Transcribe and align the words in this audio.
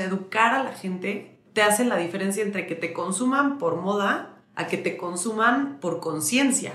Educar 0.00 0.54
a 0.54 0.64
la 0.64 0.72
gente 0.72 1.36
te 1.52 1.60
hace 1.60 1.84
la 1.84 1.98
diferencia 1.98 2.42
entre 2.42 2.66
que 2.66 2.74
te 2.74 2.94
consuman 2.94 3.58
por 3.58 3.76
moda 3.76 4.38
a 4.56 4.66
que 4.66 4.78
te 4.78 4.96
consuman 4.96 5.78
por 5.78 6.00
conciencia. 6.00 6.72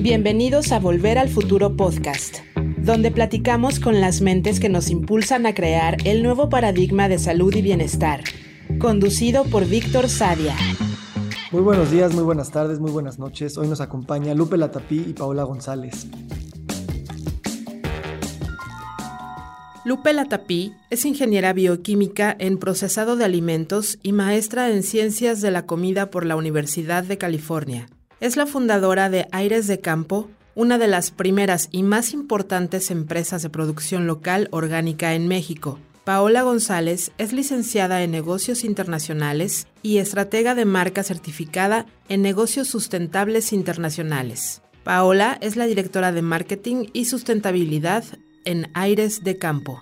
Bienvenidos 0.00 0.72
a 0.72 0.80
Volver 0.80 1.18
al 1.18 1.28
Futuro 1.28 1.76
Podcast, 1.76 2.40
donde 2.56 3.12
platicamos 3.12 3.78
con 3.78 4.00
las 4.00 4.20
mentes 4.20 4.58
que 4.58 4.68
nos 4.68 4.90
impulsan 4.90 5.46
a 5.46 5.54
crear 5.54 5.96
el 6.04 6.24
nuevo 6.24 6.48
paradigma 6.48 7.08
de 7.08 7.20
salud 7.20 7.54
y 7.54 7.62
bienestar, 7.62 8.24
conducido 8.80 9.44
por 9.44 9.64
Víctor 9.64 10.08
Sadia. 10.08 10.56
Muy 11.54 11.62
buenos 11.62 11.92
días, 11.92 12.12
muy 12.12 12.24
buenas 12.24 12.50
tardes, 12.50 12.80
muy 12.80 12.90
buenas 12.90 13.20
noches. 13.20 13.56
Hoy 13.56 13.68
nos 13.68 13.80
acompaña 13.80 14.34
Lupe 14.34 14.56
Latapí 14.56 15.04
y 15.06 15.12
Paola 15.12 15.44
González. 15.44 16.08
Lupe 19.84 20.12
Latapí 20.12 20.74
es 20.90 21.04
ingeniera 21.04 21.52
bioquímica 21.52 22.34
en 22.40 22.58
procesado 22.58 23.14
de 23.14 23.24
alimentos 23.24 24.00
y 24.02 24.10
maestra 24.10 24.68
en 24.70 24.82
ciencias 24.82 25.40
de 25.42 25.52
la 25.52 25.64
comida 25.64 26.10
por 26.10 26.26
la 26.26 26.34
Universidad 26.34 27.04
de 27.04 27.18
California. 27.18 27.86
Es 28.18 28.36
la 28.36 28.46
fundadora 28.46 29.08
de 29.08 29.28
Aires 29.30 29.68
de 29.68 29.78
Campo, 29.78 30.28
una 30.56 30.76
de 30.76 30.88
las 30.88 31.12
primeras 31.12 31.68
y 31.70 31.84
más 31.84 32.14
importantes 32.14 32.90
empresas 32.90 33.42
de 33.42 33.50
producción 33.50 34.08
local 34.08 34.48
orgánica 34.50 35.14
en 35.14 35.28
México. 35.28 35.78
Paola 36.04 36.42
González 36.42 37.12
es 37.16 37.32
licenciada 37.32 38.02
en 38.02 38.10
negocios 38.10 38.62
internacionales 38.62 39.68
y 39.80 39.96
estratega 39.96 40.54
de 40.54 40.66
marca 40.66 41.02
certificada 41.02 41.86
en 42.10 42.20
negocios 42.20 42.68
sustentables 42.68 43.54
internacionales. 43.54 44.60
Paola 44.82 45.38
es 45.40 45.56
la 45.56 45.64
directora 45.64 46.12
de 46.12 46.20
marketing 46.20 46.88
y 46.92 47.06
sustentabilidad 47.06 48.04
en 48.44 48.70
Aires 48.74 49.24
de 49.24 49.38
Campo. 49.38 49.80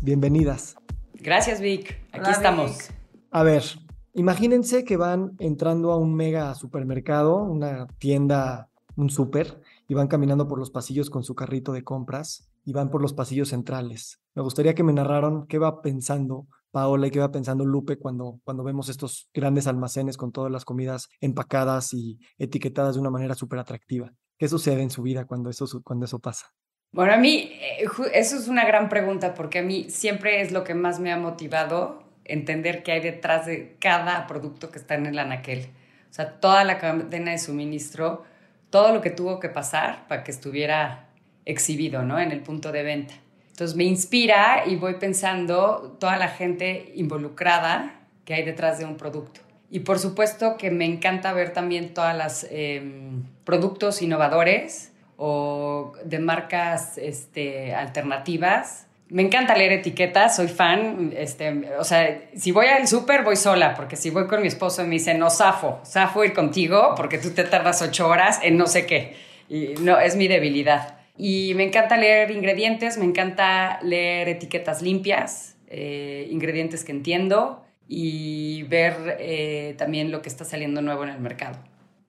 Bienvenidas. 0.00 0.76
Gracias, 1.14 1.60
Vic. 1.60 1.98
Aquí 2.12 2.30
estamos. 2.30 2.88
A 3.32 3.42
ver, 3.42 3.64
imagínense 4.12 4.84
que 4.84 4.96
van 4.96 5.32
entrando 5.40 5.90
a 5.90 5.96
un 5.96 6.14
mega 6.14 6.54
supermercado, 6.54 7.42
una 7.42 7.88
tienda, 7.98 8.68
un 8.94 9.10
súper, 9.10 9.60
y 9.88 9.94
van 9.94 10.08
caminando 10.08 10.48
por 10.48 10.58
los 10.58 10.70
pasillos 10.70 11.10
con 11.10 11.24
su 11.24 11.34
carrito 11.34 11.72
de 11.72 11.84
compras 11.84 12.48
y 12.64 12.72
van 12.72 12.90
por 12.90 13.02
los 13.02 13.12
pasillos 13.12 13.50
centrales. 13.50 14.20
Me 14.34 14.42
gustaría 14.42 14.74
que 14.74 14.82
me 14.82 14.92
narraron 14.92 15.46
qué 15.46 15.58
va 15.58 15.82
pensando 15.82 16.46
Paola 16.70 17.06
y 17.06 17.10
qué 17.10 17.20
va 17.20 17.30
pensando 17.30 17.64
Lupe 17.64 17.98
cuando, 17.98 18.40
cuando 18.42 18.64
vemos 18.64 18.88
estos 18.88 19.28
grandes 19.32 19.66
almacenes 19.66 20.16
con 20.16 20.32
todas 20.32 20.50
las 20.50 20.64
comidas 20.64 21.08
empacadas 21.20 21.92
y 21.94 22.18
etiquetadas 22.38 22.94
de 22.94 23.00
una 23.00 23.10
manera 23.10 23.34
súper 23.34 23.60
atractiva. 23.60 24.12
¿Qué 24.38 24.48
sucede 24.48 24.82
en 24.82 24.90
su 24.90 25.02
vida 25.02 25.24
cuando 25.24 25.50
eso, 25.50 25.66
cuando 25.84 26.06
eso 26.06 26.18
pasa? 26.18 26.52
Bueno, 26.90 27.12
a 27.12 27.16
mí 27.16 27.52
eh, 27.52 27.86
eso 28.12 28.36
es 28.36 28.48
una 28.48 28.64
gran 28.64 28.88
pregunta 28.88 29.34
porque 29.34 29.60
a 29.60 29.62
mí 29.62 29.86
siempre 29.88 30.40
es 30.40 30.50
lo 30.50 30.64
que 30.64 30.74
más 30.74 30.98
me 30.98 31.12
ha 31.12 31.16
motivado 31.16 32.02
entender 32.24 32.82
qué 32.82 32.92
hay 32.92 33.00
detrás 33.00 33.46
de 33.46 33.76
cada 33.78 34.26
producto 34.26 34.70
que 34.70 34.78
está 34.78 34.94
en 34.94 35.06
el 35.06 35.18
anaquel. 35.18 35.70
O 36.10 36.12
sea, 36.14 36.40
toda 36.40 36.64
la 36.64 36.78
cadena 36.78 37.32
de 37.32 37.38
suministro 37.38 38.24
todo 38.74 38.92
lo 38.92 39.00
que 39.00 39.10
tuvo 39.10 39.38
que 39.38 39.48
pasar 39.48 40.08
para 40.08 40.24
que 40.24 40.32
estuviera 40.32 41.04
exhibido 41.44 42.02
¿no? 42.02 42.18
en 42.18 42.32
el 42.32 42.40
punto 42.40 42.72
de 42.72 42.82
venta. 42.82 43.14
Entonces 43.50 43.76
me 43.76 43.84
inspira 43.84 44.64
y 44.66 44.74
voy 44.74 44.94
pensando 44.94 45.96
toda 46.00 46.16
la 46.16 46.26
gente 46.26 46.90
involucrada 46.96 48.00
que 48.24 48.34
hay 48.34 48.42
detrás 48.42 48.80
de 48.80 48.84
un 48.84 48.96
producto. 48.96 49.40
Y 49.70 49.78
por 49.80 50.00
supuesto 50.00 50.56
que 50.56 50.72
me 50.72 50.86
encanta 50.86 51.32
ver 51.32 51.52
también 51.52 51.94
todas 51.94 52.16
las 52.16 52.48
em, 52.50 53.22
productos 53.44 54.02
innovadores 54.02 54.90
o 55.18 55.92
de 56.04 56.18
marcas 56.18 56.98
este, 56.98 57.76
alternativas 57.76 58.88
me 59.14 59.22
encanta 59.22 59.56
leer 59.56 59.70
etiquetas, 59.70 60.34
soy 60.34 60.48
fan. 60.48 61.12
Este, 61.16 61.70
o 61.78 61.84
sea, 61.84 62.28
si 62.34 62.50
voy 62.50 62.66
al 62.66 62.88
súper, 62.88 63.22
voy 63.22 63.36
sola, 63.36 63.76
porque 63.76 63.94
si 63.94 64.10
voy 64.10 64.26
con 64.26 64.42
mi 64.42 64.48
esposo 64.48 64.82
me 64.82 64.90
dice, 64.90 65.14
no, 65.14 65.30
zafo, 65.30 65.80
zafo 65.86 66.24
ir 66.24 66.32
contigo, 66.32 66.94
porque 66.96 67.18
tú 67.18 67.30
te 67.30 67.44
tardas 67.44 67.80
ocho 67.80 68.08
horas 68.08 68.40
en 68.42 68.56
no 68.56 68.66
sé 68.66 68.86
qué. 68.86 69.14
Y 69.48 69.74
no, 69.80 70.00
es 70.00 70.16
mi 70.16 70.26
debilidad. 70.26 70.98
Y 71.16 71.52
me 71.54 71.62
encanta 71.62 71.96
leer 71.96 72.32
ingredientes, 72.32 72.98
me 72.98 73.04
encanta 73.04 73.78
leer 73.82 74.28
etiquetas 74.30 74.82
limpias, 74.82 75.58
eh, 75.68 76.26
ingredientes 76.32 76.82
que 76.82 76.90
entiendo 76.90 77.62
y 77.86 78.64
ver 78.64 79.18
eh, 79.20 79.76
también 79.78 80.10
lo 80.10 80.22
que 80.22 80.28
está 80.28 80.44
saliendo 80.44 80.82
nuevo 80.82 81.04
en 81.04 81.10
el 81.10 81.20
mercado. 81.20 81.60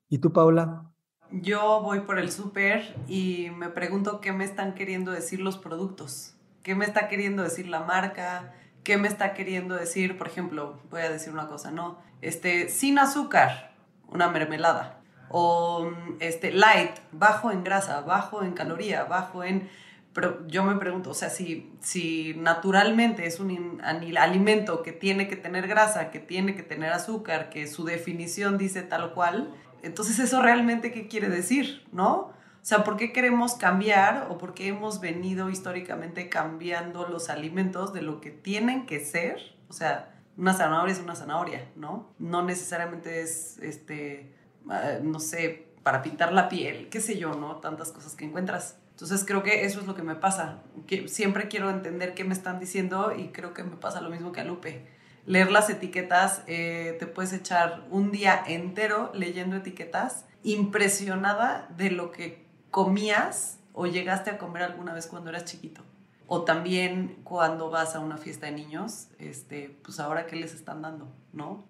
¿Y 0.08 0.18
tú, 0.18 0.32
Paula? 0.32 0.90
Yo 1.30 1.82
voy 1.82 2.00
por 2.00 2.18
el 2.18 2.32
súper 2.32 2.96
y 3.06 3.50
me 3.56 3.68
pregunto 3.68 4.20
qué 4.20 4.32
me 4.32 4.42
están 4.42 4.74
queriendo 4.74 5.12
decir 5.12 5.38
los 5.38 5.56
productos 5.56 6.32
¿Qué 6.66 6.74
me 6.74 6.84
está 6.84 7.06
queriendo 7.06 7.44
decir 7.44 7.68
la 7.68 7.78
marca? 7.78 8.52
¿Qué 8.82 8.96
me 8.96 9.06
está 9.06 9.34
queriendo 9.34 9.76
decir? 9.76 10.18
Por 10.18 10.26
ejemplo, 10.26 10.80
voy 10.90 11.02
a 11.02 11.08
decir 11.08 11.32
una 11.32 11.46
cosa, 11.46 11.70
¿no? 11.70 12.00
Este, 12.22 12.70
sin 12.70 12.98
azúcar, 12.98 13.72
una 14.08 14.30
mermelada. 14.30 14.98
O 15.28 15.92
este, 16.18 16.50
light, 16.50 16.90
bajo 17.12 17.52
en 17.52 17.62
grasa, 17.62 18.00
bajo 18.00 18.42
en 18.42 18.50
caloría, 18.50 19.04
bajo 19.04 19.44
en... 19.44 19.70
Pero 20.12 20.44
yo 20.48 20.64
me 20.64 20.74
pregunto, 20.74 21.10
o 21.10 21.14
sea, 21.14 21.30
si, 21.30 21.72
si 21.78 22.34
naturalmente 22.36 23.26
es 23.26 23.38
un 23.38 23.80
alimento 24.18 24.82
que 24.82 24.90
tiene 24.90 25.28
que 25.28 25.36
tener 25.36 25.68
grasa, 25.68 26.10
que 26.10 26.18
tiene 26.18 26.56
que 26.56 26.64
tener 26.64 26.92
azúcar, 26.92 27.48
que 27.48 27.68
su 27.68 27.84
definición 27.84 28.58
dice 28.58 28.82
tal 28.82 29.12
cual, 29.14 29.54
entonces 29.84 30.18
eso 30.18 30.42
realmente 30.42 30.90
qué 30.90 31.06
quiere 31.06 31.28
decir, 31.28 31.86
¿no? 31.92 32.34
O 32.66 32.68
sea, 32.68 32.82
¿por 32.82 32.96
qué 32.96 33.12
queremos 33.12 33.54
cambiar 33.54 34.26
o 34.28 34.38
por 34.38 34.52
qué 34.52 34.66
hemos 34.66 34.98
venido 35.00 35.50
históricamente 35.50 36.28
cambiando 36.28 37.06
los 37.06 37.30
alimentos 37.30 37.92
de 37.92 38.02
lo 38.02 38.20
que 38.20 38.32
tienen 38.32 38.86
que 38.86 38.98
ser? 38.98 39.38
O 39.68 39.72
sea, 39.72 40.16
una 40.36 40.52
zanahoria 40.52 40.92
es 40.92 40.98
una 40.98 41.14
zanahoria, 41.14 41.70
¿no? 41.76 42.12
No 42.18 42.42
necesariamente 42.42 43.20
es, 43.20 43.58
este, 43.58 44.34
ah, 44.68 44.94
no 45.00 45.20
sé, 45.20 45.68
para 45.84 46.02
pintar 46.02 46.32
la 46.32 46.48
piel, 46.48 46.88
qué 46.88 47.00
sé 47.00 47.16
yo, 47.20 47.34
¿no? 47.34 47.58
Tantas 47.58 47.92
cosas 47.92 48.16
que 48.16 48.24
encuentras. 48.24 48.80
Entonces 48.90 49.24
creo 49.24 49.44
que 49.44 49.64
eso 49.64 49.78
es 49.78 49.86
lo 49.86 49.94
que 49.94 50.02
me 50.02 50.16
pasa. 50.16 50.64
Que 50.88 51.06
siempre 51.06 51.46
quiero 51.46 51.70
entender 51.70 52.14
qué 52.14 52.24
me 52.24 52.34
están 52.34 52.58
diciendo 52.58 53.14
y 53.16 53.28
creo 53.28 53.54
que 53.54 53.62
me 53.62 53.76
pasa 53.76 54.00
lo 54.00 54.10
mismo 54.10 54.32
que 54.32 54.40
a 54.40 54.44
Lupe. 54.44 54.88
Leer 55.24 55.52
las 55.52 55.70
etiquetas, 55.70 56.42
eh, 56.48 56.96
te 56.98 57.06
puedes 57.06 57.32
echar 57.32 57.86
un 57.92 58.10
día 58.10 58.42
entero 58.44 59.12
leyendo 59.14 59.54
etiquetas, 59.54 60.24
impresionada 60.42 61.68
de 61.76 61.92
lo 61.92 62.10
que 62.10 62.45
comías 62.76 63.58
o 63.72 63.86
llegaste 63.86 64.28
a 64.28 64.36
comer 64.36 64.62
alguna 64.62 64.92
vez 64.92 65.06
cuando 65.06 65.30
eras 65.30 65.46
chiquito. 65.46 65.80
O 66.26 66.42
también 66.44 67.16
cuando 67.24 67.70
vas 67.70 67.96
a 67.96 68.00
una 68.00 68.18
fiesta 68.18 68.44
de 68.44 68.52
niños, 68.52 69.08
este, 69.18 69.78
pues 69.82 69.98
ahora 69.98 70.26
qué 70.26 70.36
les 70.36 70.52
están 70.52 70.82
dando, 70.82 71.08
¿no? 71.32 71.64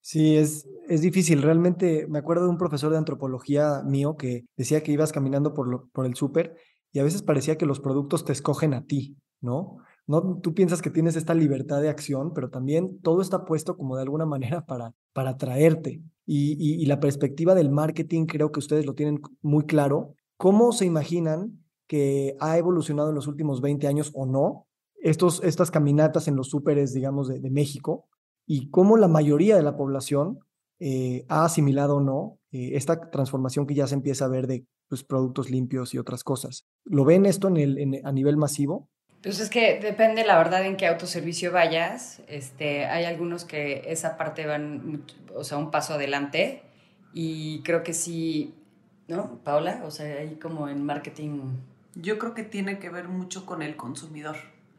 Sí, 0.00 0.36
es, 0.36 0.68
es 0.88 1.00
difícil. 1.00 1.42
Realmente 1.42 2.06
me 2.06 2.20
acuerdo 2.20 2.44
de 2.44 2.50
un 2.50 2.58
profesor 2.58 2.92
de 2.92 2.98
antropología 2.98 3.82
mío 3.84 4.16
que 4.16 4.44
decía 4.56 4.84
que 4.84 4.92
ibas 4.92 5.10
caminando 5.10 5.52
por, 5.52 5.90
por 5.90 6.06
el 6.06 6.14
súper 6.14 6.54
y 6.92 7.00
a 7.00 7.02
veces 7.02 7.22
parecía 7.22 7.58
que 7.58 7.66
los 7.66 7.80
productos 7.80 8.24
te 8.24 8.30
escogen 8.32 8.72
a 8.72 8.84
ti, 8.84 9.16
¿no? 9.40 9.78
No, 10.06 10.38
tú 10.40 10.54
piensas 10.54 10.80
que 10.80 10.90
tienes 10.90 11.16
esta 11.16 11.34
libertad 11.34 11.82
de 11.82 11.88
acción, 11.88 12.32
pero 12.32 12.50
también 12.50 13.00
todo 13.00 13.20
está 13.20 13.44
puesto 13.44 13.76
como 13.76 13.96
de 13.96 14.02
alguna 14.02 14.26
manera 14.26 14.64
para, 14.64 14.92
para 15.12 15.30
atraerte. 15.30 16.02
y, 16.24 16.80
y 16.80 16.86
la 16.86 17.00
perspectiva 17.00 17.56
del 17.56 17.72
marketing 17.72 18.26
creo 18.26 18.52
que 18.52 18.60
ustedes 18.60 18.86
lo 18.86 18.94
tienen 18.94 19.20
muy 19.42 19.66
claro 19.66 20.14
¿Cómo 20.36 20.72
se 20.72 20.84
imaginan 20.84 21.64
que 21.86 22.36
ha 22.40 22.58
evolucionado 22.58 23.10
en 23.10 23.14
los 23.14 23.26
últimos 23.26 23.60
20 23.60 23.86
años 23.86 24.10
o 24.14 24.26
no 24.26 24.66
estos, 25.02 25.42
estas 25.44 25.70
caminatas 25.70 26.28
en 26.28 26.36
los 26.36 26.48
súperes, 26.50 26.92
digamos, 26.92 27.28
de, 27.28 27.50
México? 27.50 28.08
Y 28.46 28.70
cómo 28.70 28.96
la 28.96 29.08
mayoría 29.08 29.56
de 29.56 29.62
la 29.62 29.76
población 29.76 30.40
eh, 30.78 31.24
ha 31.28 31.44
asimilado 31.44 31.96
o 31.96 32.00
no 32.00 32.38
eh, 32.52 32.70
esta 32.74 33.10
transformación 33.10 33.66
que 33.66 33.74
ya 33.74 33.86
se 33.86 33.94
empieza 33.94 34.26
a 34.26 34.28
ver 34.28 34.46
de 34.46 34.66
pues, 34.88 35.04
productos 35.04 35.50
limpios 35.50 35.94
y 35.94 35.98
otras 35.98 36.22
cosas. 36.22 36.66
¿Lo 36.84 37.04
ven 37.04 37.26
esto 37.26 37.48
en 37.48 37.56
el, 37.56 38.00
a 38.04 38.12
nivel 38.12 38.36
masivo? 38.36 38.88
Pues 39.22 39.40
es 39.40 39.50
que 39.50 39.80
depende, 39.80 40.24
la 40.24 40.38
verdad, 40.38 40.64
en 40.64 40.76
qué 40.76 40.86
autoservicio 40.86 41.50
vayas. 41.50 42.22
Este, 42.28 42.84
hay 42.84 43.04
algunos 43.04 43.44
que 43.44 43.82
esa 43.86 44.16
parte 44.16 44.46
van, 44.46 45.04
o 45.34 45.42
sea, 45.42 45.58
un 45.58 45.70
paso 45.70 45.94
adelante. 45.94 46.62
Y 47.12 47.62
creo 47.62 47.82
que 47.82 47.92
sí, 47.92 48.54
¿no? 49.08 49.38
Paula, 49.44 49.82
o 49.84 49.90
sea, 49.90 50.20
ahí 50.20 50.36
como 50.36 50.68
en 50.68 50.84
marketing. 50.84 51.40
Yo 51.94 52.18
creo 52.18 52.34
que 52.34 52.42
tiene 52.42 52.78
que 52.78 52.90
ver 52.90 53.08
mucho 53.08 53.46
con 53.46 53.62
el 53.62 53.76
consumidor. 53.76 54.36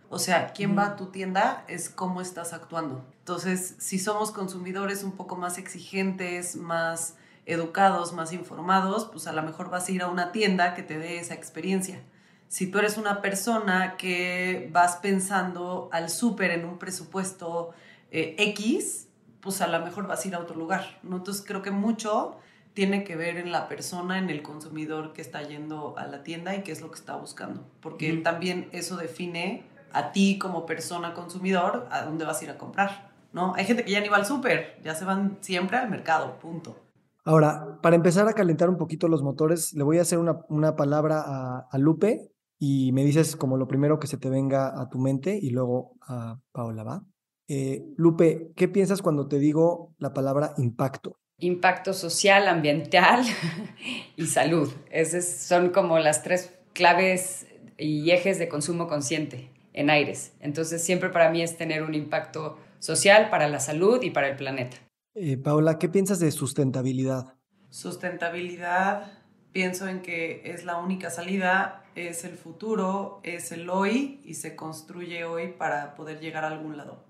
O 0.10 0.20
sea, 0.20 0.54
quién 0.54 0.78
va 0.78 0.86
a 0.86 0.96
tu 0.96 1.08
tienda 1.08 1.66
es 1.68 1.90
cómo 1.90 2.22
estás 2.22 2.54
actuando. 2.54 3.04
Entonces, 3.20 3.76
si 3.80 4.00
somos 4.00 4.32
consumidores 4.32 5.04
un 5.04 5.12
poco 5.12 5.36
más 5.36 5.58
exigentes, 5.58 6.56
más 6.56 7.16
educados, 7.46 8.14
más 8.14 8.32
informados, 8.32 9.06
pues 9.06 9.28
a 9.28 9.34
lo 9.34 9.44
mejor 9.44 9.70
vas 9.70 9.88
a 9.88 9.92
ir 9.92 10.02
a 10.02 10.08
una 10.08 10.32
tienda 10.32 10.76
que 10.76 10.84
te 10.84 10.98
dé 10.98 11.20
esa 11.20 11.34
experiencia. 11.34 12.02
Si 12.48 12.68
tú 12.68 12.80
eres 12.80 12.98
una 12.98 13.22
persona 13.22 13.98
que 13.98 14.70
vas 14.72 14.98
pensando 14.98 15.90
al 15.92 16.10
súper 16.10 16.52
en 16.52 16.64
un 16.66 16.78
presupuesto 16.78 17.72
eh, 18.12 18.36
X, 18.38 19.08
pues 19.42 19.60
a 19.62 19.68
lo 19.68 19.84
mejor 19.84 20.08
vas 20.08 20.24
a 20.24 20.28
ir 20.28 20.36
a 20.36 20.40
otro 20.40 20.56
lugar, 20.56 21.00
¿no? 21.04 21.18
Entonces 21.18 21.44
creo 21.46 21.62
que 21.62 21.72
mucho 21.72 22.38
tiene 22.78 23.04
que 23.04 23.16
ver 23.16 23.38
en 23.38 23.52
la 23.52 23.68
persona, 23.68 24.20
en 24.20 24.30
el 24.30 24.44
consumidor 24.44 25.12
que 25.14 25.24
está 25.24 25.42
yendo 25.42 25.98
a 25.98 26.06
la 26.06 26.22
tienda 26.22 26.56
y 26.56 26.62
qué 26.62 26.72
es 26.72 26.80
lo 26.80 26.92
que 26.92 27.00
está 27.00 27.16
buscando, 27.16 27.66
porque 27.82 28.14
también 28.18 28.70
eso 28.72 28.98
define 28.98 29.64
a 29.94 30.12
ti 30.12 30.38
como 30.38 30.68
persona 30.68 31.16
consumidor 31.16 31.88
a 31.90 32.04
dónde 32.04 32.24
vas 32.24 32.40
a 32.40 32.44
ir 32.44 32.52
a 32.52 32.60
comprar, 32.60 33.10
¿no? 33.34 33.56
Hay 33.56 33.66
gente 33.66 33.84
que 33.84 33.90
ya 33.90 34.00
ni 34.00 34.10
va 34.10 34.18
al 34.18 34.28
súper, 34.28 34.80
ya 34.84 34.94
se 34.94 35.06
van 35.06 35.40
siempre 35.42 35.76
al 35.76 35.90
mercado, 35.90 36.38
punto. 36.38 36.76
Ahora, 37.24 37.80
para 37.82 37.96
empezar 37.96 38.28
a 38.28 38.34
calentar 38.34 38.70
un 38.70 38.78
poquito 38.78 39.08
los 39.08 39.24
motores, 39.24 39.74
le 39.74 39.84
voy 39.84 39.98
a 39.98 40.04
hacer 40.04 40.20
una, 40.20 40.76
palabra 40.76 41.66
a, 41.72 41.78
Lupe 41.80 42.30
y 42.60 42.92
me 42.92 43.04
dices 43.04 43.36
como 43.36 43.58
lo 43.58 43.68
primero 43.68 43.98
que 43.98 44.06
se 44.06 44.20
te 44.20 44.30
venga 44.30 44.80
a 44.80 44.88
tu 44.88 45.00
mente 45.00 45.36
y 45.36 45.50
luego 45.50 45.96
a 46.08 46.38
Paola, 46.52 46.84
¿va? 46.84 47.04
Eh, 47.48 47.88
Lupe, 47.96 48.52
¿qué 48.56 48.68
piensas 48.68 49.02
cuando 49.02 49.28
te 49.28 49.40
digo 49.40 49.96
la 49.98 50.14
palabra 50.14 50.54
impacto? 50.60 51.18
Impacto 51.40 51.94
social, 51.94 52.48
ambiental 52.48 53.24
y 54.16 54.26
salud. 54.28 54.72
Esas 54.92 55.26
son 55.26 55.70
como 55.70 56.00
las 56.00 56.24
tres 56.24 56.54
claves 56.74 57.48
y 57.78 58.10
ejes 58.12 58.40
de 58.40 58.50
consumo 58.50 58.88
consciente 58.88 59.52
en 59.74 59.90
Aires. 59.90 60.34
Entonces 60.40 60.84
siempre 60.84 61.10
para 61.10 61.30
mí 61.30 61.42
es 61.42 61.58
tener 61.58 61.84
un 61.84 61.94
impacto 61.94 62.58
social 62.80 63.30
para 63.30 63.48
la 63.48 63.60
salud 63.60 64.02
y 64.02 64.10
para 64.10 64.28
el 64.30 64.36
planeta. 64.36 64.78
Eh, 65.14 65.38
Paula, 65.38 65.78
¿qué 65.80 65.90
piensas 65.90 66.20
de 66.20 66.32
sustentabilidad? 66.32 67.36
Sustentabilidad, 67.70 69.12
pienso 69.52 69.88
en 69.88 70.02
que 70.02 70.42
es 70.46 70.64
la 70.66 70.78
única 70.78 71.10
salida, 71.10 71.84
es 71.96 72.24
el 72.24 72.36
futuro, 72.36 73.20
es 73.24 73.52
el 73.52 73.70
hoy 73.70 74.22
y 74.24 74.36
se 74.36 74.56
construye 74.56 75.26
hoy 75.26 75.54
para 75.54 75.96
poder 75.96 76.20
llegar 76.20 76.44
a 76.44 76.50
algún 76.50 76.78
lado. 76.78 77.04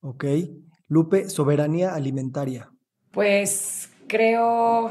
Ok. 0.00 0.24
Lupe, 0.88 1.28
soberanía 1.28 1.94
alimentaria. 1.94 2.72
Pues 3.12 3.90
creo 4.06 4.90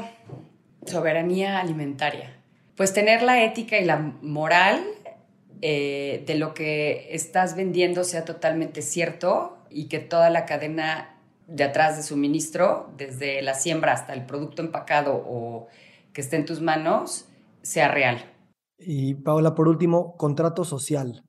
soberanía 0.86 1.58
alimentaria. 1.58 2.36
Pues 2.76 2.92
tener 2.92 3.22
la 3.22 3.44
ética 3.44 3.78
y 3.78 3.84
la 3.84 3.98
moral 3.98 4.82
eh, 5.62 6.24
de 6.26 6.34
lo 6.36 6.54
que 6.54 7.14
estás 7.14 7.54
vendiendo 7.54 8.04
sea 8.04 8.24
totalmente 8.24 8.82
cierto 8.82 9.58
y 9.68 9.88
que 9.88 9.98
toda 9.98 10.30
la 10.30 10.46
cadena 10.46 11.16
de 11.46 11.64
atrás 11.64 11.96
de 11.96 12.02
suministro, 12.02 12.90
desde 12.96 13.42
la 13.42 13.54
siembra 13.54 13.92
hasta 13.92 14.14
el 14.14 14.24
producto 14.24 14.62
empacado 14.62 15.14
o 15.14 15.68
que 16.12 16.20
esté 16.20 16.36
en 16.36 16.46
tus 16.46 16.60
manos, 16.60 17.26
sea 17.62 17.88
real. 17.88 18.24
Y 18.78 19.14
Paola, 19.14 19.54
por 19.54 19.68
último, 19.68 20.16
contrato 20.16 20.64
social. 20.64 21.22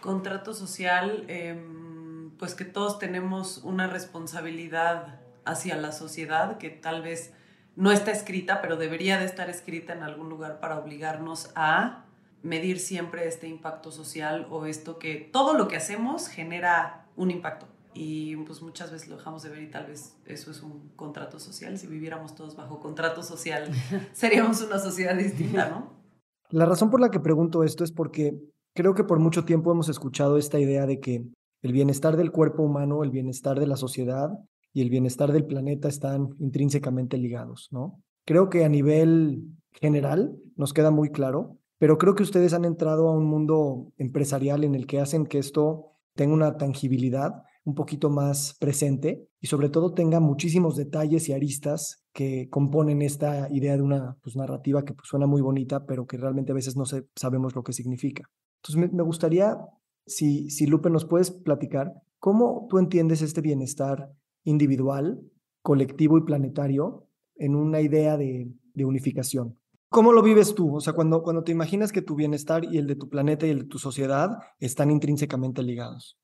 Contrato 0.00 0.54
social, 0.54 1.24
em, 1.28 2.30
pues 2.38 2.54
que 2.54 2.64
todos 2.64 2.98
tenemos 2.98 3.58
una 3.58 3.86
responsabilidad 3.86 5.20
hacia 5.44 5.76
la 5.76 5.92
sociedad 5.92 6.58
que 6.58 6.70
tal 6.70 7.02
vez 7.02 7.32
no 7.76 7.90
está 7.90 8.10
escrita, 8.12 8.60
pero 8.62 8.76
debería 8.76 9.18
de 9.18 9.24
estar 9.24 9.50
escrita 9.50 9.92
en 9.92 10.02
algún 10.02 10.28
lugar 10.28 10.60
para 10.60 10.78
obligarnos 10.78 11.50
a 11.54 12.04
medir 12.42 12.78
siempre 12.78 13.26
este 13.26 13.48
impacto 13.48 13.90
social 13.90 14.46
o 14.50 14.66
esto 14.66 14.98
que 14.98 15.16
todo 15.32 15.54
lo 15.54 15.66
que 15.66 15.76
hacemos 15.76 16.28
genera 16.28 17.06
un 17.16 17.30
impacto. 17.30 17.66
Y 17.94 18.36
pues 18.36 18.60
muchas 18.60 18.90
veces 18.90 19.08
lo 19.08 19.16
dejamos 19.16 19.42
de 19.44 19.50
ver 19.50 19.62
y 19.62 19.70
tal 19.70 19.86
vez 19.86 20.16
eso 20.26 20.50
es 20.50 20.62
un 20.62 20.90
contrato 20.96 21.38
social. 21.38 21.78
Si 21.78 21.86
viviéramos 21.86 22.34
todos 22.34 22.56
bajo 22.56 22.80
contrato 22.80 23.22
social, 23.22 23.70
seríamos 24.12 24.60
una 24.62 24.78
sociedad 24.78 25.16
distinta, 25.16 25.68
¿no? 25.68 25.92
La 26.50 26.66
razón 26.66 26.90
por 26.90 27.00
la 27.00 27.10
que 27.10 27.20
pregunto 27.20 27.64
esto 27.64 27.84
es 27.84 27.92
porque 27.92 28.36
creo 28.74 28.94
que 28.94 29.04
por 29.04 29.20
mucho 29.20 29.44
tiempo 29.44 29.72
hemos 29.72 29.88
escuchado 29.88 30.38
esta 30.38 30.58
idea 30.58 30.86
de 30.86 31.00
que 31.00 31.24
el 31.62 31.72
bienestar 31.72 32.16
del 32.16 32.32
cuerpo 32.32 32.62
humano, 32.62 33.02
el 33.02 33.10
bienestar 33.10 33.58
de 33.58 33.66
la 33.66 33.76
sociedad, 33.76 34.30
y 34.74 34.82
el 34.82 34.90
bienestar 34.90 35.32
del 35.32 35.46
planeta 35.46 35.88
están 35.88 36.34
intrínsecamente 36.40 37.16
ligados, 37.16 37.68
¿no? 37.70 38.02
Creo 38.26 38.50
que 38.50 38.64
a 38.64 38.68
nivel 38.68 39.44
general 39.72 40.36
nos 40.56 40.72
queda 40.72 40.90
muy 40.90 41.10
claro, 41.10 41.58
pero 41.78 41.96
creo 41.96 42.14
que 42.14 42.24
ustedes 42.24 42.52
han 42.52 42.64
entrado 42.64 43.08
a 43.08 43.12
un 43.12 43.24
mundo 43.24 43.92
empresarial 43.96 44.64
en 44.64 44.74
el 44.74 44.86
que 44.86 45.00
hacen 45.00 45.26
que 45.26 45.38
esto 45.38 45.92
tenga 46.14 46.34
una 46.34 46.56
tangibilidad 46.56 47.44
un 47.64 47.74
poquito 47.74 48.10
más 48.10 48.56
presente 48.58 49.26
y 49.40 49.46
sobre 49.46 49.68
todo 49.68 49.94
tenga 49.94 50.20
muchísimos 50.20 50.76
detalles 50.76 51.28
y 51.28 51.32
aristas 51.32 52.04
que 52.12 52.48
componen 52.50 53.00
esta 53.00 53.48
idea 53.50 53.76
de 53.76 53.82
una 53.82 54.16
pues, 54.22 54.36
narrativa 54.36 54.84
que 54.84 54.94
pues, 54.94 55.08
suena 55.08 55.26
muy 55.26 55.40
bonita, 55.40 55.86
pero 55.86 56.06
que 56.06 56.18
realmente 56.18 56.52
a 56.52 56.54
veces 56.54 56.76
no 56.76 56.84
sabemos 57.16 57.54
lo 57.54 57.62
que 57.62 57.72
significa. 57.72 58.28
Entonces 58.62 58.92
me, 58.92 59.02
gustaría, 59.02 59.56
si, 60.06 60.50
si 60.50 60.66
Lupe 60.66 60.90
nos 60.90 61.04
puedes 61.04 61.30
platicar, 61.30 61.92
¿cómo 62.18 62.66
tú 62.68 62.78
entiendes 62.78 63.22
este 63.22 63.40
bienestar 63.40 64.10
individual, 64.44 65.20
colectivo 65.62 66.18
y 66.18 66.22
planetario 66.22 67.08
en 67.36 67.54
una 67.54 67.80
idea 67.80 68.16
de, 68.16 68.48
unificación. 68.76 69.58
¿Cómo 69.88 70.12
lo 70.12 70.22
vives 70.22 70.54
tú? 70.54 70.76
O 70.76 70.80
sea, 70.80 70.92
cuando, 70.92 71.22
cuando 71.22 71.44
te 71.44 71.52
imaginas 71.52 71.92
que 71.92 72.02
tu 72.02 72.16
bienestar 72.16 72.64
y 72.64 72.78
el 72.78 72.86
de 72.86 72.96
tu 72.96 73.08
planeta 73.08 73.46
y 73.46 73.50
el 73.50 73.60
de 73.60 73.64
tu 73.66 73.78
sociedad 73.78 74.38
están 74.58 74.90
intrínsecamente 74.90 75.62
ligados. 75.62 76.18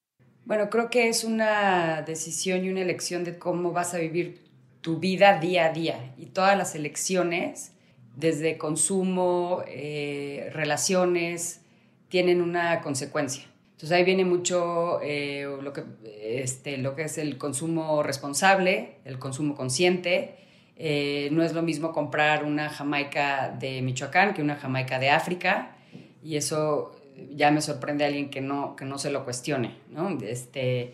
Bueno, 0.45 0.69
creo 0.69 0.91
que 0.91 1.09
es 1.09 1.25
una 1.25 2.03
decisión 2.03 2.65
y 2.65 2.71
una 2.71 2.81
elección 2.81 3.23
de 3.23 3.39
cómo 3.39 3.73
vas 3.73 3.95
a 3.95 3.99
vivir 3.99 4.51
tu 4.81 4.99
vida 4.99 5.39
día 5.39 5.67
a 5.67 5.73
día. 5.73 6.15
Y 6.19 6.27
todas 6.27 6.59
las 6.59 6.75
elecciones, 6.75 7.73
desde 8.17 8.59
consumo, 8.59 9.63
eh, 9.69 10.51
relaciones, 10.53 11.61
tienen 12.09 12.43
una 12.43 12.81
consecuencia. 12.81 13.45
Entonces 13.81 13.97
ahí 13.97 14.05
viene 14.05 14.27
mucho 14.27 15.01
eh, 15.03 15.49
lo, 15.63 15.73
que, 15.73 15.85
este, 16.23 16.77
lo 16.77 16.95
que 16.95 17.05
es 17.05 17.17
el 17.17 17.39
consumo 17.39 18.03
responsable, 18.03 18.97
el 19.07 19.19
consumo 19.19 19.55
consciente. 19.55 20.35
Eh, 20.77 21.31
no 21.33 21.43
es 21.43 21.55
lo 21.55 21.63
mismo 21.63 21.91
comprar 21.91 22.45
una 22.45 22.69
jamaica 22.69 23.57
de 23.59 23.81
Michoacán 23.81 24.35
que 24.35 24.43
una 24.43 24.57
jamaica 24.57 24.99
de 24.99 25.09
África 25.09 25.77
y 26.23 26.37
eso 26.37 26.95
ya 27.35 27.51
me 27.51 27.63
sorprende 27.63 28.05
a 28.05 28.09
alguien 28.09 28.29
que 28.29 28.43
no, 28.43 28.77
que 28.77 28.85
no 28.85 28.99
se 28.99 29.11
lo 29.11 29.25
cuestione. 29.25 29.77
¿no? 29.89 30.11
Este, 30.21 30.93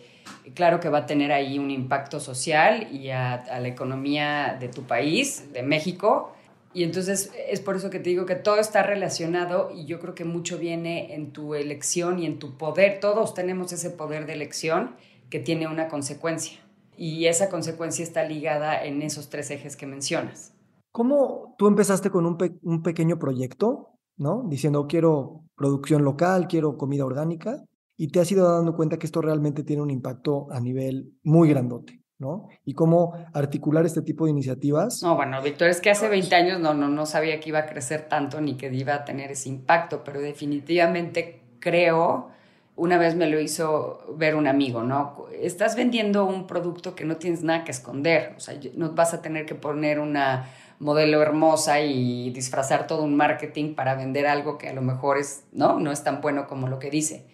claro 0.53 0.79
que 0.79 0.87
va 0.87 0.99
a 0.99 1.05
tener 1.05 1.33
ahí 1.33 1.59
un 1.59 1.71
impacto 1.71 2.21
social 2.21 2.87
y 2.89 3.09
a 3.09 3.59
la 3.59 3.67
economía 3.67 4.55
de 4.57 4.69
tu 4.69 4.83
país, 4.83 5.51
de 5.51 5.61
México, 5.61 6.36
y 6.73 6.83
entonces 6.83 7.31
es 7.49 7.59
por 7.59 7.75
eso 7.75 7.89
que 7.89 7.99
te 7.99 8.09
digo 8.09 8.25
que 8.25 8.35
todo 8.35 8.57
está 8.57 8.83
relacionado 8.83 9.71
y 9.73 9.85
yo 9.85 9.99
creo 9.99 10.13
que 10.13 10.25
mucho 10.25 10.57
viene 10.57 11.15
en 11.15 11.31
tu 11.31 11.55
elección 11.55 12.19
y 12.19 12.25
en 12.25 12.39
tu 12.39 12.57
poder. 12.57 12.99
Todos 12.99 13.33
tenemos 13.33 13.71
ese 13.73 13.89
poder 13.89 14.25
de 14.25 14.33
elección 14.33 14.95
que 15.29 15.39
tiene 15.39 15.67
una 15.67 15.87
consecuencia. 15.87 16.59
Y 16.97 17.25
esa 17.25 17.49
consecuencia 17.49 18.03
está 18.03 18.23
ligada 18.23 18.83
en 18.83 19.01
esos 19.01 19.29
tres 19.29 19.51
ejes 19.51 19.75
que 19.75 19.85
mencionas. 19.85 20.53
¿Cómo 20.91 21.55
tú 21.57 21.67
empezaste 21.67 22.09
con 22.09 22.25
un, 22.25 22.59
un 22.63 22.81
pequeño 22.81 23.19
proyecto, 23.19 23.91
¿no? 24.17 24.43
Diciendo, 24.47 24.87
quiero 24.87 25.43
producción 25.55 26.03
local, 26.03 26.47
quiero 26.47 26.77
comida 26.77 27.05
orgánica, 27.05 27.63
y 27.97 28.09
te 28.09 28.19
has 28.19 28.31
ido 28.31 28.51
dando 28.51 28.75
cuenta 28.75 28.97
que 28.97 29.07
esto 29.07 29.21
realmente 29.21 29.63
tiene 29.63 29.81
un 29.81 29.89
impacto 29.89 30.47
a 30.51 30.59
nivel 30.59 31.13
muy 31.23 31.49
grandote. 31.49 32.01
¿No? 32.19 32.47
Y 32.65 32.73
cómo 32.73 33.13
articular 33.33 33.85
este 33.85 34.01
tipo 34.01 34.25
de 34.25 34.31
iniciativas. 34.31 35.01
No, 35.03 35.15
bueno, 35.15 35.41
Víctor, 35.41 35.69
es 35.69 35.81
que 35.81 35.89
hace 35.89 36.09
20 36.09 36.35
años 36.35 36.59
no, 36.59 36.73
no, 36.73 36.87
no 36.87 37.05
sabía 37.05 37.39
que 37.39 37.49
iba 37.49 37.59
a 37.59 37.65
crecer 37.65 38.07
tanto 38.09 38.41
ni 38.41 38.55
que 38.55 38.73
iba 38.73 38.95
a 38.95 39.05
tener 39.05 39.31
ese 39.31 39.49
impacto, 39.49 40.03
pero 40.03 40.19
definitivamente 40.19 41.41
creo, 41.59 42.29
una 42.75 42.97
vez 42.97 43.15
me 43.15 43.27
lo 43.27 43.39
hizo 43.39 44.15
ver 44.17 44.35
un 44.35 44.47
amigo, 44.47 44.83
¿no? 44.83 45.25
Estás 45.39 45.75
vendiendo 45.75 46.25
un 46.25 46.47
producto 46.47 46.95
que 46.95 47.05
no 47.05 47.17
tienes 47.17 47.43
nada 47.43 47.63
que 47.63 47.71
esconder, 47.71 48.33
o 48.37 48.39
sea, 48.39 48.59
no 48.75 48.91
vas 48.93 49.13
a 49.13 49.21
tener 49.21 49.45
que 49.45 49.55
poner 49.55 49.99
una 49.99 50.49
modelo 50.79 51.21
hermosa 51.21 51.81
y 51.81 52.29
disfrazar 52.31 52.87
todo 52.87 53.03
un 53.03 53.15
marketing 53.15 53.73
para 53.73 53.95
vender 53.95 54.27
algo 54.27 54.57
que 54.57 54.69
a 54.69 54.73
lo 54.73 54.81
mejor 54.81 55.17
es, 55.17 55.43
¿no? 55.51 55.79
No 55.79 55.91
es 55.91 56.03
tan 56.03 56.21
bueno 56.21 56.47
como 56.47 56.67
lo 56.67 56.79
que 56.79 56.89
dice. 56.89 57.25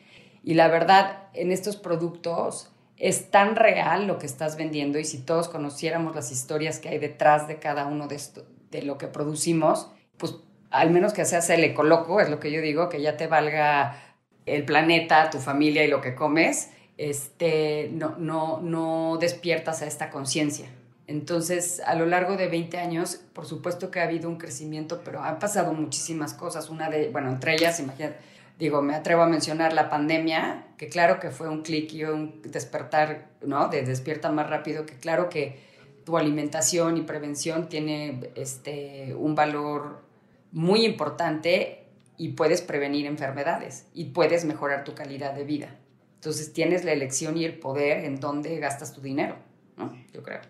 Y 0.44 0.56
la 0.56 0.68
verdad, 0.68 1.24
en 1.34 1.52
estos 1.52 1.78
productos 1.78 2.73
es 2.98 3.32
tan 3.32 3.56
real 3.56 4.08
lo 4.08 4.20
que 4.20 4.26
estás 4.26 4.56
vendiendo 4.56 5.00
y 5.00 5.06
si 5.06 5.20
todos 5.20 5.50
conociéramos 5.50 6.16
las 6.16 6.32
historias 6.32 6.80
que 6.80 6.90
hay 6.90 7.00
detrás 7.00 7.48
de 7.48 7.58
cada 7.58 7.86
uno 7.86 8.08
de, 8.08 8.16
esto, 8.16 8.46
de 8.72 8.84
lo 8.84 8.98
que 8.98 9.08
producimos, 9.08 9.92
pues 10.18 10.36
al 10.70 10.92
menos 10.92 11.14
que 11.14 11.26
seas 11.26 11.50
el 11.50 11.64
ecoloco, 11.64 12.20
es 12.20 12.30
lo 12.30 12.40
que 12.40 12.52
yo 12.52 12.62
digo, 12.62 12.90
que 12.90 13.02
ya 13.02 13.18
te 13.18 13.28
valga 13.28 13.98
el 14.46 14.66
planeta, 14.66 15.30
tu 15.30 15.40
familia 15.40 15.84
y 15.84 15.88
lo 15.88 16.02
que 16.02 16.16
comes, 16.16 16.70
este, 16.98 17.90
no, 17.94 18.16
no, 18.18 18.60
no 18.62 19.18
despiertas 19.20 19.82
a 19.82 19.88
esta 19.88 20.10
conciencia. 20.10 20.68
Entonces, 21.08 21.82
a 21.86 21.96
lo 21.96 22.06
largo 22.06 22.38
de 22.38 22.48
20 22.48 22.78
años, 22.78 23.22
por 23.34 23.46
supuesto 23.46 23.92
que 23.92 24.00
ha 24.00 24.04
habido 24.04 24.30
un 24.30 24.38
crecimiento, 24.38 25.02
pero 25.04 25.22
han 25.22 25.38
pasado 25.38 25.74
muchísimas 25.74 26.34
cosas. 26.34 26.70
Una 26.70 26.90
de, 26.90 27.10
bueno, 27.10 27.30
entre 27.30 27.54
ellas, 27.54 27.80
imagínate, 27.80 28.16
digo, 28.58 28.82
me 28.82 28.96
atrevo 28.96 29.24
a 29.24 29.28
mencionar 29.28 29.74
la 29.74 29.90
pandemia, 29.90 30.66
que 30.78 30.90
claro 30.90 31.20
que 31.20 31.32
fue 31.32 31.50
un 31.50 31.62
clic 31.62 31.94
y 31.94 32.04
un 32.04 32.42
despertar, 32.44 33.32
¿no? 33.46 33.68
De 33.68 33.84
despierta 33.84 34.32
más 34.32 34.50
rápido, 34.50 34.86
que 34.86 34.96
claro 34.96 35.30
que 35.30 35.60
tu 36.04 36.18
alimentación 36.18 36.98
y 36.98 37.02
prevención 37.02 37.70
tiene 37.70 38.32
este, 38.36 39.16
un 39.16 39.36
valor 39.36 40.02
muy 40.52 40.86
importante 40.86 41.86
y 42.18 42.30
puedes 42.30 42.62
prevenir 42.62 43.06
enfermedades 43.06 43.88
y 43.94 44.06
puedes 44.06 44.46
mejorar 44.46 44.84
tu 44.84 44.94
calidad 44.94 45.34
de 45.34 45.44
vida. 45.44 45.80
Entonces 46.16 46.54
tienes 46.54 46.86
la 46.86 46.94
elección 46.94 47.38
y 47.38 47.46
el 47.46 47.60
poder 47.60 48.06
en 48.06 48.20
dónde 48.20 48.58
gastas 48.60 48.94
tu 48.94 49.02
dinero, 49.02 49.36
¿no? 49.78 49.94
Yo 50.14 50.24
creo. 50.24 50.42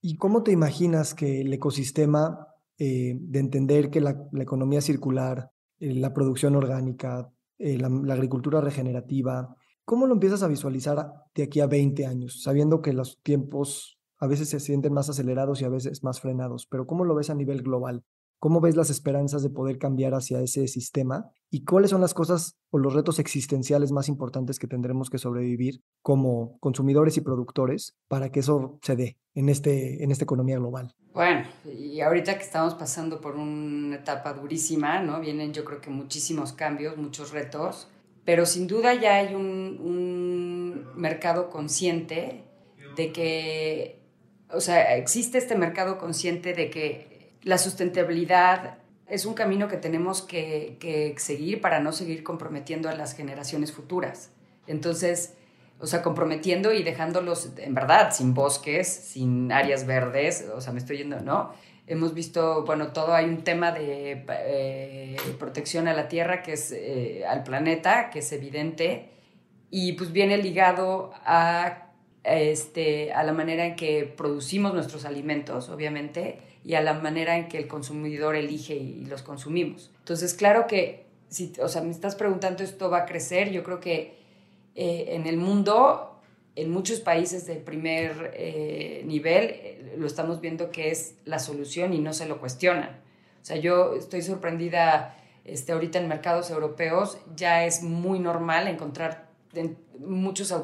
¿Y 0.00 0.16
cómo 0.16 0.42
te 0.42 0.52
imaginas 0.52 1.14
que 1.14 1.40
el 1.40 1.52
ecosistema 1.52 2.48
eh, 2.78 3.16
de 3.18 3.38
entender 3.40 3.90
que 3.90 4.00
la, 4.00 4.28
economía 4.38 4.80
circular, 4.80 5.50
eh, 5.80 5.94
la 5.94 6.14
producción 6.14 6.54
orgánica, 6.54 7.28
eh, 7.58 7.78
la, 7.78 7.88
la, 7.88 8.14
agricultura 8.14 8.60
regenerativa, 8.60 9.54
¿cómo 9.84 10.06
lo 10.06 10.14
empiezas 10.14 10.42
a 10.42 10.48
visualizar 10.48 11.12
de 11.34 11.42
aquí 11.42 11.60
a 11.60 11.66
20 11.66 12.06
años, 12.06 12.42
sabiendo 12.42 12.80
que 12.82 12.92
los 12.92 13.20
tiempos 13.22 13.98
a 14.18 14.26
veces 14.26 14.48
se 14.48 14.60
sienten 14.60 14.92
más 14.92 15.08
acelerados 15.08 15.60
y 15.60 15.64
a 15.64 15.68
veces 15.68 16.02
más 16.02 16.20
frenados, 16.20 16.66
pero 16.66 16.86
¿cómo 16.86 17.04
lo 17.04 17.14
ves 17.14 17.30
a 17.30 17.34
nivel 17.34 17.62
global? 17.62 18.02
¿Cómo 18.40 18.60
ves 18.60 18.76
las 18.76 18.88
esperanzas 18.88 19.42
de 19.42 19.50
poder 19.50 19.78
cambiar 19.78 20.14
hacia 20.14 20.40
ese 20.40 20.68
sistema? 20.68 21.32
¿Y 21.50 21.64
cuáles 21.64 21.90
son 21.90 22.00
las 22.00 22.14
cosas 22.14 22.56
o 22.70 22.78
los 22.78 22.94
retos 22.94 23.18
existenciales 23.18 23.90
más 23.90 24.08
importantes 24.08 24.60
que 24.60 24.68
tendremos 24.68 25.10
que 25.10 25.18
sobrevivir 25.18 25.82
como 26.02 26.56
consumidores 26.60 27.16
y 27.16 27.20
productores 27.20 27.96
para 28.06 28.30
que 28.30 28.40
eso 28.40 28.78
se 28.82 28.94
dé 28.94 29.18
en, 29.34 29.48
este, 29.48 30.04
en 30.04 30.12
esta 30.12 30.22
economía 30.22 30.56
global? 30.58 30.94
Bueno, 31.14 31.48
y 31.64 32.00
ahorita 32.00 32.36
que 32.36 32.44
estamos 32.44 32.74
pasando 32.74 33.20
por 33.20 33.34
una 33.34 33.96
etapa 33.96 34.32
durísima, 34.34 35.00
¿no? 35.02 35.20
Vienen 35.20 35.52
yo 35.52 35.64
creo 35.64 35.80
que 35.80 35.90
muchísimos 35.90 36.52
cambios, 36.52 36.96
muchos 36.96 37.32
retos, 37.32 37.88
pero 38.24 38.46
sin 38.46 38.68
duda 38.68 38.94
ya 38.94 39.16
hay 39.16 39.34
un, 39.34 39.80
un 39.82 40.86
mercado 40.94 41.50
consciente 41.50 42.44
de 42.94 43.12
que, 43.12 44.00
o 44.52 44.60
sea, 44.60 44.96
existe 44.96 45.38
este 45.38 45.56
mercado 45.56 45.98
consciente 45.98 46.54
de 46.54 46.70
que 46.70 47.17
la 47.48 47.56
sustentabilidad 47.56 48.76
es 49.06 49.24
un 49.24 49.32
camino 49.32 49.68
que 49.68 49.78
tenemos 49.78 50.20
que, 50.20 51.14
seguir 51.16 51.62
para 51.62 51.80
no 51.80 51.92
seguir 51.92 52.22
comprometiendo 52.22 52.90
a 52.90 52.94
las 52.94 53.14
generaciones 53.14 53.72
futuras. 53.72 54.30
Entonces, 54.66 55.32
o 55.78 55.86
sea, 55.86 56.02
comprometiendo 56.02 56.74
y 56.74 56.82
dejándolos, 56.82 57.48
en 57.56 57.72
verdad, 57.72 58.12
sin 58.12 58.34
bosques, 58.34 58.86
sin 58.86 59.50
áreas 59.50 59.86
verdes, 59.86 60.44
o 60.54 60.60
sea, 60.60 60.74
me 60.74 60.78
estoy 60.78 60.98
yendo, 60.98 61.20
¿no? 61.20 61.54
Hemos 61.86 62.12
visto, 62.12 62.66
bueno, 62.66 62.88
todo 62.88 63.14
hay 63.14 63.24
un 63.24 63.44
tema 63.44 63.72
de 63.72 64.26
eh, 64.28 65.16
protección 65.38 65.88
a 65.88 65.94
la 65.94 66.06
tierra, 66.08 66.42
que 66.42 66.52
es 66.52 66.70
eh, 66.70 67.24
al 67.26 67.44
planeta, 67.44 68.10
que 68.10 68.18
es 68.18 68.30
evidente, 68.32 69.08
y 69.70 69.94
pues 69.94 70.12
viene 70.12 70.36
ligado 70.36 71.12
a, 71.24 71.92
este, 72.24 73.14
a 73.14 73.22
la 73.22 73.32
manera 73.32 73.64
en 73.64 73.74
que 73.74 74.04
producimos 74.04 74.74
nuestros 74.74 75.06
alimentos, 75.06 75.70
obviamente, 75.70 76.40
y 76.64 76.74
a 76.74 76.82
la 76.82 76.94
manera 76.94 77.36
en 77.36 77.48
que 77.48 77.58
el 77.58 77.66
consumidor 77.66 78.36
elige 78.36 78.74
y, 78.74 79.04
los 79.06 79.22
consumimos. 79.22 79.90
Entonces, 79.98 80.34
claro 80.34 80.66
que, 80.66 81.06
si, 81.28 81.52
o 81.60 81.68
sea, 81.68 81.82
me 81.82 81.90
estás 81.90 82.16
preguntando, 82.16 82.62
¿esto 82.62 82.90
va 82.90 82.98
a 82.98 83.06
crecer? 83.06 83.50
Yo 83.50 83.62
creo 83.62 83.80
que 83.80 84.18
eh, 84.74 85.14
en 85.14 85.26
el 85.26 85.36
mundo, 85.36 86.20
en 86.56 86.70
muchos 86.70 87.00
países 87.00 87.46
de 87.46 87.56
primer 87.56 88.32
eh, 88.34 89.02
nivel, 89.06 89.44
eh, 89.44 89.94
lo 89.96 90.06
estamos 90.06 90.40
viendo 90.40 90.70
que 90.70 90.90
es 90.90 91.16
la 91.24 91.38
solución 91.38 91.92
y 91.94 91.98
no 91.98 92.12
se 92.12 92.26
lo 92.26 92.38
cuestionan. 92.38 93.00
O 93.42 93.44
sea, 93.44 93.56
yo 93.56 93.94
estoy 93.94 94.22
sorprendida, 94.22 95.16
este, 95.44 95.72
ahorita 95.72 95.98
en 95.98 96.08
mercados 96.08 96.50
europeos 96.50 97.18
ya 97.34 97.64
es 97.64 97.82
muy 97.82 98.18
normal 98.18 98.68
encontrar 98.68 99.28
muchos 99.98 100.54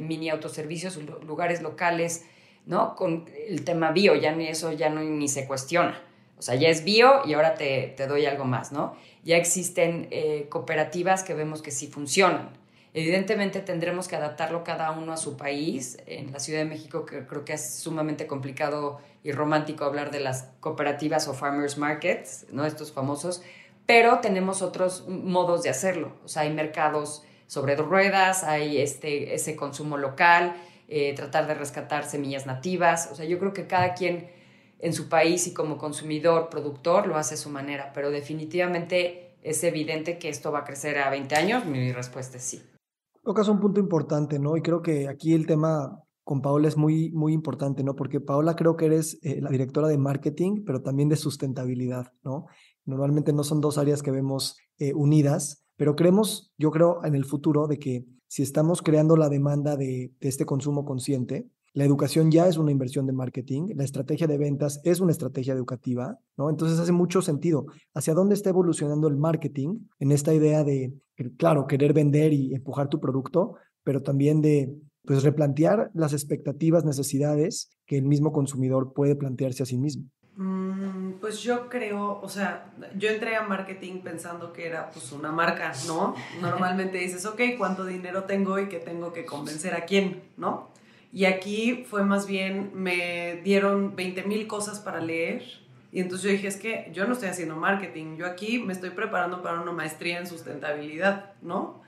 mini 0.00 0.28
autoservicios, 0.28 0.98
lugares 1.24 1.62
locales, 1.62 2.24
¿no? 2.66 2.94
Con 2.96 3.26
el 3.48 3.64
tema 3.64 3.92
bio, 3.92 4.14
ya 4.14 4.32
ni 4.32 4.48
eso 4.48 4.72
ya 4.72 4.88
no, 4.88 5.00
ni 5.00 5.28
se 5.28 5.46
cuestiona. 5.46 6.00
O 6.38 6.42
sea, 6.42 6.54
ya 6.56 6.68
es 6.68 6.84
bio 6.84 7.22
y 7.24 7.34
ahora 7.34 7.54
te, 7.54 7.94
doy 8.08 8.26
algo 8.26 8.44
más, 8.44 8.72
¿no? 8.72 8.96
Ya 9.24 9.36
existen 9.36 10.08
eh, 10.10 10.46
cooperativas 10.48 11.22
que 11.22 11.34
vemos 11.34 11.62
que 11.62 11.70
sí 11.70 11.86
funcionan. 11.86 12.50
Evidentemente 12.92 13.60
tendremos 13.60 14.06
que 14.06 14.16
adaptarlo 14.16 14.62
cada 14.62 14.90
uno 14.92 15.12
a 15.12 15.16
su 15.16 15.36
país. 15.36 15.98
En 16.06 16.32
la 16.32 16.38
Ciudad 16.38 16.60
de 16.60 16.64
México 16.66 17.06
que 17.06 17.26
creo 17.26 17.44
que 17.44 17.54
es 17.54 17.74
sumamente 17.74 18.26
complicado 18.26 19.00
y 19.22 19.32
romántico 19.32 19.84
hablar 19.84 20.10
de 20.10 20.20
las 20.20 20.50
cooperativas 20.60 21.26
o 21.28 21.34
farmers 21.34 21.78
markets, 21.78 22.46
¿no? 22.50 22.66
Estos 22.66 22.92
famosos, 22.92 23.42
pero 23.86 24.20
tenemos 24.20 24.62
otros 24.62 25.08
modos 25.08 25.62
de 25.62 25.70
hacerlo. 25.70 26.12
O 26.24 26.28
sea, 26.28 26.42
hay 26.42 26.52
mercados 26.52 27.24
sobre 27.46 27.76
ruedas, 27.76 28.44
hay 28.44 28.78
este, 28.78 29.34
ese 29.34 29.56
consumo 29.56 29.96
local, 29.96 30.54
eh, 30.88 31.14
tratar 31.14 31.46
de 31.46 31.54
rescatar 31.54 32.04
semillas 32.04 32.46
nativas. 32.46 33.08
O 33.12 33.14
sea, 33.14 33.24
yo 33.24 33.38
creo 33.38 33.52
que 33.52 33.66
cada 33.66 33.94
quien 33.94 34.30
en 34.78 34.92
su 34.92 35.08
país 35.08 35.46
y 35.46 35.54
como 35.54 35.78
consumidor, 35.78 36.48
productor, 36.50 37.06
lo 37.06 37.16
hace 37.16 37.34
a 37.34 37.38
su 37.38 37.48
manera, 37.48 37.92
pero 37.94 38.10
definitivamente 38.10 39.36
es 39.42 39.62
evidente 39.64 40.18
que 40.18 40.28
esto 40.28 40.52
va 40.52 40.60
a 40.60 40.64
crecer 40.64 40.98
a 40.98 41.10
20 41.10 41.34
años. 41.36 41.64
Mi 41.64 41.92
respuesta 41.92 42.36
es 42.36 42.44
sí. 42.44 42.62
Tocas 43.22 43.48
un 43.48 43.60
punto 43.60 43.80
importante, 43.80 44.38
¿no? 44.38 44.56
Y 44.56 44.62
creo 44.62 44.82
que 44.82 45.08
aquí 45.08 45.32
el 45.32 45.46
tema 45.46 46.02
con 46.24 46.40
Paola 46.40 46.68
es 46.68 46.76
muy, 46.76 47.10
muy 47.12 47.32
importante, 47.32 47.84
¿no? 47.84 47.94
Porque 47.94 48.20
Paola 48.20 48.56
creo 48.56 48.76
que 48.76 48.86
eres 48.86 49.18
eh, 49.22 49.40
la 49.40 49.50
directora 49.50 49.88
de 49.88 49.98
marketing, 49.98 50.64
pero 50.64 50.82
también 50.82 51.08
de 51.08 51.16
sustentabilidad, 51.16 52.12
¿no? 52.22 52.46
Normalmente 52.86 53.32
no 53.32 53.44
son 53.44 53.60
dos 53.60 53.78
áreas 53.78 54.02
que 54.02 54.10
vemos 54.10 54.58
eh, 54.78 54.92
unidas, 54.94 55.64
pero 55.76 55.96
creemos, 55.96 56.52
yo 56.58 56.70
creo, 56.70 57.04
en 57.04 57.14
el 57.14 57.24
futuro 57.24 57.66
de 57.66 57.78
que 57.78 58.04
si 58.34 58.42
estamos 58.42 58.82
creando 58.82 59.16
la 59.16 59.28
demanda 59.28 59.76
de, 59.76 60.10
este 60.18 60.44
consumo 60.44 60.84
consciente, 60.84 61.46
la 61.72 61.84
educación 61.84 62.32
ya 62.32 62.48
es 62.48 62.56
una 62.56 62.72
inversión 62.72 63.06
de 63.06 63.12
marketing, 63.12 63.68
la 63.76 63.84
estrategia 63.84 64.26
de 64.26 64.38
ventas 64.38 64.80
es 64.82 64.98
una 64.98 65.12
estrategia 65.12 65.54
educativa, 65.54 66.18
¿no? 66.36 66.50
Entonces 66.50 66.80
hace 66.80 66.90
mucho 66.90 67.22
sentido. 67.22 67.66
¿Hacia 67.94 68.12
dónde 68.12 68.34
está 68.34 68.50
evolucionando 68.50 69.06
el 69.06 69.16
marketing 69.16 69.78
en 70.00 70.10
esta 70.10 70.34
idea 70.34 70.64
de, 70.64 70.94
claro, 71.36 71.68
querer 71.68 71.92
vender 71.92 72.32
y 72.32 72.52
empujar 72.56 72.88
tu 72.88 72.98
producto, 72.98 73.54
pero 73.84 74.02
también 74.02 74.40
de 74.40 74.74
pues 75.04 75.22
replantear 75.22 75.92
las 75.94 76.12
expectativas, 76.12 76.84
necesidades 76.84 77.70
que 77.86 77.98
el 77.98 78.04
mismo 78.04 78.32
consumidor 78.32 78.94
puede 78.94 79.14
plantearse 79.14 79.62
a 79.62 79.66
sí 79.66 79.78
mismo? 79.78 80.10
Mm, 80.36 81.12
pues 81.20 81.40
yo 81.42 81.68
creo, 81.68 82.20
o 82.20 82.28
sea, 82.28 82.72
yo 82.96 83.08
entré 83.08 83.36
a 83.36 83.42
marketing 83.42 84.00
pensando 84.00 84.52
que 84.52 84.66
era 84.66 84.90
pues 84.90 85.12
una 85.12 85.30
marca, 85.30 85.72
¿no? 85.86 86.14
Normalmente 86.40 86.98
dices, 86.98 87.24
ok, 87.24 87.40
¿cuánto 87.56 87.84
dinero 87.84 88.24
tengo 88.24 88.58
y 88.58 88.68
que 88.68 88.78
tengo 88.80 89.12
que 89.12 89.24
convencer 89.24 89.74
a 89.74 89.84
quién, 89.84 90.22
¿no? 90.36 90.70
Y 91.12 91.26
aquí 91.26 91.84
fue 91.88 92.02
más 92.02 92.26
bien, 92.26 92.72
me 92.74 93.40
dieron 93.44 93.94
20 93.94 94.24
mil 94.24 94.48
cosas 94.48 94.80
para 94.80 95.00
leer 95.00 95.44
y 95.92 96.00
entonces 96.00 96.24
yo 96.24 96.30
dije, 96.32 96.48
es 96.48 96.56
que 96.56 96.90
yo 96.92 97.06
no 97.06 97.12
estoy 97.12 97.28
haciendo 97.28 97.54
marketing, 97.54 98.16
yo 98.16 98.26
aquí 98.26 98.58
me 98.58 98.72
estoy 98.72 98.90
preparando 98.90 99.40
para 99.42 99.60
una 99.60 99.70
maestría 99.70 100.18
en 100.18 100.26
sustentabilidad, 100.26 101.34
¿no? 101.40 101.82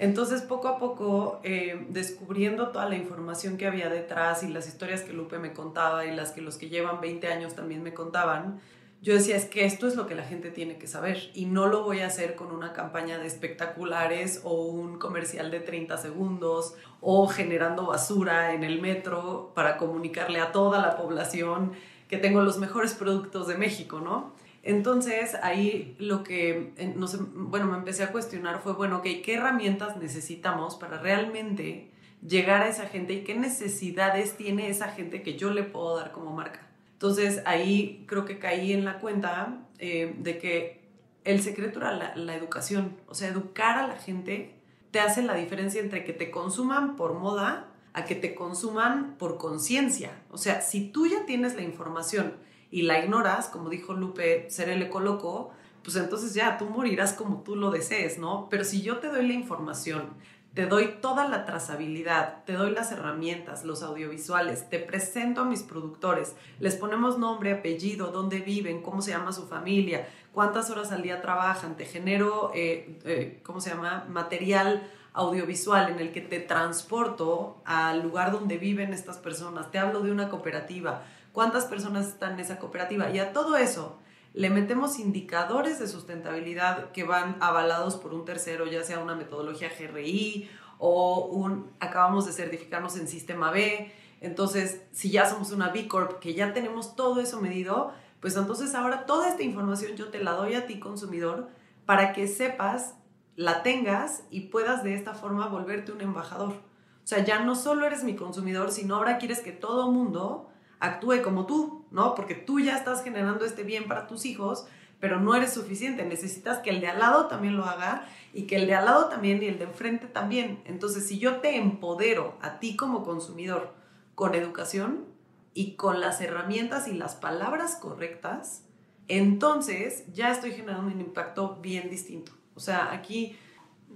Entonces, 0.00 0.40
poco 0.40 0.68
a 0.68 0.78
poco, 0.78 1.40
eh, 1.44 1.86
descubriendo 1.90 2.68
toda 2.68 2.88
la 2.88 2.96
información 2.96 3.58
que 3.58 3.66
había 3.66 3.90
detrás 3.90 4.42
y 4.42 4.48
las 4.48 4.66
historias 4.66 5.02
que 5.02 5.12
Lupe 5.12 5.38
me 5.38 5.52
contaba 5.52 6.06
y 6.06 6.16
las 6.16 6.32
que 6.32 6.40
los 6.40 6.56
que 6.56 6.70
llevan 6.70 7.02
20 7.02 7.26
años 7.26 7.54
también 7.54 7.82
me 7.82 7.92
contaban, 7.92 8.62
yo 9.02 9.12
decía, 9.12 9.36
es 9.36 9.44
que 9.44 9.66
esto 9.66 9.86
es 9.86 9.96
lo 9.96 10.06
que 10.06 10.14
la 10.14 10.22
gente 10.24 10.50
tiene 10.50 10.78
que 10.78 10.86
saber 10.86 11.30
y 11.34 11.44
no 11.44 11.66
lo 11.66 11.84
voy 11.84 12.00
a 12.00 12.06
hacer 12.06 12.34
con 12.34 12.50
una 12.50 12.72
campaña 12.72 13.18
de 13.18 13.26
espectaculares 13.26 14.40
o 14.42 14.64
un 14.64 14.98
comercial 14.98 15.50
de 15.50 15.60
30 15.60 15.98
segundos 15.98 16.74
o 17.02 17.28
generando 17.28 17.84
basura 17.84 18.54
en 18.54 18.64
el 18.64 18.80
metro 18.80 19.52
para 19.54 19.76
comunicarle 19.76 20.40
a 20.40 20.50
toda 20.50 20.80
la 20.80 20.96
población 20.96 21.72
que 22.08 22.16
tengo 22.16 22.40
los 22.40 22.56
mejores 22.56 22.94
productos 22.94 23.48
de 23.48 23.58
México, 23.58 24.00
¿no? 24.00 24.32
Entonces 24.62 25.36
ahí 25.42 25.96
lo 25.98 26.22
que, 26.22 26.72
no 26.96 27.06
sé, 27.06 27.18
bueno, 27.20 27.66
me 27.66 27.78
empecé 27.78 28.04
a 28.04 28.12
cuestionar 28.12 28.60
fue, 28.60 28.74
bueno, 28.74 28.98
ok, 28.98 29.06
¿qué 29.24 29.34
herramientas 29.34 29.96
necesitamos 29.96 30.76
para 30.76 30.98
realmente 30.98 31.90
llegar 32.26 32.62
a 32.62 32.68
esa 32.68 32.86
gente 32.86 33.14
y 33.14 33.24
qué 33.24 33.34
necesidades 33.34 34.36
tiene 34.36 34.68
esa 34.68 34.88
gente 34.88 35.22
que 35.22 35.36
yo 35.36 35.50
le 35.50 35.62
puedo 35.62 35.96
dar 35.96 36.12
como 36.12 36.32
marca? 36.32 36.68
Entonces 36.92 37.42
ahí 37.46 38.04
creo 38.06 38.26
que 38.26 38.38
caí 38.38 38.74
en 38.74 38.84
la 38.84 38.98
cuenta 38.98 39.66
eh, 39.78 40.14
de 40.18 40.36
que 40.38 40.80
el 41.24 41.40
secreto 41.40 41.78
era 41.78 41.92
la, 41.92 42.14
la 42.16 42.34
educación, 42.34 42.96
o 43.08 43.14
sea, 43.14 43.28
educar 43.28 43.78
a 43.78 43.86
la 43.86 43.96
gente 43.96 44.54
te 44.90 45.00
hace 45.00 45.22
la 45.22 45.34
diferencia 45.34 45.80
entre 45.80 46.04
que 46.04 46.12
te 46.12 46.30
consuman 46.30 46.96
por 46.96 47.14
moda 47.14 47.68
a 47.92 48.04
que 48.04 48.14
te 48.14 48.34
consuman 48.34 49.16
por 49.18 49.38
conciencia. 49.38 50.22
O 50.30 50.38
sea, 50.38 50.60
si 50.60 50.88
tú 50.88 51.06
ya 51.06 51.26
tienes 51.26 51.54
la 51.54 51.62
información, 51.62 52.34
y 52.70 52.82
la 52.82 52.98
ignoras, 52.98 53.48
como 53.48 53.68
dijo 53.68 53.94
Lupe, 53.94 54.48
ser 54.50 54.68
el 54.68 54.82
ecoloco, 54.82 55.52
pues 55.82 55.96
entonces 55.96 56.34
ya 56.34 56.58
tú 56.58 56.66
morirás 56.66 57.12
como 57.12 57.42
tú 57.42 57.56
lo 57.56 57.70
desees, 57.70 58.18
¿no? 58.18 58.48
Pero 58.50 58.64
si 58.64 58.82
yo 58.82 58.98
te 58.98 59.08
doy 59.08 59.26
la 59.26 59.32
información, 59.32 60.10
te 60.54 60.66
doy 60.66 60.96
toda 61.00 61.28
la 61.28 61.44
trazabilidad, 61.44 62.44
te 62.44 62.54
doy 62.54 62.72
las 62.72 62.90
herramientas, 62.90 63.64
los 63.64 63.82
audiovisuales, 63.82 64.68
te 64.68 64.80
presento 64.80 65.42
a 65.42 65.44
mis 65.44 65.62
productores, 65.62 66.34
les 66.58 66.74
ponemos 66.74 67.18
nombre, 67.18 67.52
apellido, 67.52 68.08
dónde 68.08 68.40
viven, 68.40 68.82
cómo 68.82 69.00
se 69.00 69.12
llama 69.12 69.32
su 69.32 69.46
familia, 69.46 70.08
cuántas 70.32 70.70
horas 70.70 70.90
al 70.90 71.02
día 71.02 71.22
trabajan, 71.22 71.76
te 71.76 71.84
genero, 71.84 72.50
eh, 72.54 72.98
eh, 73.04 73.40
¿cómo 73.44 73.60
se 73.60 73.70
llama? 73.70 74.06
Material 74.08 74.90
audiovisual 75.12 75.90
en 75.90 76.00
el 76.00 76.12
que 76.12 76.20
te 76.20 76.40
transporto 76.40 77.60
al 77.64 78.02
lugar 78.02 78.32
donde 78.32 78.58
viven 78.58 78.92
estas 78.92 79.18
personas, 79.18 79.70
te 79.70 79.78
hablo 79.78 80.00
de 80.00 80.10
una 80.10 80.28
cooperativa, 80.28 81.04
cuántas 81.32 81.64
personas 81.66 82.08
están 82.08 82.34
en 82.34 82.40
esa 82.40 82.58
cooperativa. 82.58 83.10
Y 83.10 83.18
a 83.18 83.32
todo 83.32 83.56
eso, 83.56 83.98
le 84.32 84.50
metemos 84.50 84.98
indicadores 84.98 85.78
de 85.78 85.88
sustentabilidad 85.88 86.92
que 86.92 87.04
van 87.04 87.36
avalados 87.40 87.96
por 87.96 88.14
un 88.14 88.24
tercero, 88.24 88.66
ya 88.66 88.84
sea 88.84 89.00
una 89.00 89.16
metodología 89.16 89.70
GRI 89.76 90.48
o 90.78 91.26
un, 91.26 91.70
acabamos 91.80 92.26
de 92.26 92.32
certificarnos 92.32 92.96
en 92.96 93.08
Sistema 93.08 93.50
B. 93.50 93.92
Entonces, 94.20 94.82
si 94.92 95.10
ya 95.10 95.28
somos 95.28 95.50
una 95.50 95.70
B 95.70 95.88
Corp, 95.88 96.20
que 96.20 96.34
ya 96.34 96.52
tenemos 96.52 96.94
todo 96.94 97.20
eso 97.20 97.40
medido, 97.40 97.92
pues 98.20 98.36
entonces 98.36 98.74
ahora 98.74 99.06
toda 99.06 99.28
esta 99.28 99.42
información 99.42 99.96
yo 99.96 100.08
te 100.08 100.22
la 100.22 100.32
doy 100.32 100.54
a 100.54 100.66
ti, 100.66 100.78
consumidor, 100.78 101.48
para 101.86 102.12
que 102.12 102.28
sepas, 102.28 102.94
la 103.34 103.62
tengas 103.62 104.24
y 104.30 104.42
puedas 104.42 104.84
de 104.84 104.94
esta 104.94 105.14
forma 105.14 105.48
volverte 105.48 105.92
un 105.92 106.02
embajador. 106.02 106.52
O 106.52 107.06
sea, 107.10 107.24
ya 107.24 107.40
no 107.40 107.56
solo 107.56 107.86
eres 107.86 108.04
mi 108.04 108.14
consumidor, 108.14 108.70
sino 108.70 108.96
ahora 108.96 109.18
quieres 109.18 109.40
que 109.40 109.52
todo 109.52 109.90
mundo 109.90 110.49
actúe 110.80 111.22
como 111.22 111.46
tú, 111.46 111.84
¿no? 111.90 112.14
Porque 112.14 112.34
tú 112.34 112.58
ya 112.58 112.76
estás 112.76 113.04
generando 113.04 113.44
este 113.44 113.62
bien 113.62 113.86
para 113.86 114.06
tus 114.06 114.24
hijos, 114.24 114.66
pero 114.98 115.20
no 115.20 115.34
eres 115.34 115.52
suficiente. 115.52 116.04
Necesitas 116.04 116.58
que 116.58 116.70
el 116.70 116.80
de 116.80 116.88
al 116.88 116.98
lado 116.98 117.26
también 117.26 117.56
lo 117.56 117.64
haga 117.64 118.06
y 118.32 118.44
que 118.44 118.56
el 118.56 118.66
de 118.66 118.74
al 118.74 118.86
lado 118.86 119.08
también 119.08 119.42
y 119.42 119.46
el 119.46 119.58
de 119.58 119.64
enfrente 119.64 120.06
también. 120.06 120.62
Entonces, 120.64 121.06
si 121.06 121.18
yo 121.18 121.36
te 121.36 121.56
empodero 121.56 122.36
a 122.40 122.58
ti 122.58 122.76
como 122.76 123.04
consumidor 123.04 123.74
con 124.14 124.34
educación 124.34 125.06
y 125.54 125.76
con 125.76 126.00
las 126.00 126.20
herramientas 126.20 126.88
y 126.88 126.94
las 126.94 127.14
palabras 127.14 127.76
correctas, 127.76 128.64
entonces 129.08 130.04
ya 130.12 130.30
estoy 130.30 130.52
generando 130.52 130.92
un 130.92 131.00
impacto 131.00 131.58
bien 131.60 131.90
distinto. 131.90 132.32
O 132.54 132.60
sea, 132.60 132.92
aquí 132.92 133.36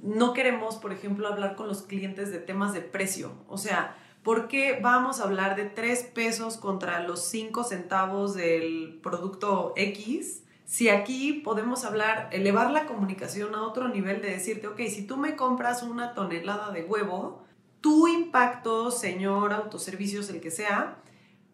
no 0.02 0.32
queremos, 0.32 0.76
por 0.76 0.92
ejemplo, 0.92 1.28
hablar 1.28 1.54
con 1.54 1.68
los 1.68 1.82
clientes 1.82 2.32
de 2.32 2.40
temas 2.40 2.72
de 2.72 2.80
precio. 2.80 3.32
O 3.48 3.56
sea, 3.56 3.96
¿Por 4.24 4.48
qué 4.48 4.78
vamos 4.80 5.20
a 5.20 5.24
hablar 5.24 5.54
de 5.54 5.66
3 5.66 6.02
pesos 6.14 6.56
contra 6.56 7.00
los 7.00 7.26
5 7.26 7.62
centavos 7.62 8.34
del 8.34 8.98
producto 9.02 9.74
X? 9.76 10.44
Si 10.64 10.88
aquí 10.88 11.34
podemos 11.44 11.84
hablar, 11.84 12.30
elevar 12.32 12.70
la 12.70 12.86
comunicación 12.86 13.54
a 13.54 13.62
otro 13.62 13.88
nivel 13.88 14.22
de 14.22 14.30
decirte, 14.30 14.66
ok, 14.66 14.80
si 14.88 15.06
tú 15.06 15.18
me 15.18 15.36
compras 15.36 15.82
una 15.82 16.14
tonelada 16.14 16.70
de 16.70 16.84
huevo, 16.84 17.44
tu 17.82 18.08
impacto, 18.08 18.90
señor 18.90 19.52
autoservicios, 19.52 20.30
el 20.30 20.40
que 20.40 20.50
sea, 20.50 20.96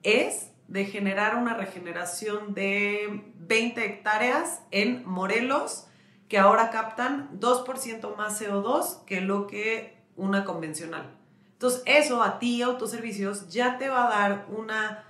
es 0.04 0.52
de 0.68 0.84
generar 0.84 1.34
una 1.34 1.54
regeneración 1.54 2.54
de 2.54 3.32
20 3.34 3.84
hectáreas 3.84 4.62
en 4.70 5.04
Morelos, 5.08 5.88
que 6.28 6.38
ahora 6.38 6.70
captan 6.70 7.30
2% 7.40 8.16
más 8.16 8.40
CO2 8.40 9.04
que 9.06 9.20
lo 9.20 9.48
que 9.48 9.98
una 10.14 10.44
convencional. 10.44 11.19
Entonces, 11.60 11.82
eso 11.84 12.22
a 12.22 12.38
ti, 12.38 12.62
autoservicios, 12.62 13.50
ya 13.50 13.76
te 13.76 13.90
va 13.90 14.06
a 14.06 14.18
dar 14.18 14.46
una, 14.48 15.04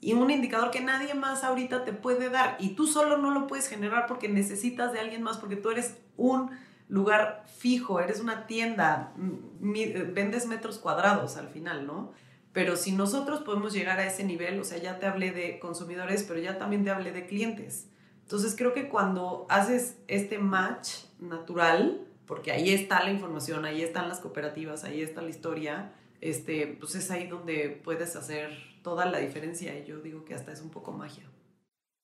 y 0.00 0.14
un 0.14 0.28
indicador 0.28 0.72
que 0.72 0.80
nadie 0.80 1.14
más 1.14 1.44
ahorita 1.44 1.84
te 1.84 1.92
puede 1.92 2.30
dar. 2.30 2.56
Y 2.58 2.70
tú 2.70 2.88
solo 2.88 3.16
no 3.16 3.30
lo 3.30 3.46
puedes 3.46 3.68
generar 3.68 4.06
porque 4.08 4.28
necesitas 4.28 4.92
de 4.92 4.98
alguien 4.98 5.22
más, 5.22 5.38
porque 5.38 5.54
tú 5.54 5.70
eres 5.70 5.98
un 6.16 6.50
lugar 6.88 7.44
fijo, 7.46 8.00
eres 8.00 8.18
una 8.18 8.48
tienda, 8.48 9.12
vendes 9.16 10.48
metros 10.48 10.78
cuadrados 10.78 11.36
al 11.36 11.48
final, 11.48 11.86
¿no? 11.86 12.10
Pero 12.52 12.74
si 12.74 12.90
nosotros 12.90 13.42
podemos 13.42 13.72
llegar 13.72 14.00
a 14.00 14.06
ese 14.06 14.24
nivel, 14.24 14.58
o 14.58 14.64
sea, 14.64 14.78
ya 14.78 14.98
te 14.98 15.06
hablé 15.06 15.30
de 15.30 15.60
consumidores, 15.60 16.24
pero 16.24 16.40
ya 16.40 16.58
también 16.58 16.82
te 16.82 16.90
hablé 16.90 17.12
de 17.12 17.26
clientes. 17.26 17.86
Entonces 18.22 18.56
creo 18.58 18.74
que 18.74 18.88
cuando 18.88 19.46
haces 19.48 19.98
este 20.08 20.40
match 20.40 21.04
natural, 21.20 22.08
porque 22.26 22.52
ahí 22.52 22.70
está 22.70 23.02
la 23.02 23.10
información, 23.10 23.64
ahí 23.64 23.82
están 23.82 24.08
las 24.08 24.20
cooperativas, 24.20 24.84
ahí 24.84 25.02
está 25.02 25.22
la 25.22 25.30
historia, 25.30 25.94
este, 26.20 26.76
pues 26.80 26.94
es 26.94 27.10
ahí 27.10 27.26
donde 27.26 27.80
puedes 27.84 28.16
hacer 28.16 28.50
toda 28.82 29.06
la 29.06 29.18
diferencia 29.18 29.78
y 29.78 29.84
yo 29.84 30.00
digo 30.00 30.24
que 30.24 30.34
hasta 30.34 30.52
es 30.52 30.62
un 30.62 30.70
poco 30.70 30.92
magia. 30.92 31.30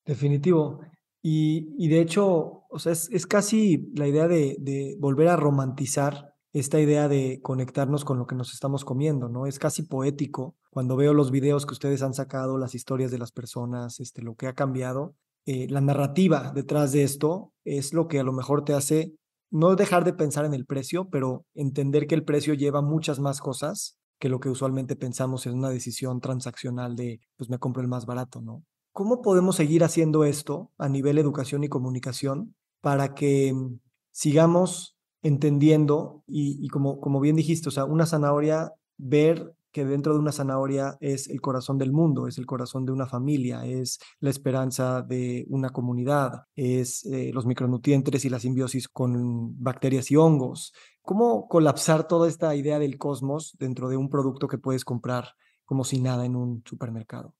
Definitivo. 0.05 0.81
Y, 1.21 1.75
y 1.77 1.87
de 1.89 2.01
hecho, 2.01 2.63
o 2.69 2.79
sea, 2.79 2.91
es, 2.91 3.09
es 3.11 3.27
casi 3.27 3.91
la 3.95 4.07
idea 4.07 4.27
de, 4.27 4.57
de, 4.59 4.95
volver 4.99 5.27
a 5.27 5.35
romantizar 5.35 6.33
esta 6.53 6.79
idea 6.79 7.07
de 7.07 7.39
conectarnos 7.41 8.03
con 8.03 8.17
lo 8.17 8.25
que 8.25 8.35
nos 8.35 8.53
estamos 8.53 8.83
comiendo, 8.83 9.29
¿no? 9.29 9.45
Es 9.45 9.59
casi 9.59 9.83
poético 9.83 10.55
cuando 10.69 10.95
veo 10.95 11.13
los 11.13 11.31
videos 11.31 11.65
que 11.65 11.73
ustedes 11.73 12.01
han 12.01 12.13
sacado, 12.13 12.57
las 12.57 12.75
historias 12.75 13.11
de 13.11 13.19
las 13.19 13.31
personas, 13.31 13.99
este, 13.99 14.21
lo 14.21 14.35
que 14.35 14.47
ha 14.47 14.53
cambiado. 14.53 15.15
Eh, 15.45 15.67
la 15.69 15.81
narrativa 15.81 16.51
detrás 16.53 16.91
de 16.91 17.03
esto 17.03 17.53
es 17.63 17.93
lo 17.93 18.07
que 18.07 18.19
a 18.19 18.23
lo 18.23 18.33
mejor 18.33 18.63
te 18.63 18.73
hace 18.73 19.15
no 19.51 19.75
dejar 19.75 20.05
de 20.05 20.13
pensar 20.13 20.45
en 20.45 20.53
el 20.53 20.65
precio, 20.65 21.09
pero 21.09 21.45
entender 21.53 22.07
que 22.07 22.15
el 22.15 22.23
precio 22.23 22.53
lleva 22.53 22.81
muchas 22.81 23.19
más 23.19 23.41
cosas 23.41 23.97
que 24.17 24.29
lo 24.29 24.39
que 24.39 24.49
usualmente 24.49 24.95
pensamos 24.95 25.45
en 25.45 25.53
una 25.53 25.69
decisión 25.69 26.21
transaccional 26.21 26.95
de, 26.95 27.19
pues 27.37 27.49
me 27.49 27.59
compro 27.59 27.81
el 27.81 27.87
más 27.87 28.05
barato, 28.05 28.41
¿no? 28.41 28.63
¿Cómo 28.93 29.21
podemos 29.21 29.55
seguir 29.55 29.83
haciendo 29.83 30.25
esto 30.25 30.71
a 30.77 30.89
nivel 30.89 31.17
educación 31.17 31.63
y 31.63 31.69
comunicación 31.69 32.55
para 32.81 33.13
que 33.13 33.53
mm, 33.53 33.79
sigamos 34.11 34.97
entendiendo 35.21 36.23
y, 36.27 36.63
y 36.63 36.67
como, 36.69 36.99
como 36.99 37.19
bien 37.19 37.35
dijiste, 37.35 37.69
o 37.69 37.71
sea, 37.71 37.85
una 37.85 38.05
zanahoria, 38.05 38.73
ver 38.97 39.53
que 39.71 39.85
dentro 39.85 40.13
de 40.13 40.19
una 40.19 40.31
zanahoria 40.31 40.97
es 40.99 41.29
el 41.29 41.41
corazón 41.41 41.77
del 41.77 41.91
mundo, 41.91 42.27
es 42.27 42.37
el 42.37 42.45
corazón 42.45 42.85
de 42.85 42.91
una 42.91 43.07
familia, 43.07 43.65
es 43.65 43.99
la 44.19 44.29
esperanza 44.29 45.01
de 45.01 45.45
una 45.49 45.69
comunidad, 45.69 46.43
es 46.55 47.05
eh, 47.05 47.31
los 47.33 47.45
micronutrientes 47.45 48.25
y 48.25 48.29
la 48.29 48.39
simbiosis 48.39 48.87
con 48.87 49.61
bacterias 49.61 50.11
y 50.11 50.15
hongos. 50.15 50.73
¿Cómo 51.01 51.47
colapsar 51.47 52.07
toda 52.07 52.27
esta 52.27 52.55
idea 52.55 52.79
del 52.79 52.97
cosmos 52.97 53.55
dentro 53.59 53.89
de 53.89 53.97
un 53.97 54.09
producto 54.09 54.47
que 54.47 54.57
puedes 54.57 54.85
comprar 54.85 55.35
como 55.65 55.83
si 55.83 55.99
nada 55.99 56.25
en 56.25 56.35
un 56.35 56.63
supermercado? 56.65 57.33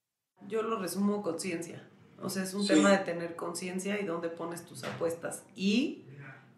Yo 0.47 0.63
lo 0.63 0.79
resumo 0.79 1.21
conciencia. 1.21 1.87
O 2.23 2.29
sea, 2.29 2.43
es 2.43 2.53
un 2.53 2.65
tema 2.65 2.91
de 2.91 2.99
tener 2.99 3.35
conciencia 3.35 3.99
y 3.99 4.05
dónde 4.05 4.29
pones 4.29 4.63
tus 4.65 4.83
apuestas. 4.83 5.43
Y 5.55 6.05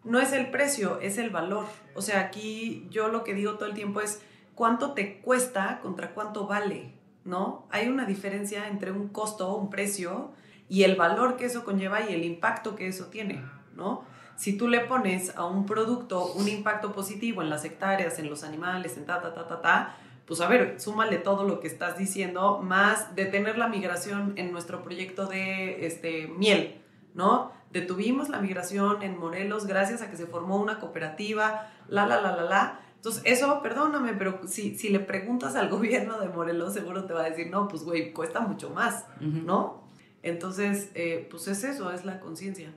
no 0.04 0.20
es 0.20 0.32
el 0.32 0.50
precio, 0.50 1.00
es 1.00 1.18
el 1.18 1.30
valor. 1.30 1.66
O 1.94 2.02
sea, 2.02 2.20
aquí 2.20 2.86
yo 2.90 3.08
lo 3.08 3.24
que 3.24 3.34
digo 3.34 3.54
todo 3.54 3.66
el 3.66 3.74
tiempo 3.74 4.00
es 4.00 4.20
cuánto 4.54 4.92
te 4.92 5.20
cuesta 5.20 5.80
contra 5.80 6.12
cuánto 6.14 6.46
vale, 6.46 6.92
¿no? 7.24 7.66
Hay 7.70 7.88
una 7.88 8.04
diferencia 8.04 8.68
entre 8.68 8.92
un 8.92 9.08
costo, 9.08 9.54
un 9.54 9.70
precio 9.70 10.32
y 10.68 10.84
el 10.84 10.96
valor 10.96 11.36
que 11.36 11.46
eso 11.46 11.64
conlleva 11.64 12.02
y 12.02 12.14
el 12.14 12.24
impacto 12.24 12.74
que 12.76 12.88
eso 12.88 13.06
tiene, 13.06 13.42
¿no? 13.74 14.04
Si 14.36 14.56
tú 14.56 14.68
le 14.68 14.80
pones 14.80 15.36
a 15.36 15.44
un 15.44 15.64
producto 15.64 16.32
un 16.32 16.48
impacto 16.48 16.92
positivo 16.92 17.42
en 17.42 17.50
las 17.50 17.64
hectáreas, 17.64 18.18
en 18.18 18.28
los 18.28 18.42
animales, 18.42 18.96
en 18.96 19.06
ta, 19.06 19.20
ta, 19.20 19.32
ta, 19.32 19.46
ta, 19.46 19.60
ta, 19.60 19.96
pues 20.26 20.40
a 20.40 20.48
ver, 20.48 20.80
súmale 20.80 21.18
todo 21.18 21.44
lo 21.44 21.60
que 21.60 21.68
estás 21.68 21.98
diciendo, 21.98 22.58
más 22.62 23.14
detener 23.14 23.58
la 23.58 23.68
migración 23.68 24.32
en 24.36 24.52
nuestro 24.52 24.82
proyecto 24.82 25.26
de 25.26 25.86
este, 25.86 26.28
miel, 26.28 26.80
¿no? 27.14 27.52
Detuvimos 27.70 28.28
la 28.28 28.40
migración 28.40 29.02
en 29.02 29.18
Morelos 29.18 29.66
gracias 29.66 30.00
a 30.00 30.10
que 30.10 30.16
se 30.16 30.26
formó 30.26 30.56
una 30.56 30.78
cooperativa, 30.78 31.70
la, 31.88 32.06
la, 32.06 32.20
la, 32.20 32.34
la, 32.34 32.44
la, 32.44 32.80
entonces, 33.04 33.22
eso, 33.26 33.60
perdóname, 33.62 34.14
pero 34.14 34.40
si, 34.48 34.78
si 34.78 34.88
le 34.88 34.98
preguntas 34.98 35.56
al 35.56 35.68
gobierno 35.70 36.18
de 36.18 36.30
Morelos, 36.30 36.72
seguro 36.72 37.04
te 37.04 37.12
va 37.12 37.20
a 37.20 37.28
decir, 37.28 37.50
no, 37.50 37.68
pues 37.68 37.82
güey, 37.84 38.14
cuesta 38.14 38.40
mucho 38.40 38.70
más, 38.70 39.04
¿no? 39.20 39.90
Entonces, 40.22 40.90
eh, 40.94 41.28
pues 41.30 41.46
es 41.48 41.64
eso, 41.64 41.90
es 41.92 42.06
la 42.06 42.18
conciencia. 42.18 42.74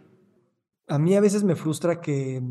A 0.88 1.00
mí 1.00 1.16
a 1.16 1.22
veces 1.22 1.46
me 1.46 1.56
frustra 1.56 2.02
que 2.02 2.42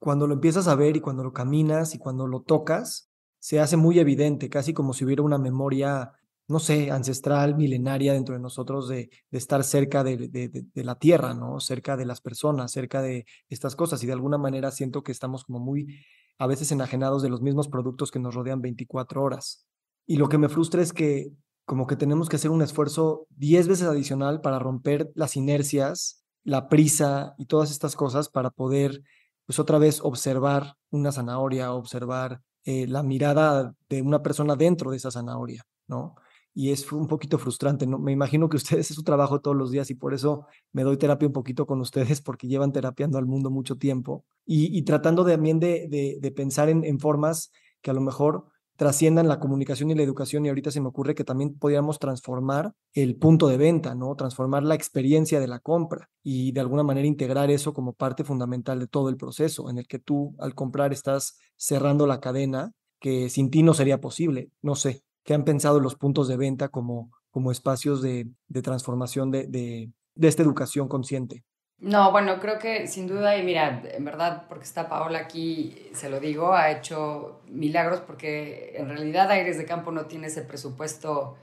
cuando 0.00 0.26
lo 0.26 0.34
empiezas 0.34 0.66
a 0.66 0.74
ver 0.74 0.96
y 0.96 1.00
cuando 1.00 1.22
lo 1.22 1.32
caminas 1.32 1.94
y 1.94 1.98
cuando 1.98 2.26
lo 2.26 2.40
tocas, 2.42 3.12
se 3.38 3.60
hace 3.60 3.76
muy 3.76 4.00
evidente, 4.00 4.48
casi 4.48 4.74
como 4.74 4.92
si 4.92 5.04
hubiera 5.04 5.22
una 5.22 5.38
memoria, 5.38 6.10
no 6.48 6.58
sé, 6.58 6.90
ancestral, 6.90 7.54
milenaria 7.54 8.12
dentro 8.12 8.34
de 8.34 8.40
nosotros 8.40 8.88
de, 8.88 9.08
de 9.30 9.38
estar 9.38 9.62
cerca 9.62 10.02
de, 10.02 10.16
de, 10.16 10.48
de, 10.48 10.84
la 10.84 10.96
tierra, 10.96 11.32
¿no? 11.32 11.60
Cerca 11.60 11.96
de 11.96 12.06
las 12.06 12.20
personas, 12.20 12.72
cerca 12.72 13.02
de 13.02 13.24
estas 13.48 13.76
cosas. 13.76 14.02
Y 14.02 14.08
de 14.08 14.14
alguna 14.14 14.36
manera 14.36 14.72
siento 14.72 15.04
que 15.04 15.12
estamos 15.12 15.44
como 15.44 15.60
muy 15.60 15.86
a 16.40 16.46
veces 16.46 16.72
enajenados 16.72 17.22
de 17.22 17.28
los 17.28 17.42
mismos 17.42 17.68
productos 17.68 18.10
que 18.10 18.18
nos 18.18 18.34
rodean 18.34 18.62
24 18.62 19.22
horas. 19.22 19.66
Y 20.06 20.16
lo 20.16 20.30
que 20.30 20.38
me 20.38 20.48
frustra 20.48 20.80
es 20.80 20.94
que 20.94 21.32
como 21.66 21.86
que 21.86 21.96
tenemos 21.96 22.30
que 22.30 22.36
hacer 22.36 22.50
un 22.50 22.62
esfuerzo 22.62 23.26
10 23.36 23.68
veces 23.68 23.86
adicional 23.86 24.40
para 24.40 24.58
romper 24.58 25.10
las 25.14 25.36
inercias, 25.36 26.24
la 26.42 26.70
prisa 26.70 27.34
y 27.36 27.44
todas 27.44 27.70
estas 27.70 27.94
cosas 27.94 28.30
para 28.30 28.48
poder, 28.48 29.02
pues 29.44 29.58
otra 29.58 29.78
vez, 29.78 30.00
observar 30.02 30.76
una 30.88 31.12
zanahoria, 31.12 31.74
observar 31.74 32.40
eh, 32.64 32.86
la 32.86 33.02
mirada 33.02 33.74
de 33.90 34.00
una 34.00 34.22
persona 34.22 34.56
dentro 34.56 34.90
de 34.90 34.96
esa 34.96 35.10
zanahoria, 35.10 35.62
¿no? 35.88 36.14
Y 36.60 36.72
es 36.72 36.92
un 36.92 37.06
poquito 37.06 37.38
frustrante. 37.38 37.86
¿no? 37.86 37.98
Me 37.98 38.12
imagino 38.12 38.50
que 38.50 38.58
ustedes 38.58 38.90
es 38.90 38.94
su 38.94 39.02
trabajo 39.02 39.40
todos 39.40 39.56
los 39.56 39.70
días 39.70 39.88
y 39.88 39.94
por 39.94 40.12
eso 40.12 40.44
me 40.72 40.82
doy 40.82 40.98
terapia 40.98 41.26
un 41.26 41.32
poquito 41.32 41.64
con 41.64 41.80
ustedes 41.80 42.20
porque 42.20 42.48
llevan 42.48 42.70
terapiando 42.70 43.16
al 43.16 43.24
mundo 43.24 43.48
mucho 43.48 43.76
tiempo 43.78 44.26
y, 44.44 44.82
tratando 44.82 45.24
también 45.24 45.58
de, 45.58 46.18
de, 46.20 46.30
pensar 46.32 46.68
en, 46.68 46.84
en, 46.84 47.00
formas 47.00 47.50
que 47.80 47.90
a 47.90 47.94
lo 47.94 48.02
mejor 48.02 48.44
trasciendan 48.76 49.26
la 49.26 49.40
comunicación 49.40 49.90
y 49.90 49.94
la 49.94 50.02
educación 50.02 50.44
y 50.44 50.50
ahorita 50.50 50.70
se 50.70 50.82
me 50.82 50.88
ocurre 50.88 51.14
que 51.14 51.24
también 51.24 51.56
podríamos 51.56 51.98
transformar 51.98 52.74
el 52.92 53.16
punto 53.16 53.48
de 53.48 53.56
venta, 53.56 53.94
¿no? 53.94 54.14
Transformar 54.16 54.62
la 54.62 54.74
experiencia 54.74 55.40
de 55.40 55.48
la 55.48 55.60
compra 55.60 56.10
y 56.22 56.52
de 56.52 56.60
alguna 56.60 56.82
manera 56.82 57.06
integrar 57.06 57.50
eso 57.50 57.72
como 57.72 57.94
parte 57.94 58.22
fundamental 58.22 58.78
de 58.80 58.86
todo 58.86 59.08
el 59.08 59.16
proceso 59.16 59.70
en 59.70 59.78
el 59.78 59.86
que 59.86 59.98
tú 59.98 60.34
al 60.38 60.54
comprar 60.54 60.92
estás 60.92 61.38
cerrando 61.56 62.06
la 62.06 62.20
cadena 62.20 62.72
que 62.98 63.30
sin 63.30 63.50
ti 63.50 63.62
no 63.62 63.72
sería 63.72 63.98
posible, 64.00 64.50
no 64.60 64.74
sé, 64.74 65.04
que 65.30 65.34
han 65.34 65.44
pensado 65.44 65.78
los 65.78 65.94
puntos 65.94 66.26
de 66.26 66.36
venta 66.36 66.70
como, 66.70 67.12
como 67.30 67.52
espacios 67.52 68.02
de, 68.02 68.26
de 68.48 68.62
transformación 68.62 69.30
de, 69.30 69.46
de, 69.46 69.92
de 70.16 70.26
esta 70.26 70.42
educación 70.42 70.88
consciente? 70.88 71.44
No, 71.78 72.10
bueno, 72.10 72.40
creo 72.40 72.58
que 72.58 72.88
sin 72.88 73.06
duda, 73.06 73.36
y 73.36 73.44
mira, 73.44 73.80
en 73.92 74.04
verdad, 74.04 74.46
porque 74.48 74.64
está 74.64 74.88
Paola 74.88 75.20
aquí, 75.20 75.86
se 75.92 76.10
lo 76.10 76.18
digo, 76.18 76.52
ha 76.52 76.72
hecho 76.72 77.42
milagros 77.46 78.00
porque 78.00 78.72
en 78.74 78.88
realidad 78.88 79.30
Aires 79.30 79.56
de 79.56 79.66
Campo 79.66 79.92
no 79.92 80.06
tiene 80.06 80.26
ese 80.26 80.42
presupuesto, 80.42 81.36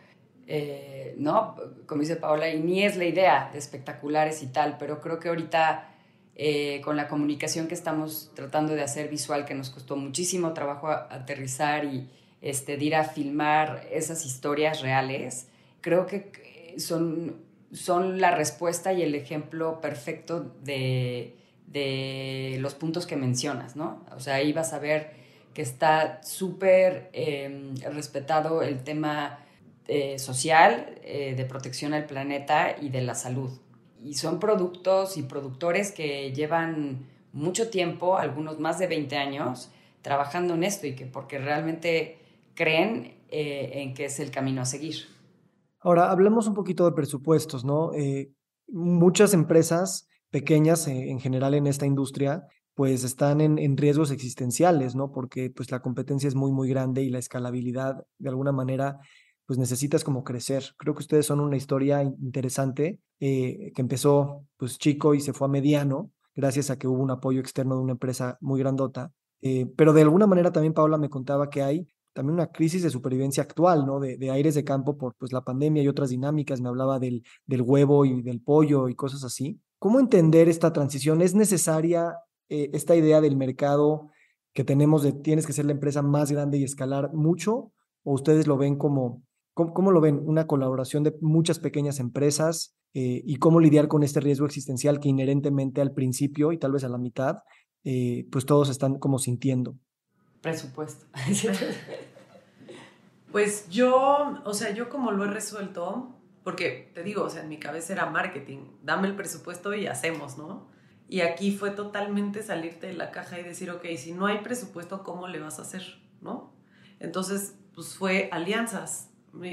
eh, 0.48 1.16
¿no? 1.18 1.56
Como 1.86 2.02
dice 2.02 2.18
Paola, 2.18 2.50
y 2.50 2.60
ni 2.60 2.84
es 2.84 2.98
la 2.98 3.06
idea 3.06 3.50
de 3.54 3.58
espectaculares 3.58 4.44
y 4.44 4.48
tal, 4.48 4.76
pero 4.78 5.00
creo 5.00 5.18
que 5.18 5.30
ahorita 5.30 5.96
eh, 6.36 6.82
con 6.84 6.98
la 6.98 7.08
comunicación 7.08 7.70
que 7.70 7.76
estamos 7.76 8.32
tratando 8.36 8.74
de 8.74 8.82
hacer 8.82 9.08
visual, 9.08 9.46
que 9.46 9.56
nos 9.56 9.70
costó 9.70 9.96
muchísimo 9.96 10.52
trabajo 10.52 10.90
aterrizar 10.90 11.86
y 11.86 12.10
este, 12.42 12.76
ir 12.76 12.96
a 12.96 13.04
filmar 13.04 13.88
esas 13.92 14.26
historias 14.26 14.82
reales, 14.82 15.48
creo 15.82 16.06
que 16.06 16.76
son 16.78 17.48
son 17.72 18.22
la 18.22 18.32
respuesta 18.32 18.94
y 18.94 19.02
el 19.02 19.16
ejemplo 19.16 19.82
perfecto 19.82 20.56
de, 20.64 21.34
los 22.60 22.76
puntos 22.76 23.06
que 23.06 23.16
mencionas, 23.16 23.76
¿no? 23.76 24.06
O 24.16 24.20
sea, 24.20 24.36
ahí 24.36 24.52
vas 24.54 24.74
a 24.74 24.80
ver 24.80 25.12
que 25.54 25.62
está 25.62 26.24
súper 26.24 27.10
em, 27.14 27.76
respetado 27.94 28.62
el 28.62 28.84
tema 28.84 29.40
eh, 29.88 30.18
social, 30.18 30.96
eh, 31.04 31.36
de 31.36 31.46
protección 31.46 31.94
al 31.94 32.06
planeta 32.06 32.76
y 32.82 32.90
de 32.90 33.02
la 33.02 33.16
salud. 33.16 33.52
Y 34.04 34.16
son 34.16 34.40
productos 34.40 35.18
y 35.18 35.24
productores 35.24 35.92
que 35.92 36.32
llevan 36.32 37.06
mucho 37.32 37.70
tiempo, 37.70 38.18
algunos 38.18 38.60
más 38.60 38.80
de 38.80 38.88
20 38.88 39.18
años, 39.18 39.70
trabajando 40.02 40.56
en 40.56 40.64
esto 40.64 40.88
y 40.88 40.96
que 40.96 41.06
porque 41.06 41.38
realmente 41.38 42.18
creen 42.58 43.24
eh, 43.30 43.84
en 43.84 43.94
que 43.94 44.06
es 44.06 44.20
el 44.20 44.32
camino 44.32 44.62
a 44.62 44.66
seguir. 44.66 44.96
Ahora, 45.80 46.12
hablemos 46.12 46.48
un 46.48 46.54
poquito 46.54 46.86
de 46.86 46.92
presupuestos, 46.92 47.64
¿no? 47.64 47.94
Eh, 47.94 48.32
muchas 48.68 49.34
empresas 49.34 50.08
pequeñas 50.30 50.88
eh, 50.88 51.10
en 51.10 51.20
general 51.20 51.54
en 51.54 51.68
esta 51.68 51.86
industria 51.86 52.44
pues 52.74 53.04
están 53.04 53.42
en, 53.42 53.76
riesgos 53.76 54.12
existenciales, 54.12 54.96
¿no? 54.96 55.12
Porque 55.12 55.50
pues 55.50 55.72
la 55.72 55.82
competencia 55.82 56.28
es 56.28 56.36
muy, 56.36 56.52
muy 56.52 56.70
grande 56.70 57.02
y 57.02 57.10
la 57.10 57.18
escalabilidad 57.18 58.06
de 58.20 58.30
alguna 58.30 58.52
manera 58.52 59.00
pues 59.48 59.58
necesitas 59.58 60.04
como 60.04 60.24
crecer. 60.24 60.64
Creo 60.78 60.94
que 60.94 61.00
ustedes 61.00 61.26
son 61.26 61.40
una 61.40 61.58
historia 61.58 62.04
interesante 62.04 63.00
eh, 63.20 63.72
que 63.74 63.82
empezó 63.82 64.46
pues 64.58 64.78
chico 64.78 65.16
y 65.16 65.22
se 65.22 65.34
fue 65.34 65.48
a 65.48 65.50
mediano 65.50 66.12
gracias 66.36 66.70
a 66.70 66.78
que 66.78 66.88
hubo 66.88 67.02
un 67.02 67.10
apoyo 67.10 67.40
externo 67.40 67.78
de 67.78 67.82
una 67.82 67.94
empresa 67.94 68.38
muy 68.42 68.60
grandota. 68.60 69.12
pero 69.76 69.94
de 69.94 70.02
alguna 70.02 70.28
manera 70.28 70.52
también 70.52 70.74
Paola 70.74 71.00
me 71.00 71.10
contaba 71.10 71.50
que 71.50 71.64
hay 71.64 71.88
también 72.18 72.34
una 72.34 72.52
crisis 72.52 72.82
de 72.82 72.90
supervivencia 72.90 73.44
actual, 73.44 73.86
¿no? 73.86 74.00
De, 74.00 74.32
aires 74.32 74.56
de 74.56 74.64
campo 74.64 74.98
por 74.98 75.14
pues, 75.20 75.32
la 75.32 75.44
pandemia 75.44 75.84
y 75.84 75.88
otras 75.88 76.10
dinámicas. 76.10 76.60
Me 76.60 76.68
hablaba 76.68 76.98
del, 76.98 77.24
del 77.46 77.62
huevo 77.62 78.06
y 78.06 78.24
del 78.24 78.42
pollo 78.42 78.90
y 78.90 78.96
cosas 78.96 79.24
así. 79.24 79.62
¿Cómo 79.78 80.00
entender 80.00 80.50
esta 80.50 80.74
transición? 80.74 81.22
¿Es 81.22 81.36
necesaria 81.36 82.16
eh, 82.50 82.72
esta 82.74 82.96
idea 82.96 83.22
del 83.22 83.38
mercado 83.38 84.10
que 84.52 84.64
tenemos 84.64 85.04
de 85.04 85.12
tienes 85.12 85.46
que 85.46 85.54
ser 85.54 85.66
la 85.66 85.74
empresa 85.74 86.02
más 86.02 86.32
grande 86.32 86.58
y 86.58 86.64
escalar 86.64 87.14
mucho? 87.14 87.72
¿O 88.04 88.14
ustedes 88.14 88.48
lo 88.48 88.58
ven 88.58 88.78
como, 88.78 89.22
cómo, 89.54 89.92
lo 89.92 90.02
ven? 90.02 90.20
Una 90.26 90.48
colaboración 90.48 91.04
de 91.04 91.16
muchas 91.22 91.60
pequeñas 91.60 92.00
empresas 92.00 92.76
eh, 92.96 93.22
y 93.24 93.36
cómo 93.36 93.60
lidiar 93.60 93.88
con 93.88 94.02
este 94.02 94.22
riesgo 94.22 94.48
existencial 94.48 95.00
que 95.00 95.10
inherentemente 95.10 95.82
al 95.82 95.94
principio 95.94 96.52
y 96.52 96.58
tal 96.58 96.72
vez 96.72 96.84
a 96.84 96.90
la 96.90 96.98
mitad, 96.98 97.44
eh, 97.84 98.26
pues 98.32 98.48
todos 98.48 98.72
están 98.72 98.98
como 98.98 99.20
sintiendo 99.20 99.78
presupuesto. 100.42 101.06
pues 103.32 103.70
yo, 103.70 104.42
o 104.44 104.54
sea, 104.54 104.72
yo 104.72 104.90
como 104.90 105.12
lo 105.12 105.26
he 105.26 105.30
resuelto, 105.30 106.16
porque 106.44 106.92
te 106.94 107.04
digo, 107.04 107.24
o 107.24 107.30
sea, 107.30 107.44
en 107.44 107.50
mi 107.50 107.60
cabeza 107.60 107.94
era 107.94 108.06
marketing, 108.06 108.60
dame 108.84 109.08
el 109.08 109.16
presupuesto 109.16 109.74
y 109.74 109.88
hacemos, 109.88 110.38
¿no? 110.38 110.68
Y 111.10 111.22
aquí 111.22 111.52
fue 111.52 111.72
totalmente 111.72 112.44
salirte 112.44 112.88
de 112.88 112.94
la 112.94 113.12
caja 113.12 113.40
y 113.40 113.44
decir, 113.44 113.72
ok, 113.72 113.86
si 113.98 114.12
no 114.12 114.28
hay 114.28 114.40
presupuesto, 114.40 115.04
¿cómo 115.04 115.28
le 115.28 115.40
vas 115.40 115.60
a 115.60 115.62
hacer? 115.62 116.02
¿No? 116.22 116.54
Entonces, 117.00 117.56
pues 117.74 117.96
fue 117.96 118.30
alianzas. 118.32 119.10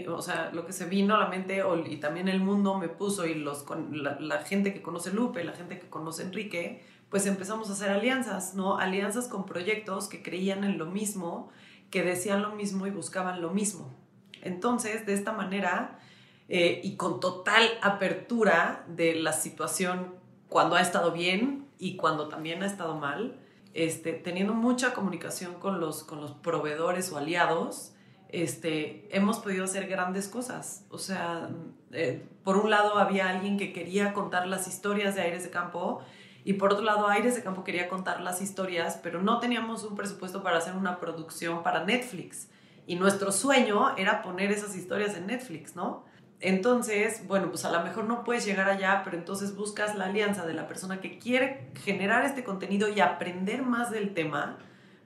O 0.08 0.22
sea, 0.22 0.50
lo 0.52 0.66
que 0.66 0.72
se 0.72 0.86
vino 0.86 1.14
a 1.14 1.18
la 1.18 1.28
mente 1.28 1.62
y 1.86 1.96
también 1.98 2.28
el 2.28 2.40
mundo 2.40 2.78
me 2.78 2.88
puso 2.88 3.26
y 3.26 3.34
los, 3.34 3.66
la, 3.92 4.18
la 4.18 4.38
gente 4.38 4.72
que 4.72 4.80
conoce 4.80 5.12
Lupe, 5.12 5.44
la 5.44 5.52
gente 5.52 5.78
que 5.78 5.90
conoce 5.90 6.22
Enrique, 6.22 6.82
pues 7.14 7.26
empezamos 7.26 7.70
a 7.70 7.74
hacer 7.74 7.90
alianzas, 7.90 8.56
¿no? 8.56 8.76
Alianzas 8.76 9.28
con 9.28 9.46
proyectos 9.46 10.08
que 10.08 10.20
creían 10.20 10.64
en 10.64 10.78
lo 10.78 10.86
mismo, 10.86 11.48
que 11.88 12.02
decían 12.02 12.42
lo 12.42 12.56
mismo 12.56 12.88
y 12.88 12.90
buscaban 12.90 13.40
lo 13.40 13.52
mismo. 13.52 13.94
Entonces, 14.42 15.06
de 15.06 15.14
esta 15.14 15.30
manera, 15.30 16.00
eh, 16.48 16.80
y 16.82 16.96
con 16.96 17.20
total 17.20 17.70
apertura 17.82 18.84
de 18.88 19.14
la 19.14 19.32
situación 19.32 20.16
cuando 20.48 20.74
ha 20.74 20.80
estado 20.80 21.12
bien 21.12 21.68
y 21.78 21.94
cuando 21.94 22.26
también 22.26 22.64
ha 22.64 22.66
estado 22.66 22.96
mal, 22.96 23.38
este, 23.74 24.14
teniendo 24.14 24.52
mucha 24.52 24.92
comunicación 24.92 25.54
con 25.60 25.78
los, 25.78 26.02
con 26.02 26.20
los 26.20 26.32
proveedores 26.32 27.12
o 27.12 27.16
aliados, 27.16 27.92
este, 28.30 29.06
hemos 29.16 29.38
podido 29.38 29.66
hacer 29.66 29.86
grandes 29.86 30.26
cosas. 30.26 30.84
O 30.90 30.98
sea, 30.98 31.48
eh, 31.92 32.26
por 32.42 32.56
un 32.56 32.70
lado 32.70 32.98
había 32.98 33.28
alguien 33.28 33.56
que 33.56 33.72
quería 33.72 34.12
contar 34.14 34.48
las 34.48 34.66
historias 34.66 35.14
de 35.14 35.20
Aires 35.20 35.44
de 35.44 35.50
Campo 35.50 36.02
y 36.44 36.54
por 36.54 36.72
otro 36.72 36.84
lado, 36.84 37.08
Aires 37.08 37.34
de 37.34 37.42
Campo 37.42 37.64
quería 37.64 37.88
contar 37.88 38.20
las 38.20 38.42
historias, 38.42 39.00
pero 39.02 39.22
no 39.22 39.40
teníamos 39.40 39.82
un 39.84 39.96
presupuesto 39.96 40.42
para 40.42 40.58
hacer 40.58 40.76
una 40.76 41.00
producción 41.00 41.62
para 41.62 41.84
Netflix. 41.84 42.48
Y 42.86 42.96
nuestro 42.96 43.32
sueño 43.32 43.96
era 43.96 44.20
poner 44.20 44.52
esas 44.52 44.76
historias 44.76 45.16
en 45.16 45.26
Netflix, 45.26 45.74
¿no? 45.74 46.04
Entonces, 46.40 47.26
bueno, 47.26 47.48
pues 47.48 47.64
a 47.64 47.72
lo 47.72 47.82
mejor 47.82 48.04
no 48.04 48.22
puedes 48.24 48.44
llegar 48.44 48.68
allá, 48.68 49.00
pero 49.02 49.16
entonces 49.16 49.56
buscas 49.56 49.96
la 49.96 50.04
alianza 50.04 50.44
de 50.44 50.52
la 50.52 50.66
persona 50.68 51.00
que 51.00 51.18
quiere 51.18 51.70
generar 51.82 52.26
este 52.26 52.44
contenido 52.44 52.88
y 52.88 53.00
aprender 53.00 53.62
más 53.62 53.90
del 53.90 54.12
tema, 54.12 54.58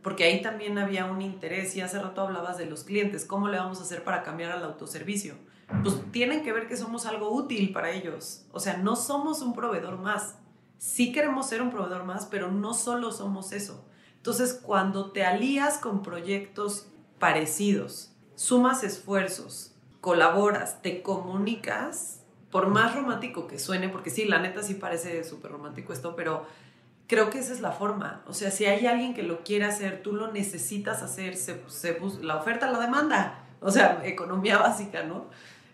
porque 0.02 0.24
ahí 0.24 0.42
también 0.42 0.76
había 0.78 1.04
un 1.04 1.22
interés 1.22 1.76
y 1.76 1.80
hace 1.80 2.00
rato 2.00 2.22
hablabas 2.22 2.58
de 2.58 2.66
los 2.66 2.82
clientes, 2.82 3.24
¿cómo 3.24 3.46
le 3.48 3.58
vamos 3.58 3.78
a 3.78 3.82
hacer 3.82 4.02
para 4.02 4.24
cambiar 4.24 4.50
al 4.50 4.64
autoservicio? 4.64 5.36
Pues 5.84 6.00
tienen 6.10 6.42
que 6.42 6.52
ver 6.52 6.66
que 6.66 6.76
somos 6.76 7.06
algo 7.06 7.30
útil 7.30 7.72
para 7.72 7.92
ellos, 7.92 8.46
o 8.50 8.58
sea, 8.58 8.78
no 8.78 8.96
somos 8.96 9.40
un 9.40 9.54
proveedor 9.54 9.98
más, 9.98 10.36
sí 10.78 11.12
queremos 11.12 11.48
ser 11.48 11.60
un 11.60 11.70
proveedor 11.70 12.04
más, 12.04 12.26
pero 12.26 12.50
no 12.50 12.72
solo 12.74 13.12
somos 13.12 13.52
eso. 13.52 13.84
Entonces, 14.16 14.54
cuando 14.54 15.10
te 15.10 15.24
alías 15.24 15.78
con 15.78 16.02
proyectos 16.02 16.86
parecidos, 17.18 18.12
sumas 18.34 18.84
esfuerzos, 18.84 19.74
colaboras, 20.00 20.80
te 20.80 21.02
comunicas, 21.02 22.18
por 22.50 22.68
más 22.68 22.94
romántico 22.94 23.46
que 23.46 23.58
suene, 23.58 23.88
porque 23.88 24.10
sí, 24.10 24.24
la 24.24 24.38
neta 24.38 24.62
sí 24.62 24.74
parece 24.74 25.22
súper 25.24 25.52
romántico 25.52 25.92
esto, 25.92 26.16
pero 26.16 26.46
creo 27.06 27.30
que 27.30 27.38
esa 27.38 27.52
es 27.52 27.60
la 27.60 27.72
forma. 27.72 28.22
O 28.26 28.32
sea, 28.32 28.50
si 28.50 28.64
hay 28.64 28.86
alguien 28.86 29.14
que 29.14 29.22
lo 29.22 29.44
quiere 29.44 29.64
hacer, 29.64 30.02
tú 30.02 30.12
lo 30.12 30.32
necesitas 30.32 31.02
hacer, 31.02 31.36
se, 31.36 31.60
la 32.22 32.36
oferta, 32.36 32.70
la 32.70 32.80
demanda. 32.80 33.44
O 33.60 33.70
sea, 33.70 34.02
economía 34.04 34.58
básica, 34.58 35.02
¿no? 35.02 35.26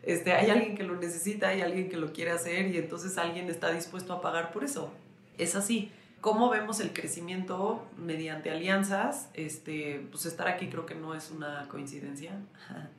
Este, 0.06 0.32
hay 0.32 0.50
alguien 0.50 0.76
que 0.76 0.82
lo 0.82 0.96
necesita, 0.96 1.48
hay 1.48 1.62
alguien 1.62 1.88
que 1.88 1.96
lo 1.96 2.12
quiere 2.12 2.30
hacer 2.30 2.74
y 2.74 2.78
entonces 2.78 3.16
alguien 3.16 3.48
está 3.48 3.72
dispuesto 3.72 4.12
a 4.12 4.20
pagar 4.20 4.52
por 4.52 4.64
eso. 4.64 4.92
Es 5.38 5.54
así. 5.54 5.90
¿Cómo 6.20 6.48
vemos 6.48 6.80
el 6.80 6.92
crecimiento 6.92 7.86
mediante 7.98 8.50
alianzas? 8.50 9.28
Este, 9.34 10.06
pues 10.10 10.24
estar 10.26 10.48
aquí 10.48 10.68
creo 10.68 10.86
que 10.86 10.94
no 10.94 11.14
es 11.14 11.30
una 11.30 11.66
coincidencia. 11.68 12.32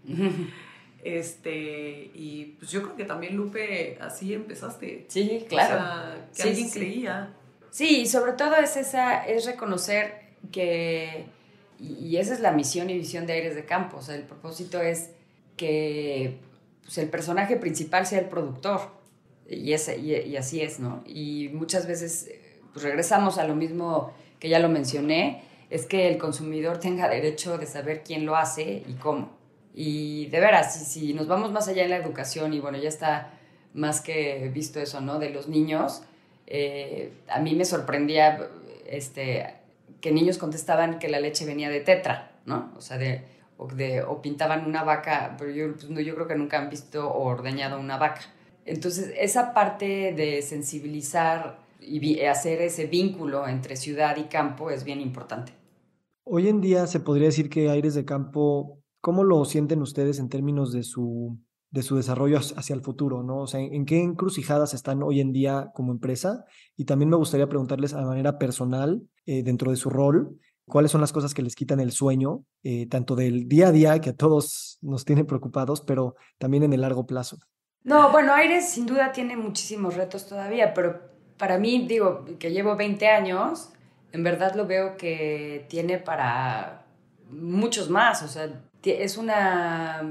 este, 1.03 2.11
y 2.13 2.55
pues 2.59 2.71
yo 2.71 2.83
creo 2.83 2.95
que 2.95 3.05
también 3.05 3.35
Lupe, 3.35 3.97
así 4.01 4.33
empezaste. 4.33 5.05
Sí, 5.07 5.45
claro. 5.47 5.75
O 5.75 5.79
sea, 5.79 6.27
que 6.35 6.43
alguien 6.43 6.69
creía. 6.69 7.33
Sí, 7.71 8.01
y 8.01 8.07
sobre 8.07 8.33
todo 8.33 8.55
es 8.55 8.77
esa, 8.77 9.25
es 9.25 9.45
reconocer 9.45 10.25
que, 10.51 11.25
y 11.79 12.17
esa 12.17 12.33
es 12.33 12.39
la 12.39 12.51
misión 12.51 12.89
y 12.89 12.97
visión 12.97 13.25
de 13.25 13.33
Aires 13.33 13.55
de 13.55 13.65
Campo, 13.65 13.97
o 13.97 14.01
sea, 14.01 14.15
el 14.15 14.23
propósito 14.23 14.79
es 14.79 15.09
que 15.57 16.37
pues, 16.85 16.97
el 16.99 17.09
personaje 17.09 17.57
principal 17.57 18.05
sea 18.05 18.19
el 18.19 18.29
productor. 18.29 18.93
Y, 19.49 19.73
ese, 19.73 19.97
y, 19.97 20.37
así 20.37 20.61
es, 20.61 20.79
¿no? 20.79 21.03
Y 21.05 21.49
muchas 21.53 21.85
veces 21.87 22.31
pues, 22.73 22.83
regresamos 22.83 23.37
a 23.37 23.45
lo 23.45 23.55
mismo 23.55 24.13
que 24.39 24.49
ya 24.49 24.59
lo 24.59 24.69
mencioné, 24.69 25.43
es 25.69 25.85
que 25.85 26.07
el 26.07 26.17
consumidor 26.17 26.79
tenga 26.79 27.09
derecho 27.09 27.57
de 27.57 27.65
saber 27.65 28.03
quién 28.03 28.25
lo 28.25 28.35
hace 28.35 28.83
y 28.87 28.93
cómo. 28.93 29.35
Y 29.73 30.27
de 30.27 30.39
veras, 30.39 30.73
si, 30.73 30.85
si 30.85 31.13
nos 31.13 31.27
vamos 31.27 31.51
más 31.51 31.67
allá 31.67 31.83
en 31.83 31.89
la 31.89 31.97
educación, 31.97 32.53
y 32.53 32.59
bueno, 32.59 32.77
ya 32.77 32.89
está 32.89 33.33
más 33.73 34.01
que 34.01 34.49
visto 34.53 34.79
eso, 34.79 35.01
¿no? 35.01 35.19
De 35.19 35.29
los 35.29 35.47
niños, 35.47 36.03
eh, 36.47 37.11
a 37.27 37.39
mí 37.39 37.55
me 37.55 37.65
sorprendía 37.65 38.49
este, 38.87 39.53
que 40.01 40.11
niños 40.11 40.37
contestaban 40.37 40.99
que 40.99 41.09
la 41.09 41.19
leche 41.19 41.45
venía 41.45 41.69
de 41.69 41.81
tetra, 41.81 42.31
¿no? 42.45 42.71
O 42.77 42.81
sea, 42.81 42.97
de 42.97 43.23
o, 43.57 44.21
pintaban 44.21 44.65
una 44.65 44.83
vaca, 44.83 45.35
pero 45.37 45.51
yo, 45.51 45.73
pues, 45.73 45.89
no, 45.89 45.99
yo 45.99 46.15
creo 46.15 46.27
que 46.27 46.35
nunca 46.35 46.59
han 46.59 46.69
visto 46.69 47.09
o 47.09 47.25
ordeñado 47.25 47.79
una 47.79 47.97
vaca. 47.97 48.21
Entonces, 48.65 49.13
esa 49.17 49.53
parte 49.53 50.13
de 50.13 50.41
sensibilizar 50.41 51.59
y 51.79 52.21
hacer 52.21 52.61
ese 52.61 52.87
vínculo 52.87 53.47
entre 53.47 53.75
ciudad 53.75 54.17
y 54.17 54.23
campo 54.23 54.71
es 54.71 54.83
bien 54.83 55.01
importante. 55.01 55.53
Hoy 56.23 56.47
en 56.47 56.59
día 56.59 56.87
se 56.87 56.99
podría 56.99 57.27
decir 57.27 57.49
que 57.49 57.69
Aires 57.69 57.93
de 57.93 58.05
Campo, 58.05 58.79
¿cómo 58.99 59.23
lo 59.23 59.45
sienten 59.45 59.81
ustedes 59.83 60.17
en 60.17 60.29
términos 60.29 60.73
de 60.73 60.81
su, 60.81 61.37
de 61.69 61.83
su 61.83 61.97
desarrollo 61.97 62.39
hacia 62.39 62.73
el 62.73 62.81
futuro, 62.81 63.21
¿no? 63.21 63.41
O 63.41 63.47
sea, 63.47 63.59
¿en 63.59 63.85
qué 63.85 64.01
encrucijadas 64.01 64.73
están 64.73 65.03
hoy 65.03 65.21
en 65.21 65.31
día 65.31 65.71
como 65.75 65.91
empresa? 65.91 66.45
Y 66.75 66.85
también 66.85 67.09
me 67.09 67.17
gustaría 67.17 67.47
preguntarles 67.47 67.93
a 67.93 68.01
manera 68.01 68.39
personal, 68.39 69.07
eh, 69.27 69.43
dentro 69.43 69.69
de 69.69 69.77
su 69.77 69.91
rol, 69.91 70.39
cuáles 70.67 70.91
son 70.91 71.01
las 71.01 71.13
cosas 71.13 71.33
que 71.33 71.41
les 71.41 71.55
quitan 71.55 71.79
el 71.79 71.91
sueño, 71.91 72.43
eh, 72.63 72.87
tanto 72.87 73.15
del 73.15 73.47
día 73.47 73.67
a 73.67 73.71
día, 73.71 74.01
que 74.01 74.11
a 74.11 74.15
todos 74.15 74.77
nos 74.81 75.05
tienen 75.05 75.25
preocupados, 75.25 75.81
pero 75.81 76.15
también 76.37 76.63
en 76.63 76.73
el 76.73 76.81
largo 76.81 77.05
plazo. 77.05 77.37
No, 77.83 78.11
bueno, 78.11 78.33
Aires 78.33 78.69
sin 78.69 78.85
duda 78.85 79.11
tiene 79.11 79.37
muchísimos 79.37 79.95
retos 79.95 80.27
todavía, 80.27 80.73
pero 80.73 81.01
para 81.37 81.57
mí, 81.57 81.85
digo, 81.87 82.25
que 82.39 82.51
llevo 82.51 82.75
20 82.75 83.07
años, 83.07 83.69
en 84.11 84.23
verdad 84.23 84.55
lo 84.55 84.65
veo 84.65 84.97
que 84.97 85.65
tiene 85.69 85.99
para 85.99 86.85
muchos 87.29 87.89
más, 87.89 88.23
o 88.23 88.27
sea, 88.27 88.49
es 88.83 89.17
una 89.17 90.03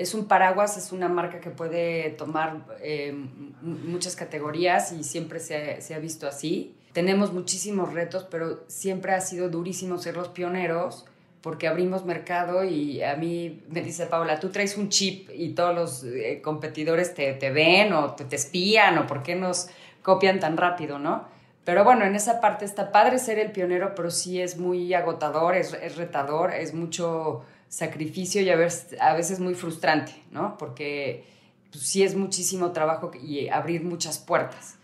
es 0.00 0.14
un 0.14 0.26
paraguas, 0.26 0.76
es 0.76 0.92
una 0.92 1.08
marca 1.08 1.40
que 1.40 1.50
puede 1.50 2.10
tomar 2.10 2.64
eh, 2.80 3.12
muchas 3.60 4.16
categorías 4.16 4.92
y 4.92 5.04
siempre 5.04 5.40
se, 5.40 5.80
se, 5.82 5.94
ha 5.94 5.98
visto 5.98 6.26
así. 6.26 6.74
Tenemos 6.92 7.32
muchísimos 7.32 7.92
retos, 7.92 8.26
pero 8.30 8.64
siempre 8.66 9.12
ha 9.12 9.20
sido 9.20 9.48
durísimo 9.48 9.98
ser 9.98 10.16
los 10.16 10.28
pioneros 10.28 11.06
porque 11.40 11.68
abrimos 11.68 12.04
mercado 12.04 12.64
y 12.64 13.02
a 13.02 13.16
mí 13.16 13.62
me 13.68 13.80
dice 13.80 14.06
Paula, 14.06 14.40
tú 14.40 14.50
traes 14.50 14.76
un 14.76 14.88
chip 14.90 15.30
y 15.32 15.50
todos 15.50 15.74
los 15.74 16.04
eh, 16.04 16.40
competidores 16.42 17.14
te, 17.14 17.32
te, 17.34 17.50
ven 17.50 17.92
o 17.92 18.14
te, 18.14 18.24
te 18.24 18.36
espían 18.36 18.98
o 18.98 19.06
por 19.06 19.22
qué 19.22 19.36
nos 19.36 19.68
copian 20.02 20.38
tan 20.40 20.56
rápido, 20.56 20.98
¿no? 20.98 21.28
Pero 21.64 21.84
bueno, 21.84 22.04
en 22.04 22.14
esa 22.14 22.40
parte 22.40 22.64
está 22.64 22.90
padre 22.90 23.18
ser 23.18 23.38
el 23.38 23.52
pionero, 23.52 23.94
pero 23.94 24.10
sí 24.10 24.40
es 24.40 24.58
muy 24.58 24.92
agotador, 24.92 25.54
es, 25.54 25.72
es 25.74 25.96
retador, 25.96 26.52
es 26.52 26.74
mucho 26.74 27.44
sacrificio 27.68 28.42
y 28.42 28.50
a 28.50 28.56
veces, 28.56 28.96
a 29.00 29.14
veces 29.14 29.40
muy 29.40 29.54
frustrante, 29.54 30.12
¿no? 30.30 30.58
Porque 30.58 31.24
pues, 31.70 31.84
sí 31.84 32.02
es 32.02 32.16
muchísimo 32.16 32.72
trabajo 32.72 33.12
y 33.14 33.48
abrir 33.48 33.84
muchas 33.84 34.18
puertas. 34.18 34.76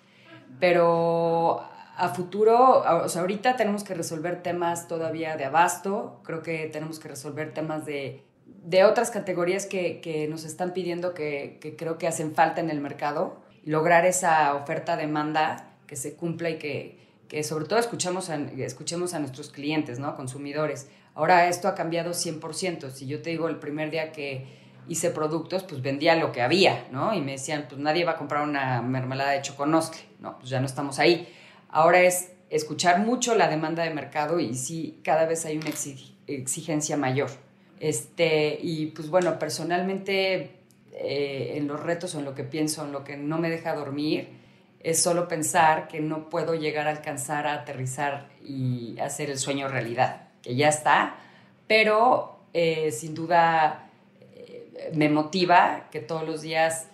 Pero 0.61 1.65
a 1.97 2.11
futuro, 2.11 2.85
o 3.05 3.09
sea, 3.09 3.23
ahorita 3.23 3.57
tenemos 3.57 3.83
que 3.83 3.95
resolver 3.95 4.43
temas 4.43 4.87
todavía 4.87 5.37
de 5.37 5.47
abasto, 5.47 6.21
creo 6.25 6.43
que 6.43 6.67
tenemos 6.67 7.01
que 7.01 7.09
resolver 7.09 7.55
temas 7.55 7.87
de, 7.87 8.23
de 8.45 8.85
otras 8.85 9.11
categorías 9.11 9.67
que, 9.67 10.01
que, 10.01 10.29
nos 10.29 10.45
están 10.45 10.75
pidiendo 10.75 11.15
que, 11.15 11.59
que, 11.61 11.75
creo 11.75 11.97
que 11.97 12.07
hacen 12.07 12.35
falta 12.35 12.61
en 12.61 12.69
el 12.69 12.81
mercado, 12.81 13.41
lograr 13.65 14.05
esa 14.05 14.55
oferta-demanda 14.55 15.77
que 15.87 15.97
se 15.97 16.17
cumpla 16.17 16.51
y 16.51 16.59
que, 16.59 16.99
que 17.29 17.43
sobre 17.43 17.65
todo 17.65 17.79
escuchamos 17.79 18.29
a, 18.29 18.37
escuchemos 18.37 19.15
a 19.15 19.19
nuestros 19.19 19.51
clientes, 19.51 19.99
¿no? 19.99 20.15
consumidores. 20.17 20.89
Ahora 21.15 21.49
esto 21.49 21.67
ha 21.67 21.75
cambiado 21.75 22.11
100%. 22.11 22.91
Si 22.91 23.07
yo 23.07 23.23
te 23.23 23.31
digo 23.31 23.49
el 23.49 23.57
primer 23.57 23.91
día 23.91 24.13
que 24.13 24.47
hice 24.87 25.11
productos, 25.11 25.65
pues 25.65 25.81
vendía 25.83 26.15
lo 26.15 26.31
que 26.31 26.43
había, 26.43 26.87
¿no? 26.93 27.15
Y 27.15 27.21
me 27.21 27.33
decían, 27.33 27.67
pues 27.69 27.81
nadie 27.81 28.05
va 28.05 28.13
a 28.13 28.17
comprar 28.17 28.43
una 28.43 28.83
mermelada 28.83 29.33
de 29.33 29.43
choconostle, 29.43 30.01
¿no? 30.21 30.39
Pues 30.39 30.51
ya 30.51 30.61
no 30.61 30.67
estamos 30.67 30.99
ahí. 30.99 31.27
Ahora 31.77 32.01
es 32.01 32.33
escuchar 32.49 33.01
mucho 33.01 33.35
la 33.35 33.49
demanda 33.49 33.83
de 33.83 33.91
mercado 33.91 34.41
y 34.41 34.55
sí, 34.55 34.99
cada 35.05 35.27
vez 35.27 35.45
hay 35.45 35.59
una 35.59 35.69
exigencia 36.27 36.97
mayor. 36.97 37.29
Este, 37.81 38.59
y 38.63 38.87
pues 38.87 39.11
bueno, 39.11 39.39
personalmente 39.39 40.53
eh, 40.95 41.53
en 41.57 41.67
los 41.67 41.79
retos 41.79 42.15
o 42.15 42.19
en 42.19 42.25
lo 42.25 42.35
que 42.35 42.45
pienso, 42.45 42.83
en 42.83 42.93
lo 42.93 43.05
que 43.05 43.19
no 43.19 43.37
me 43.37 43.51
deja 43.51 43.75
dormir, 43.75 44.31
es 44.81 45.03
solo 45.03 45.29
pensar 45.29 45.87
que 45.87 46.01
no 46.01 46.31
puedo 46.31 46.55
llegar 46.55 46.87
a 46.87 46.93
alcanzar 46.93 47.47
a 47.47 47.53
aterrizar 47.53 48.31
y 48.43 48.99
hacer 48.99 49.29
el 49.29 49.37
sueño 49.37 49.69
realidad 49.69 50.29
que 50.41 50.57
ya 50.57 50.71
está, 50.71 51.17
pero 51.67 52.39
eh, 52.55 52.91
sin 52.91 53.15
duda 53.15 53.91
eh, 54.35 54.93
me 54.95 55.11
motiva 55.11 55.89
que 55.91 56.01
todos 56.01 56.27
los 56.27 56.41
días 56.41 56.87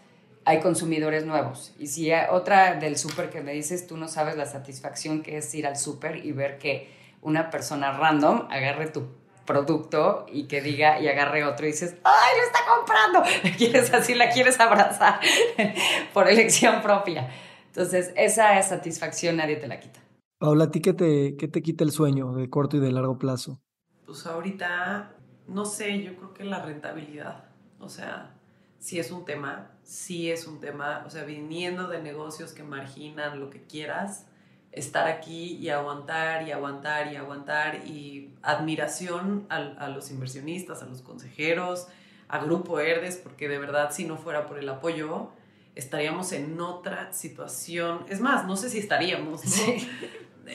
hay 0.44 0.60
consumidores 0.60 1.24
nuevos. 1.24 1.74
Y 1.78 1.86
si 1.86 2.10
otra 2.30 2.74
del 2.74 2.96
súper 2.96 3.30
que 3.30 3.40
me 3.40 3.52
dices, 3.52 3.86
tú 3.86 3.96
no 3.96 4.08
sabes 4.08 4.36
la 4.36 4.46
satisfacción 4.46 5.22
que 5.22 5.36
es 5.38 5.54
ir 5.54 5.66
al 5.66 5.76
súper 5.76 6.24
y 6.24 6.32
ver 6.32 6.58
que 6.58 6.90
una 7.20 7.50
persona 7.50 7.92
random 7.92 8.48
agarre 8.50 8.88
tu 8.88 9.06
producto 9.46 10.26
y 10.30 10.44
que 10.44 10.60
diga 10.60 11.00
y 11.00 11.08
agarre 11.08 11.44
otro 11.44 11.66
y 11.66 11.70
dices, 11.70 11.96
¡ay, 12.04 12.38
lo 12.38 12.46
está 12.46 12.58
comprando! 12.76 13.56
Quieres 13.58 13.92
así, 13.92 14.14
la 14.14 14.30
quieres 14.30 14.58
abrazar 14.60 15.20
por 16.14 16.28
elección 16.28 16.82
propia. 16.82 17.28
Entonces, 17.66 18.12
esa 18.16 18.60
satisfacción 18.62 19.36
nadie 19.36 19.56
te 19.56 19.66
la 19.66 19.80
quita. 19.80 20.00
Paula, 20.38 20.64
¿a 20.64 20.70
ti 20.70 20.80
qué 20.80 20.92
te, 20.92 21.36
qué 21.36 21.48
te 21.48 21.62
quita 21.62 21.84
el 21.84 21.92
sueño 21.92 22.32
de 22.32 22.50
corto 22.50 22.76
y 22.76 22.80
de 22.80 22.92
largo 22.92 23.18
plazo? 23.18 23.60
Pues 24.04 24.26
ahorita, 24.26 25.14
no 25.48 25.64
sé, 25.64 26.02
yo 26.02 26.16
creo 26.16 26.34
que 26.34 26.44
la 26.44 26.62
rentabilidad. 26.64 27.44
O 27.78 27.88
sea, 27.88 28.34
sí 28.82 28.98
es 28.98 29.12
un 29.12 29.24
tema, 29.24 29.70
sí 29.84 30.30
es 30.30 30.46
un 30.48 30.60
tema. 30.60 31.04
O 31.06 31.10
sea, 31.10 31.22
viniendo 31.22 31.86
de 31.86 32.02
negocios 32.02 32.52
que 32.52 32.64
marginan 32.64 33.38
lo 33.38 33.48
que 33.48 33.62
quieras, 33.62 34.26
estar 34.72 35.06
aquí 35.06 35.56
y 35.56 35.68
aguantar 35.68 36.48
y 36.48 36.50
aguantar 36.50 37.12
y 37.12 37.16
aguantar 37.16 37.86
y 37.86 38.34
admiración 38.42 39.46
a, 39.48 39.56
a 39.56 39.88
los 39.88 40.10
inversionistas, 40.10 40.82
a 40.82 40.86
los 40.86 41.00
consejeros, 41.00 41.86
a 42.26 42.38
Grupo 42.38 42.80
Herdes, 42.80 43.16
porque 43.16 43.48
de 43.48 43.58
verdad 43.58 43.92
si 43.92 44.04
no 44.04 44.16
fuera 44.16 44.46
por 44.46 44.58
el 44.58 44.68
apoyo, 44.68 45.30
estaríamos 45.76 46.32
en 46.32 46.60
otra 46.60 47.12
situación. 47.12 48.04
Es 48.08 48.20
más, 48.20 48.46
no 48.46 48.56
sé 48.56 48.68
si 48.68 48.78
estaríamos, 48.78 49.44
¿no? 49.44 49.74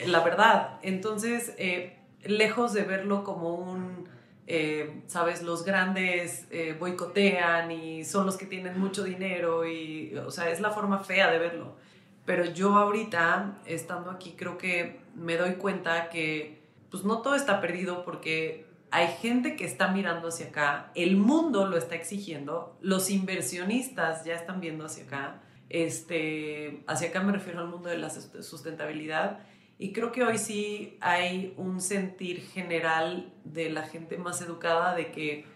la 0.06 0.20
verdad. 0.20 0.78
Entonces, 0.82 1.54
eh, 1.56 1.96
lejos 2.24 2.74
de 2.74 2.82
verlo 2.82 3.24
como 3.24 3.54
un, 3.54 4.06
eh, 4.50 5.02
sabes, 5.08 5.42
los 5.42 5.62
grandes 5.62 6.46
eh, 6.50 6.74
boicotean 6.80 7.70
y 7.70 8.02
son 8.06 8.24
los 8.24 8.38
que 8.38 8.46
tienen 8.46 8.80
mucho 8.80 9.04
dinero 9.04 9.68
y, 9.68 10.16
o 10.16 10.30
sea, 10.30 10.48
es 10.48 10.60
la 10.60 10.70
forma 10.70 11.00
fea 11.00 11.30
de 11.30 11.38
verlo. 11.38 11.76
Pero 12.24 12.46
yo 12.46 12.74
ahorita, 12.78 13.58
estando 13.66 14.10
aquí, 14.10 14.36
creo 14.38 14.56
que 14.56 15.00
me 15.14 15.36
doy 15.36 15.56
cuenta 15.56 16.08
que, 16.08 16.62
pues 16.90 17.04
no 17.04 17.20
todo 17.20 17.34
está 17.34 17.60
perdido 17.60 18.06
porque 18.06 18.64
hay 18.90 19.08
gente 19.20 19.54
que 19.54 19.66
está 19.66 19.88
mirando 19.88 20.28
hacia 20.28 20.46
acá, 20.46 20.92
el 20.94 21.18
mundo 21.18 21.66
lo 21.66 21.76
está 21.76 21.94
exigiendo, 21.96 22.78
los 22.80 23.10
inversionistas 23.10 24.24
ya 24.24 24.34
están 24.34 24.62
viendo 24.62 24.86
hacia 24.86 25.04
acá, 25.04 25.42
este, 25.68 26.84
hacia 26.86 27.08
acá 27.08 27.22
me 27.22 27.32
refiero 27.32 27.60
al 27.60 27.68
mundo 27.68 27.90
de 27.90 27.98
la 27.98 28.08
sustentabilidad 28.08 29.40
y 29.78 29.92
creo 29.92 30.10
que 30.10 30.24
hoy 30.24 30.38
sí 30.38 30.98
hay 31.00 31.54
un 31.56 31.80
sentir 31.80 32.40
general 32.40 33.32
de 33.44 33.70
la 33.70 33.84
gente 33.84 34.18
más 34.18 34.42
educada 34.42 34.94
de 34.94 35.12
que 35.12 35.46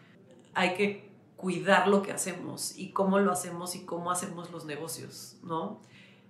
hay 0.55 0.75
que 0.75 1.11
cuidar 1.37 1.89
lo 1.89 2.03
que 2.03 2.13
hacemos 2.13 2.79
y 2.79 2.91
cómo 2.91 3.19
lo 3.19 3.33
hacemos 3.33 3.75
y 3.75 3.85
cómo 3.85 4.13
hacemos 4.13 4.53
los 4.53 4.65
negocios, 4.65 5.39
¿no? 5.43 5.81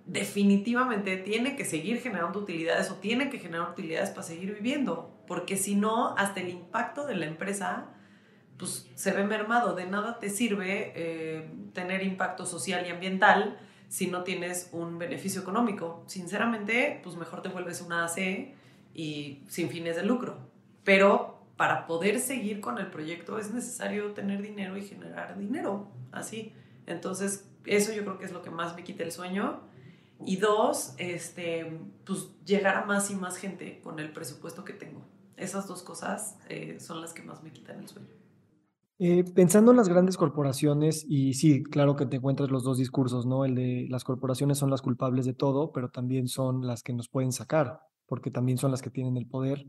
Definitivamente 0.07 1.17
tiene 1.17 1.55
que 1.55 1.65
seguir 1.65 2.01
generando 2.01 2.39
utilidades 2.39 2.89
o 2.89 2.95
tiene 2.95 3.29
que 3.29 3.37
generar 3.37 3.69
utilidades 3.69 4.09
para 4.09 4.23
seguir 4.23 4.55
viviendo, 4.55 5.13
porque 5.27 5.55
si 5.55 5.75
no, 5.75 6.15
hasta 6.17 6.41
el 6.41 6.49
impacto 6.49 7.05
de 7.05 7.15
la 7.15 7.27
empresa 7.27 7.93
pues, 8.57 8.89
se 8.95 9.11
ve 9.11 9.23
mermado. 9.23 9.75
De 9.75 9.85
nada 9.85 10.19
te 10.19 10.29
sirve 10.29 10.93
eh, 10.95 11.51
tener 11.73 12.01
impacto 12.01 12.45
social 12.45 12.85
y 12.87 12.89
ambiental 12.89 13.59
si 13.93 14.07
no 14.07 14.23
tienes 14.23 14.69
un 14.71 14.97
beneficio 14.97 15.41
económico. 15.41 16.03
Sinceramente, 16.07 16.99
pues 17.03 17.15
mejor 17.15 17.43
te 17.43 17.49
vuelves 17.49 17.79
una 17.79 18.05
AC 18.05 18.55
y 18.91 19.43
sin 19.47 19.69
fines 19.69 19.95
de 19.95 20.01
lucro. 20.01 20.35
Pero 20.83 21.45
para 21.57 21.85
poder 21.85 22.19
seguir 22.19 22.59
con 22.59 22.79
el 22.79 22.87
proyecto 22.87 23.37
es 23.37 23.53
necesario 23.53 24.13
tener 24.13 24.41
dinero 24.41 24.77
y 24.77 24.81
generar 24.81 25.37
dinero, 25.37 25.91
así. 26.11 26.53
Entonces, 26.87 27.47
eso 27.65 27.93
yo 27.93 28.03
creo 28.03 28.17
que 28.17 28.25
es 28.25 28.31
lo 28.31 28.41
que 28.41 28.49
más 28.49 28.75
me 28.75 28.83
quita 28.83 29.03
el 29.03 29.11
sueño. 29.11 29.61
Y 30.25 30.37
dos, 30.37 30.95
este, 30.97 31.79
pues 32.03 32.29
llegar 32.47 32.77
a 32.77 32.85
más 32.85 33.11
y 33.11 33.15
más 33.15 33.37
gente 33.37 33.79
con 33.83 33.99
el 33.99 34.11
presupuesto 34.11 34.65
que 34.65 34.73
tengo. 34.73 35.05
Esas 35.37 35.67
dos 35.67 35.83
cosas 35.83 36.39
eh, 36.49 36.79
son 36.79 36.99
las 36.99 37.13
que 37.13 37.21
más 37.21 37.43
me 37.43 37.51
quitan 37.51 37.77
el 37.77 37.87
sueño. 37.87 38.22
Eh, 39.05 39.25
pensando 39.35 39.71
en 39.71 39.75
las 39.75 39.89
grandes 39.89 40.15
corporaciones, 40.15 41.05
y 41.05 41.33
sí, 41.33 41.61
claro 41.61 41.97
que 41.97 42.05
te 42.05 42.15
encuentras 42.15 42.49
los 42.49 42.63
dos 42.63 42.77
discursos, 42.77 43.25
¿no? 43.25 43.43
El 43.43 43.53
de 43.53 43.85
las 43.89 44.05
corporaciones 44.05 44.57
son 44.57 44.69
las 44.69 44.81
culpables 44.81 45.25
de 45.25 45.33
todo, 45.33 45.73
pero 45.73 45.89
también 45.89 46.29
son 46.29 46.65
las 46.65 46.83
que 46.83 46.93
nos 46.93 47.09
pueden 47.09 47.33
sacar, 47.33 47.81
porque 48.05 48.31
también 48.31 48.57
son 48.57 48.71
las 48.71 48.81
que 48.81 48.89
tienen 48.89 49.17
el 49.17 49.27
poder. 49.27 49.65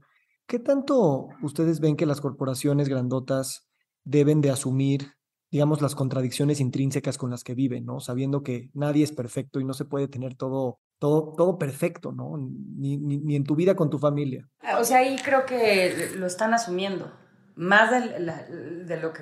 ¿Qué 0.47 0.61
tanto 0.61 1.31
ustedes 1.43 1.81
ven 1.81 1.97
que 1.97 2.07
las 2.07 2.21
corporaciones 2.21 2.89
grandotas 2.89 3.67
deben 4.05 4.41
de 4.41 4.51
asumir, 4.51 5.15
digamos, 5.51 5.83
las 5.83 5.97
contradicciones 5.97 6.61
intrínsecas 6.61 7.19
con 7.19 7.31
las 7.31 7.43
que 7.43 7.57
viven, 7.57 7.85
¿no? 7.87 7.99
Sabiendo 7.99 8.45
que 8.45 8.71
nadie 8.73 9.03
es 9.03 9.11
perfecto 9.11 9.59
y 9.59 9.65
no 9.65 9.75
se 9.75 9.85
puede 9.85 10.07
tener 10.07 10.37
todo, 10.37 10.79
todo, 11.01 11.35
todo 11.37 11.59
perfecto, 11.59 12.13
¿no? 12.13 12.37
Ni, 12.39 12.99
ni, 12.99 13.19
ni 13.19 13.35
en 13.35 13.43
tu 13.43 13.57
vida 13.57 13.75
con 13.75 13.91
tu 13.91 13.99
familia. 13.99 14.49
O 14.79 14.85
sea, 14.85 14.99
ahí 14.99 15.17
creo 15.25 15.45
que 15.45 16.13
lo 16.15 16.27
están 16.27 16.55
asumiendo 16.55 17.24
más 17.57 17.91
de, 17.91 18.21
lo 18.21 19.13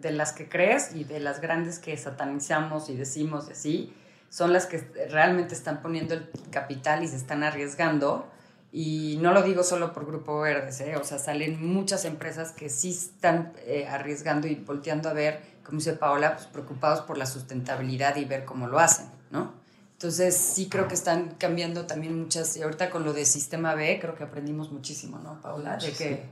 de 0.00 0.12
las 0.12 0.32
que 0.32 0.48
crees 0.48 0.94
y 0.94 1.04
de 1.04 1.20
las 1.20 1.40
grandes 1.40 1.78
que 1.78 1.96
satanizamos 1.96 2.88
y 2.88 2.96
decimos 2.96 3.48
así, 3.50 3.94
son 4.28 4.52
las 4.52 4.66
que 4.66 4.78
realmente 5.10 5.54
están 5.54 5.82
poniendo 5.82 6.14
el 6.14 6.28
capital 6.50 7.02
y 7.02 7.08
se 7.08 7.16
están 7.16 7.42
arriesgando. 7.42 8.30
Y 8.74 9.18
no 9.20 9.34
lo 9.34 9.42
digo 9.42 9.62
solo 9.62 9.92
por 9.92 10.06
Grupo 10.06 10.40
Verdes, 10.40 10.80
¿eh? 10.80 10.96
o 10.96 11.04
sea, 11.04 11.18
salen 11.18 11.62
muchas 11.62 12.06
empresas 12.06 12.52
que 12.52 12.70
sí 12.70 12.90
están 12.90 13.52
eh, 13.66 13.86
arriesgando 13.86 14.46
y 14.46 14.54
volteando 14.54 15.10
a 15.10 15.12
ver 15.12 15.52
como 15.64 15.78
dice 15.78 15.92
Paola, 15.94 16.34
pues 16.34 16.46
preocupados 16.46 17.00
por 17.02 17.18
la 17.18 17.26
sustentabilidad 17.26 18.16
y 18.16 18.24
ver 18.24 18.44
cómo 18.44 18.66
lo 18.66 18.78
hacen, 18.78 19.06
¿no? 19.30 19.52
Entonces 19.92 20.36
sí 20.36 20.68
creo 20.68 20.88
que 20.88 20.94
están 20.94 21.36
cambiando 21.38 21.86
también 21.86 22.18
muchas, 22.18 22.56
y 22.56 22.62
ahorita 22.62 22.90
con 22.90 23.04
lo 23.04 23.12
de 23.12 23.24
Sistema 23.24 23.74
B 23.74 23.98
creo 24.00 24.16
que 24.16 24.24
aprendimos 24.24 24.72
muchísimo, 24.72 25.18
¿no, 25.18 25.40
Paola? 25.40 25.76
De 25.76 25.92
que, 25.92 26.24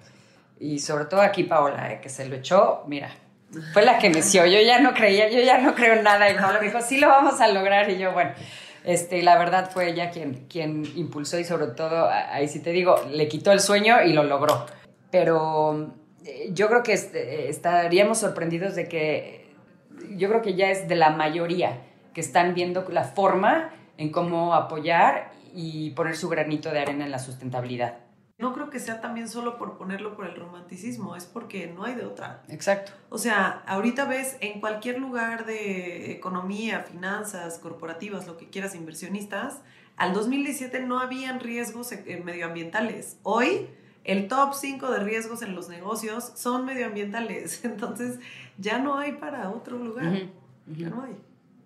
y 0.60 0.78
sobre 0.78 1.06
todo 1.06 1.22
aquí 1.22 1.44
Paola, 1.44 1.92
¿eh? 1.92 2.00
que 2.00 2.08
se 2.08 2.28
lo 2.28 2.36
echó, 2.36 2.84
mira, 2.86 3.10
fue 3.72 3.84
la 3.84 3.98
que 3.98 4.10
me 4.10 4.20
yo 4.22 4.44
ya 4.44 4.80
no 4.80 4.94
creía, 4.94 5.28
yo 5.28 5.40
ya 5.40 5.58
no 5.58 5.74
creo 5.74 5.94
en 5.94 6.04
nada, 6.04 6.30
y 6.30 6.34
Paola 6.34 6.60
me 6.60 6.66
dijo, 6.66 6.80
sí 6.80 6.98
lo 6.98 7.08
vamos 7.08 7.40
a 7.40 7.48
lograr, 7.48 7.90
y 7.90 7.98
yo, 7.98 8.12
bueno, 8.12 8.30
este, 8.84 9.22
la 9.22 9.36
verdad 9.38 9.70
fue 9.70 9.90
ella 9.90 10.10
quien, 10.10 10.46
quien 10.48 10.84
impulsó 10.96 11.38
y 11.38 11.44
sobre 11.44 11.68
todo, 11.68 12.08
ahí 12.08 12.48
sí 12.48 12.60
te 12.60 12.70
digo, 12.70 12.96
le 13.10 13.28
quitó 13.28 13.52
el 13.52 13.60
sueño 13.60 14.02
y 14.02 14.12
lo 14.12 14.22
logró. 14.22 14.66
Pero 15.10 15.94
eh, 16.24 16.50
yo 16.52 16.68
creo 16.68 16.82
que 16.82 16.92
estaríamos 16.92 18.18
sorprendidos 18.18 18.74
de 18.74 18.88
que, 18.88 19.50
yo 20.16 20.28
creo 20.28 20.42
que 20.42 20.54
ya 20.54 20.70
es 20.70 20.88
de 20.88 20.96
la 20.96 21.10
mayoría 21.10 21.82
que 22.14 22.20
están 22.20 22.54
viendo 22.54 22.86
la 22.90 23.04
forma 23.04 23.70
en 23.98 24.10
cómo 24.10 24.54
apoyar 24.54 25.32
y 25.54 25.90
poner 25.90 26.16
su 26.16 26.28
granito 26.28 26.70
de 26.70 26.80
arena 26.80 27.04
en 27.04 27.10
la 27.10 27.18
sustentabilidad. 27.18 27.98
No 28.40 28.54
creo 28.54 28.70
que 28.70 28.78
sea 28.78 29.00
también 29.00 29.28
solo 29.28 29.58
por 29.58 29.76
ponerlo 29.76 30.16
por 30.16 30.26
el 30.26 30.34
romanticismo, 30.34 31.14
es 31.14 31.26
porque 31.26 31.66
no 31.66 31.84
hay 31.84 31.94
de 31.94 32.06
otra. 32.06 32.42
Exacto. 32.48 32.92
O 33.10 33.18
sea, 33.18 33.62
ahorita 33.66 34.06
ves 34.06 34.36
en 34.40 34.60
cualquier 34.60 34.98
lugar 34.98 35.44
de 35.44 36.12
economía, 36.12 36.80
finanzas, 36.84 37.58
corporativas, 37.58 38.26
lo 38.26 38.36
que 38.38 38.48
quieras, 38.48 38.74
inversionistas, 38.74 39.60
al 40.00 40.14
2017 40.14 40.80
no 40.80 40.98
habían 40.98 41.40
riesgos 41.40 41.92
eh, 41.92 42.22
medioambientales. 42.24 43.18
Hoy 43.22 43.68
el 44.04 44.28
top 44.28 44.54
5 44.54 44.90
de 44.90 45.00
riesgos 45.00 45.42
en 45.42 45.54
los 45.54 45.68
negocios 45.68 46.32
son 46.34 46.64
medioambientales. 46.64 47.64
Entonces 47.66 48.18
ya 48.56 48.78
no 48.78 48.96
hay 48.96 49.12
para 49.12 49.50
otro 49.50 49.76
lugar. 49.78 50.30
Ya 50.66 50.88
no 50.88 51.02
hay. 51.02 51.16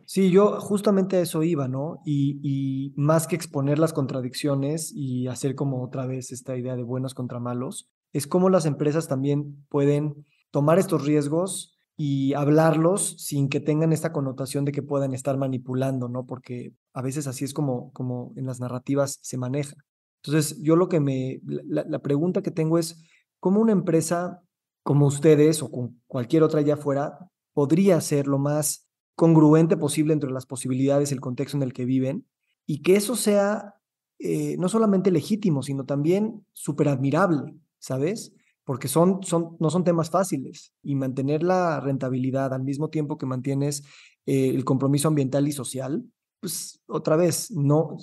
Sí, 0.06 0.30
yo 0.30 0.60
justamente 0.60 1.16
a 1.16 1.20
eso 1.20 1.42
iba, 1.42 1.68
¿no? 1.68 2.00
Y, 2.04 2.92
más 2.96 3.26
que 3.26 3.36
exponer 3.36 3.78
las 3.78 3.92
contradicciones 3.92 4.92
y 4.94 5.26
hacer 5.28 5.54
como 5.54 5.82
otra 5.82 6.06
vez 6.06 6.30
esta 6.32 6.56
idea 6.56 6.76
de 6.76 6.82
buenos 6.82 7.14
contra 7.14 7.40
malos, 7.40 7.88
es 8.12 8.26
cómo 8.26 8.50
las 8.50 8.66
empresas 8.66 9.08
también 9.08 9.64
pueden 9.68 10.26
tomar 10.50 10.78
estos 10.78 11.04
riesgos 11.04 11.76
y 11.96 12.34
hablarlos 12.34 13.16
sin 13.18 13.48
que 13.48 13.60
tengan 13.60 13.92
esta 13.92 14.12
connotación 14.12 14.64
de 14.64 14.72
que 14.72 14.82
puedan 14.82 15.14
estar 15.14 15.36
manipulando, 15.36 16.08
¿no? 16.08 16.26
Porque 16.26 16.74
a 16.92 17.02
veces 17.02 17.26
así 17.26 17.44
es 17.44 17.54
como, 17.54 17.92
como 17.92 18.32
en 18.36 18.46
las 18.46 18.60
narrativas 18.60 19.18
se 19.22 19.36
maneja. 19.36 19.76
Entonces, 20.22 20.60
yo 20.62 20.76
lo 20.76 20.88
que 20.88 21.00
me, 21.00 21.40
la, 21.44 21.98
pregunta 22.00 22.42
que 22.42 22.50
tengo 22.50 22.78
es, 22.78 23.02
¿cómo 23.40 23.60
una 23.60 23.72
empresa 23.72 24.42
como 24.82 25.06
ustedes 25.06 25.62
o 25.62 25.70
con 25.70 26.00
cualquier 26.06 26.42
otra 26.42 26.60
allá 26.60 26.74
afuera 26.74 27.18
podría 27.52 28.00
ser 28.00 28.26
lo 28.26 28.38
más 28.38 28.83
congruente 29.14 29.76
posible 29.76 30.12
entre 30.12 30.30
las 30.30 30.46
posibilidades 30.46 31.12
el 31.12 31.20
contexto 31.20 31.56
en 31.56 31.62
el 31.62 31.72
que 31.72 31.84
viven, 31.84 32.26
y 32.66 32.82
que 32.82 32.96
eso 32.96 33.16
sea 33.16 33.74
eh, 34.18 34.56
no 34.58 34.68
solamente 34.68 35.10
legítimo, 35.10 35.62
sino 35.62 35.84
también 35.84 36.46
súper 36.52 36.88
admirable, 36.88 37.54
¿sabes? 37.78 38.32
Porque 38.64 38.88
son, 38.88 39.22
son, 39.22 39.56
no 39.60 39.70
son 39.70 39.84
temas 39.84 40.10
fáciles 40.10 40.72
y 40.82 40.94
mantener 40.94 41.42
la 41.42 41.80
rentabilidad 41.80 42.54
al 42.54 42.62
mismo 42.62 42.88
tiempo 42.88 43.18
que 43.18 43.26
mantienes 43.26 43.84
eh, 44.26 44.48
el 44.48 44.64
compromiso 44.64 45.08
ambiental 45.08 45.46
y 45.46 45.52
social, 45.52 46.04
pues 46.40 46.80
otra 46.86 47.16
vez, 47.16 47.50
no, 47.50 47.96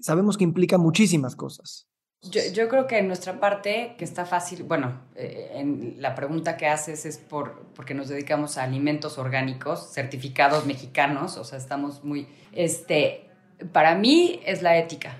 sabemos 0.00 0.36
que 0.36 0.44
implica 0.44 0.78
muchísimas 0.78 1.36
cosas. 1.36 1.88
Yo, 2.30 2.40
yo, 2.52 2.68
creo 2.68 2.86
que 2.86 2.98
en 2.98 3.08
nuestra 3.08 3.40
parte, 3.40 3.94
que 3.98 4.04
está 4.04 4.24
fácil, 4.24 4.62
bueno, 4.62 5.00
eh, 5.14 5.52
en 5.54 5.96
la 5.98 6.14
pregunta 6.14 6.56
que 6.56 6.66
haces 6.66 7.04
es 7.06 7.18
por, 7.18 7.66
porque 7.74 7.94
nos 7.94 8.08
dedicamos 8.08 8.58
a 8.58 8.62
alimentos 8.62 9.18
orgánicos 9.18 9.92
certificados 9.92 10.66
mexicanos, 10.66 11.36
o 11.36 11.44
sea, 11.44 11.58
estamos 11.58 12.04
muy, 12.04 12.26
este, 12.52 13.28
para 13.72 13.94
mí 13.94 14.40
es 14.44 14.62
la 14.62 14.76
ética 14.76 15.16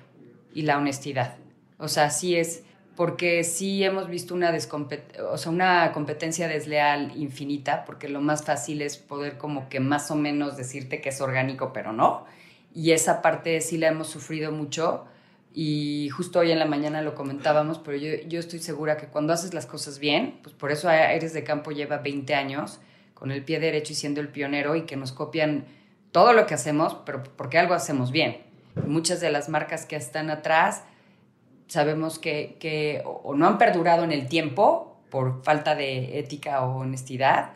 y 0.54 0.62
la 0.62 0.78
honestidad. 0.78 1.36
O 1.78 1.88
sea, 1.88 2.10
sí 2.10 2.36
es, 2.36 2.64
porque 2.96 3.44
sí 3.44 3.84
hemos 3.84 4.08
visto 4.08 4.34
una, 4.34 4.56
o 5.30 5.38
sea, 5.38 5.52
una 5.52 5.92
competencia 5.92 6.48
desleal 6.48 7.12
infinita, 7.16 7.84
porque 7.84 8.08
lo 8.08 8.20
más 8.20 8.44
fácil 8.44 8.80
es 8.82 8.96
poder 8.96 9.36
como 9.36 9.68
que 9.68 9.80
más 9.80 10.10
o 10.10 10.16
menos 10.16 10.56
decirte 10.56 11.00
que 11.00 11.10
es 11.10 11.20
orgánico, 11.20 11.72
pero 11.72 11.92
no. 11.92 12.24
Y 12.74 12.92
esa 12.92 13.22
parte 13.22 13.60
sí 13.60 13.78
la 13.78 13.88
hemos 13.88 14.08
sufrido 14.08 14.52
mucho 14.52 15.06
y 15.58 16.10
justo 16.10 16.40
hoy 16.40 16.50
en 16.52 16.58
la 16.58 16.66
mañana 16.66 17.00
lo 17.00 17.14
comentábamos, 17.14 17.78
pero 17.78 17.96
yo, 17.96 18.10
yo, 18.28 18.38
estoy 18.38 18.58
segura 18.58 18.98
que 18.98 19.06
cuando 19.06 19.32
haces 19.32 19.54
las 19.54 19.64
cosas 19.64 19.98
bien, 19.98 20.38
pues 20.42 20.54
por 20.54 20.70
eso 20.70 20.86
Aires 20.90 21.32
de 21.32 21.44
Campo 21.44 21.70
lleva 21.70 21.96
20 21.96 22.34
años 22.34 22.78
con 23.14 23.30
el 23.30 23.42
pie 23.42 23.58
derecho 23.58 23.94
y 23.94 23.96
siendo 23.96 24.20
el 24.20 24.28
pionero 24.28 24.76
y 24.76 24.82
que 24.82 24.96
nos 24.96 25.12
copian 25.12 25.64
todo 26.12 26.34
lo 26.34 26.46
que 26.46 26.52
hacemos, 26.52 26.98
pero 27.06 27.22
porque 27.22 27.56
algo 27.56 27.72
hacemos 27.72 28.12
bien. 28.12 28.42
muchas 28.86 29.22
de 29.22 29.30
las 29.30 29.48
marcas 29.48 29.86
que 29.86 29.96
están 29.96 30.28
atrás 30.28 30.82
sabemos 31.68 32.18
que, 32.18 32.58
que 32.60 33.02
o 33.06 33.34
no 33.34 33.46
han 33.46 33.56
perdurado 33.56 34.04
en 34.04 34.12
el 34.12 34.28
tiempo 34.28 35.00
por 35.08 35.42
falta 35.42 35.74
de 35.74 36.18
ética 36.18 36.66
o 36.66 36.80
honestidad, 36.80 37.52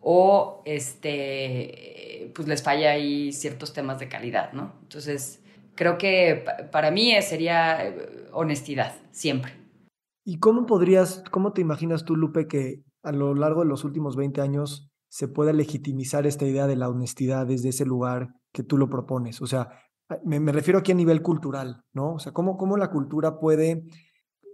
o 0.00 0.60
este, 0.64 2.32
pues 2.34 2.48
les 2.48 2.64
falla 2.64 2.90
ahí 2.90 3.32
ciertos 3.32 3.72
temas 3.72 4.00
de 4.00 4.08
calidad, 4.08 4.52
¿no? 4.52 4.72
Entonces, 4.82 5.40
creo 5.74 5.98
que 5.98 6.44
para 6.70 6.90
mí 6.90 7.14
sería 7.22 7.86
eh, 7.86 8.28
honestidad, 8.32 8.94
siempre. 9.10 9.52
¿Y 10.24 10.38
cómo 10.38 10.66
podrías, 10.66 11.22
cómo 11.30 11.52
te 11.52 11.60
imaginas 11.60 12.04
tú, 12.04 12.16
Lupe, 12.16 12.46
que 12.46 12.82
a 13.02 13.12
lo 13.12 13.34
largo 13.34 13.62
de 13.62 13.68
los 13.68 13.84
últimos 13.84 14.16
20 14.16 14.40
años 14.40 14.90
se 15.08 15.28
pueda 15.28 15.52
legitimizar 15.52 16.26
esta 16.26 16.46
idea 16.46 16.66
de 16.66 16.76
la 16.76 16.88
honestidad 16.88 17.46
desde 17.46 17.68
ese 17.68 17.84
lugar 17.84 18.34
que 18.52 18.62
tú 18.62 18.78
lo 18.78 18.88
propones? 18.88 19.42
O 19.42 19.46
sea, 19.46 19.68
me, 20.24 20.52
refiero 20.52 20.78
aquí 20.78 20.92
a 20.92 20.96
nivel 20.96 21.22
cultural, 21.22 21.82
¿no? 21.92 22.14
O 22.14 22.18
sea, 22.18 22.32
¿cómo, 22.32 22.56
cómo 22.56 22.76
la 22.76 22.90
cultura 22.90 23.38
puede 23.38 23.84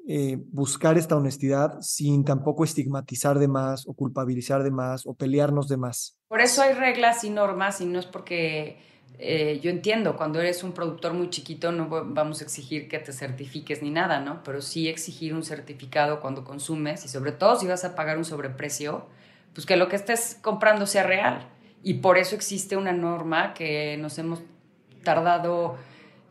eh, 0.08 0.38
buscar 0.50 0.98
esta 0.98 1.16
honestidad 1.16 1.80
sin 1.80 2.24
tampoco 2.24 2.64
estigmatizar 2.64 3.38
de 3.38 3.48
más 3.48 3.86
o 3.86 3.94
culpabilizar 3.94 4.62
de 4.62 4.70
más 4.70 5.06
o 5.06 5.14
pelearnos 5.14 5.68
de 5.68 5.76
más? 5.76 6.18
Por 6.28 6.40
eso 6.40 6.62
hay 6.62 6.74
reglas 6.74 7.22
y 7.24 7.30
normas 7.30 7.80
y 7.80 7.86
no 7.86 7.98
es 7.98 8.06
porque 8.06 8.78
eh, 9.22 9.60
yo 9.60 9.70
entiendo, 9.70 10.16
cuando 10.16 10.40
eres 10.40 10.64
un 10.64 10.72
productor 10.72 11.12
muy 11.12 11.28
chiquito 11.28 11.72
no 11.72 11.88
vamos 11.90 12.40
a 12.40 12.44
exigir 12.44 12.88
que 12.88 12.98
te 12.98 13.12
certifiques 13.12 13.82
ni 13.82 13.90
nada, 13.90 14.18
¿no? 14.20 14.42
Pero 14.42 14.62
sí 14.62 14.88
exigir 14.88 15.34
un 15.34 15.42
certificado 15.42 16.20
cuando 16.20 16.42
consumes 16.42 17.04
y 17.04 17.08
sobre 17.08 17.32
todo 17.32 17.60
si 17.60 17.66
vas 17.66 17.84
a 17.84 17.94
pagar 17.94 18.16
un 18.16 18.24
sobreprecio, 18.24 19.06
pues 19.52 19.66
que 19.66 19.76
lo 19.76 19.88
que 19.88 19.96
estés 19.96 20.38
comprando 20.40 20.86
sea 20.86 21.02
real. 21.02 21.46
Y 21.82 21.94
por 21.94 22.16
eso 22.16 22.34
existe 22.34 22.78
una 22.78 22.92
norma 22.92 23.52
que 23.52 23.98
nos 23.98 24.18
hemos 24.18 24.40
tardado 25.04 25.76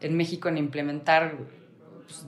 en 0.02 0.17
México 0.17 0.49
en 0.49 0.58
implementar 0.58 1.38
pues, 2.08 2.25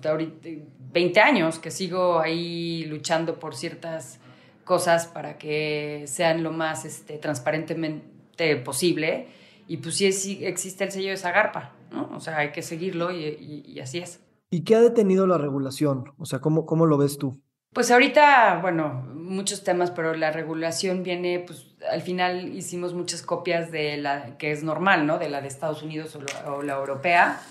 20 0.94 1.20
años, 1.22 1.58
que 1.58 1.72
sigo 1.72 2.20
ahí 2.20 2.86
luchando 2.86 3.40
por 3.40 3.56
ciertas 3.56 4.20
cosas 4.64 5.08
para 5.08 5.40
que 5.40 6.04
sean 6.06 6.44
lo 6.44 6.52
más 6.52 6.86
este, 6.86 7.18
transparentemente 7.18 8.58
posible 8.58 9.41
y 9.68 9.78
pues 9.78 9.96
sí, 9.96 10.40
existe 10.44 10.84
el 10.84 10.92
sello 10.92 11.10
de 11.10 11.18
Zagarpa, 11.18 11.72
¿no? 11.92 12.10
O 12.16 12.20
sea, 12.20 12.38
hay 12.38 12.52
que 12.52 12.62
seguirlo 12.62 13.12
y, 13.12 13.80
así 13.82 14.00
es. 14.00 14.20
¿Y 14.50 14.64
qué 14.64 14.76
ha 14.76 14.82
detenido 14.82 15.28
la 15.28 15.38
regulación? 15.38 16.12
O 16.18 16.26
sea, 16.26 16.40
¿cómo, 16.40 16.66
cómo 16.66 16.86
lo 16.86 16.98
ves 16.98 17.18
tú? 17.18 17.42
Pues 17.74 17.90
ahorita, 17.90 18.60
bueno, 18.62 19.06
muchos 19.14 19.64
temas, 19.64 19.92
pero 19.92 20.14
la 20.14 20.32
regulación 20.32 21.04
viene, 21.04 21.40
pues 21.40 21.68
al 21.90 22.02
final 22.02 22.54
hicimos 22.54 22.94
muchas 22.94 23.22
copias 23.22 23.72
de 23.72 23.96
la 23.96 24.38
que 24.38 24.52
es 24.52 24.62
normal, 24.62 25.08
¿no? 25.08 25.20
De 25.20 25.30
la 25.30 25.40
de 25.40 25.48
Estados 25.48 25.82
Unidos 25.82 26.18
o 26.46 26.62
la, 26.62 26.74
europea, 26.74 27.42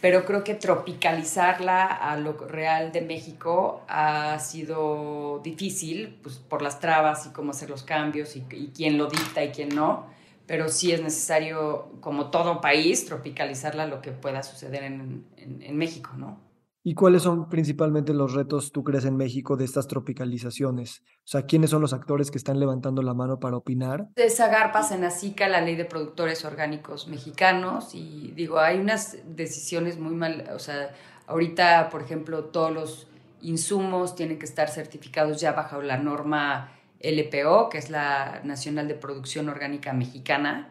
pero 0.00 0.24
creo 0.24 0.42
que 0.42 0.54
tropicalizarla 0.54 1.84
a 1.86 2.16
lo 2.16 2.32
real 2.32 2.90
de 2.90 3.02
México 3.02 3.82
ha 3.86 4.36
sido 4.40 5.40
difícil, 5.44 6.18
pues 6.24 6.38
por 6.38 6.60
las 6.60 6.80
trabas 6.80 7.26
y 7.26 7.30
cómo 7.30 7.52
hacer 7.52 7.70
los 7.70 7.84
cambios 7.84 8.34
y, 8.34 8.44
y 8.50 8.72
quién 8.74 8.98
lo 8.98 9.06
dicta 9.06 9.44
y 9.44 9.50
quién 9.50 9.68
no 9.68 10.06
pero 10.50 10.68
sí 10.68 10.90
es 10.90 11.00
necesario, 11.00 11.92
como 12.00 12.32
todo 12.32 12.60
país, 12.60 13.06
tropicalizarla 13.06 13.86
lo 13.86 14.02
que 14.02 14.10
pueda 14.10 14.42
suceder 14.42 14.82
en, 14.82 15.24
en, 15.36 15.76
México, 15.76 16.10
¿no? 16.16 16.40
¿Y 16.82 16.94
cuáles 16.94 17.22
son 17.22 17.48
principalmente 17.48 18.12
los 18.12 18.34
retos, 18.34 18.72
tú 18.72 18.82
crees, 18.82 19.04
en 19.04 19.16
México 19.16 19.56
de 19.56 19.64
estas 19.64 19.86
tropicalizaciones? 19.86 21.04
O 21.18 21.28
sea, 21.28 21.42
¿quiénes 21.46 21.70
son 21.70 21.80
los 21.80 21.92
actores 21.92 22.32
que 22.32 22.38
están 22.38 22.58
levantando 22.58 23.00
la 23.00 23.14
mano 23.14 23.38
para 23.38 23.58
opinar? 23.58 24.08
De 24.16 24.28
Zagarpa, 24.28 24.82
Senacica, 24.82 25.48
la 25.48 25.60
ley 25.60 25.76
de 25.76 25.84
productores 25.84 26.44
orgánicos 26.44 27.06
mexicanos, 27.06 27.94
y 27.94 28.32
digo, 28.34 28.58
hay 28.58 28.80
unas 28.80 29.18
decisiones 29.24 30.00
muy 30.00 30.16
mal, 30.16 30.50
o 30.52 30.58
sea, 30.58 30.92
ahorita, 31.28 31.90
por 31.90 32.02
ejemplo, 32.02 32.46
todos 32.46 32.72
los 32.72 33.06
insumos 33.40 34.16
tienen 34.16 34.40
que 34.40 34.46
estar 34.46 34.68
certificados 34.68 35.40
ya 35.40 35.52
bajo 35.52 35.80
la 35.80 35.96
norma 35.96 36.72
LPO, 37.02 37.70
que 37.70 37.78
es 37.78 37.90
la 37.90 38.40
Nacional 38.44 38.88
de 38.88 38.94
Producción 38.94 39.48
Orgánica 39.48 39.92
Mexicana, 39.92 40.68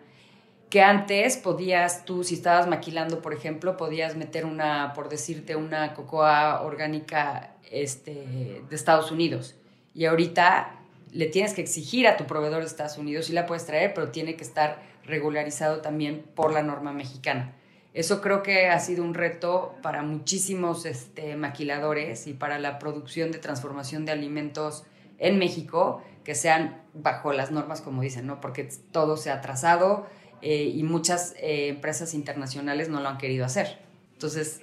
que 0.69 0.81
antes 0.81 1.37
podías 1.37 2.05
tú, 2.05 2.23
si 2.23 2.35
estabas 2.35 2.67
maquilando, 2.67 3.21
por 3.21 3.33
ejemplo, 3.33 3.75
podías 3.75 4.15
meter 4.15 4.45
una, 4.45 4.93
por 4.93 5.09
decirte, 5.09 5.55
una 5.55 5.93
cocoa 5.95 6.61
orgánica 6.61 7.55
este, 7.71 8.61
de 8.69 8.75
Estados 8.75 9.11
Unidos. 9.11 9.55
Y 9.95 10.05
ahorita 10.05 10.75
le 11.11 11.25
tienes 11.25 11.53
que 11.53 11.61
exigir 11.61 12.07
a 12.07 12.17
tu 12.17 12.25
proveedor 12.25 12.59
de 12.59 12.67
Estados 12.67 12.99
Unidos 12.99 13.29
y 13.31 13.33
la 13.33 13.47
puedes 13.47 13.65
traer, 13.65 13.95
pero 13.95 14.09
tiene 14.09 14.35
que 14.35 14.43
estar 14.43 14.79
regularizado 15.05 15.81
también 15.81 16.23
por 16.35 16.53
la 16.53 16.61
norma 16.61 16.93
mexicana. 16.93 17.55
Eso 17.95 18.21
creo 18.21 18.43
que 18.43 18.67
ha 18.67 18.79
sido 18.79 19.03
un 19.03 19.15
reto 19.15 19.75
para 19.81 20.03
muchísimos 20.03 20.85
este, 20.85 21.35
maquiladores 21.35 22.27
y 22.27 22.33
para 22.33 22.59
la 22.59 22.77
producción 22.77 23.31
de 23.31 23.39
transformación 23.39 24.05
de 24.05 24.11
alimentos 24.11 24.83
en 25.17 25.39
México, 25.39 26.03
que 26.23 26.35
sean 26.35 26.81
bajo 26.93 27.33
las 27.33 27.51
normas, 27.51 27.81
como 27.81 28.01
dicen, 28.01 28.27
¿no? 28.27 28.41
Porque 28.41 28.69
todo 28.91 29.17
se 29.17 29.31
ha 29.31 29.35
atrasado 29.35 30.07
eh, 30.41 30.71
y 30.75 30.83
muchas 30.83 31.33
eh, 31.37 31.69
empresas 31.69 32.13
internacionales 32.13 32.89
no 32.89 32.99
lo 32.99 33.09
han 33.09 33.17
querido 33.17 33.45
hacer. 33.45 33.79
Entonces, 34.13 34.61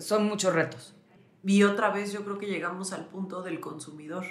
son 0.00 0.26
muchos 0.26 0.54
retos. 0.54 0.94
Y 1.44 1.62
otra 1.62 1.90
vez 1.90 2.12
yo 2.12 2.24
creo 2.24 2.38
que 2.38 2.46
llegamos 2.46 2.92
al 2.92 3.06
punto 3.06 3.42
del 3.42 3.60
consumidor. 3.60 4.24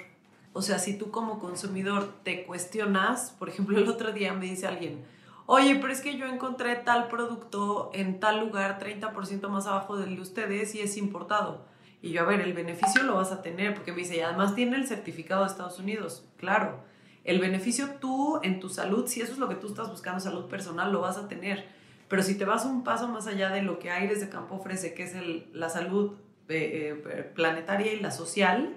O 0.52 0.62
sea, 0.62 0.78
si 0.78 0.96
tú 0.96 1.10
como 1.10 1.38
consumidor 1.38 2.14
te 2.22 2.44
cuestionas, 2.44 3.34
por 3.38 3.48
ejemplo, 3.48 3.78
el 3.78 3.88
otro 3.88 4.12
día 4.12 4.32
me 4.32 4.46
dice 4.46 4.66
alguien, 4.66 5.04
oye, 5.46 5.76
pero 5.76 5.92
es 5.92 6.00
que 6.00 6.16
yo 6.16 6.26
encontré 6.26 6.76
tal 6.76 7.08
producto 7.08 7.90
en 7.94 8.20
tal 8.20 8.40
lugar 8.40 8.78
30% 8.78 9.48
más 9.48 9.66
abajo 9.66 9.96
del 9.96 10.16
de 10.16 10.22
ustedes 10.22 10.74
y 10.74 10.80
es 10.80 10.96
importado. 10.96 11.64
Y 12.00 12.10
yo, 12.10 12.22
a 12.22 12.24
ver, 12.24 12.40
el 12.40 12.52
beneficio 12.52 13.02
lo 13.02 13.16
vas 13.16 13.32
a 13.32 13.42
tener, 13.42 13.74
porque 13.74 13.92
me 13.92 13.98
dice, 13.98 14.16
y 14.16 14.20
además 14.20 14.54
tiene 14.54 14.76
el 14.76 14.86
certificado 14.86 15.42
de 15.42 15.48
Estados 15.48 15.78
Unidos. 15.78 16.24
Claro, 16.36 16.80
el 17.24 17.40
beneficio 17.40 17.90
tú 18.00 18.40
en 18.42 18.60
tu 18.60 18.68
salud, 18.68 19.06
si 19.06 19.20
eso 19.20 19.32
es 19.32 19.38
lo 19.38 19.48
que 19.48 19.56
tú 19.56 19.66
estás 19.66 19.90
buscando, 19.90 20.20
salud 20.20 20.46
personal, 20.46 20.92
lo 20.92 21.00
vas 21.00 21.18
a 21.18 21.28
tener. 21.28 21.66
Pero 22.08 22.22
si 22.22 22.36
te 22.36 22.44
vas 22.44 22.64
un 22.64 22.84
paso 22.84 23.08
más 23.08 23.26
allá 23.26 23.50
de 23.50 23.62
lo 23.62 23.78
que 23.78 23.90
Aires 23.90 24.20
de 24.20 24.28
Campo 24.28 24.54
ofrece, 24.54 24.94
que 24.94 25.02
es 25.02 25.14
el, 25.14 25.46
la 25.52 25.68
salud 25.68 26.12
eh, 26.48 27.02
eh, 27.06 27.32
planetaria 27.34 27.92
y 27.92 28.00
la 28.00 28.10
social, 28.10 28.76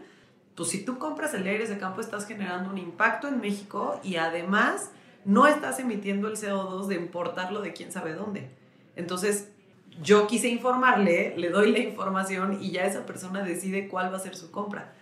pues 0.55 0.69
si 0.69 0.83
tú 0.83 0.97
compras 0.97 1.33
el 1.33 1.47
Aires 1.47 1.69
de 1.69 1.77
Campo 1.77 2.01
estás 2.01 2.25
generando 2.25 2.69
un 2.69 2.77
impacto 2.77 3.27
en 3.27 3.39
México 3.39 3.99
y 4.03 4.17
además 4.17 4.91
no 5.23 5.47
estás 5.47 5.79
emitiendo 5.79 6.27
el 6.27 6.35
CO2 6.35 6.87
de 6.87 6.95
importarlo 6.95 7.61
de 7.61 7.73
quién 7.73 7.91
sabe 7.91 8.13
dónde. 8.13 8.49
Entonces, 8.95 9.49
yo 10.01 10.27
quise 10.27 10.47
informarle, 10.47 11.35
le 11.37 11.49
doy 11.49 11.71
la 11.71 11.79
información 11.79 12.57
y 12.61 12.71
ya 12.71 12.85
esa 12.85 13.05
persona 13.05 13.43
decide 13.43 13.87
cuál 13.87 14.11
va 14.11 14.17
a 14.17 14.19
ser 14.19 14.35
su 14.35 14.51
compra. 14.51 14.93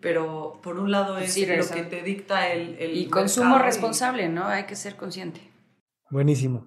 Pero 0.00 0.60
por 0.62 0.78
un 0.78 0.90
lado 0.90 1.14
pues 1.14 1.36
es 1.36 1.70
lo 1.70 1.74
que 1.74 1.82
te 1.82 2.02
dicta 2.02 2.52
el... 2.52 2.76
el 2.78 2.96
y 2.96 3.06
consumo 3.06 3.58
responsable, 3.58 4.28
¿no? 4.28 4.44
Hay 4.44 4.64
que 4.64 4.76
ser 4.76 4.96
consciente. 4.96 5.40
Buenísimo. 6.10 6.66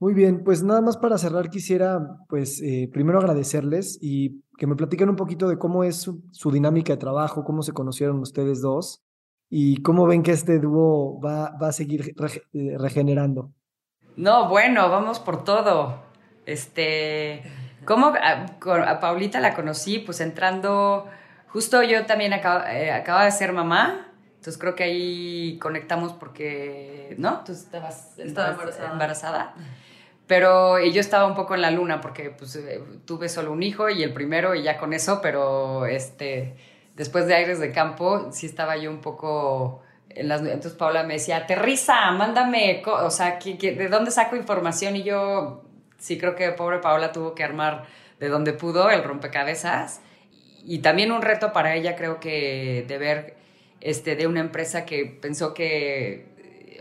Muy 0.00 0.14
bien, 0.14 0.44
pues 0.44 0.62
nada 0.62 0.80
más 0.80 0.96
para 0.96 1.18
cerrar 1.18 1.50
quisiera, 1.50 2.00
pues 2.28 2.62
eh, 2.62 2.88
primero 2.92 3.18
agradecerles 3.18 3.98
y 4.00 4.42
que 4.56 4.66
me 4.66 4.76
platiquen 4.76 5.08
un 5.08 5.16
poquito 5.16 5.48
de 5.48 5.58
cómo 5.58 5.84
es 5.84 5.96
su, 5.96 6.22
su 6.30 6.50
dinámica 6.50 6.92
de 6.92 6.98
trabajo, 6.98 7.44
cómo 7.44 7.62
se 7.62 7.72
conocieron 7.72 8.20
ustedes 8.20 8.62
dos 8.62 9.02
y 9.50 9.82
cómo 9.82 10.06
ven 10.06 10.22
que 10.22 10.30
este 10.30 10.58
dúo 10.60 11.20
va, 11.20 11.52
va 11.60 11.68
a 11.68 11.72
seguir 11.72 12.14
eh, 12.52 12.76
regenerando. 12.78 13.52
No, 14.16 14.48
bueno, 14.48 14.88
vamos 14.88 15.18
por 15.18 15.44
todo. 15.44 16.07
Este, 16.48 17.42
¿cómo 17.84 18.06
a, 18.06 19.00
Paulita 19.00 19.38
la 19.38 19.54
conocí? 19.54 19.98
Pues 19.98 20.20
entrando, 20.20 21.06
justo 21.48 21.82
yo 21.82 22.06
también 22.06 22.32
acaba, 22.32 22.72
eh, 22.74 23.04
de 23.24 23.30
ser 23.30 23.52
mamá, 23.52 24.08
entonces 24.36 24.56
creo 24.56 24.74
que 24.74 24.84
ahí 24.84 25.58
conectamos 25.60 26.14
porque, 26.14 27.14
¿no? 27.18 27.44
Tú 27.44 27.52
estabas 27.52 28.18
embarazada. 28.18 28.92
embarazada. 28.92 29.54
Pero 30.26 30.82
yo 30.82 31.00
estaba 31.00 31.26
un 31.26 31.34
poco 31.34 31.54
en 31.54 31.60
la 31.60 31.70
luna 31.70 32.00
porque 32.00 32.30
pues, 32.30 32.56
eh, 32.56 32.82
tuve 33.04 33.28
solo 33.28 33.52
un 33.52 33.62
hijo 33.62 33.90
y 33.90 34.02
el 34.02 34.14
primero 34.14 34.54
y 34.54 34.62
ya 34.62 34.78
con 34.78 34.94
eso, 34.94 35.20
pero 35.20 35.84
este 35.84 36.56
después 36.96 37.26
de 37.26 37.34
Aires 37.34 37.60
de 37.60 37.72
Campo, 37.72 38.32
sí 38.32 38.46
estaba 38.46 38.76
yo 38.76 38.90
un 38.90 39.00
poco... 39.00 39.82
En 40.10 40.28
las, 40.28 40.40
entonces 40.40 40.72
Paula 40.72 41.04
me 41.04 41.14
decía, 41.14 41.36
aterriza, 41.36 42.10
mándame, 42.10 42.82
o 42.84 43.10
sea, 43.10 43.38
de 43.38 43.88
dónde 43.88 44.10
saco 44.10 44.34
información? 44.34 44.96
Y 44.96 45.04
yo 45.04 45.67
sí 45.98 46.18
creo 46.18 46.34
que 46.34 46.50
pobre 46.52 46.78
Paola 46.78 47.12
tuvo 47.12 47.34
que 47.34 47.44
armar 47.44 47.84
de 48.18 48.28
donde 48.28 48.52
pudo 48.52 48.90
el 48.90 49.04
rompecabezas. 49.04 50.00
Y 50.64 50.78
también 50.78 51.12
un 51.12 51.22
reto 51.22 51.52
para 51.52 51.74
ella 51.74 51.96
creo 51.96 52.20
que 52.20 52.84
de 52.88 52.98
ver 52.98 53.36
este, 53.80 54.16
de 54.16 54.26
una 54.26 54.40
empresa 54.40 54.84
que 54.84 55.04
pensó 55.06 55.54
que, 55.54 56.26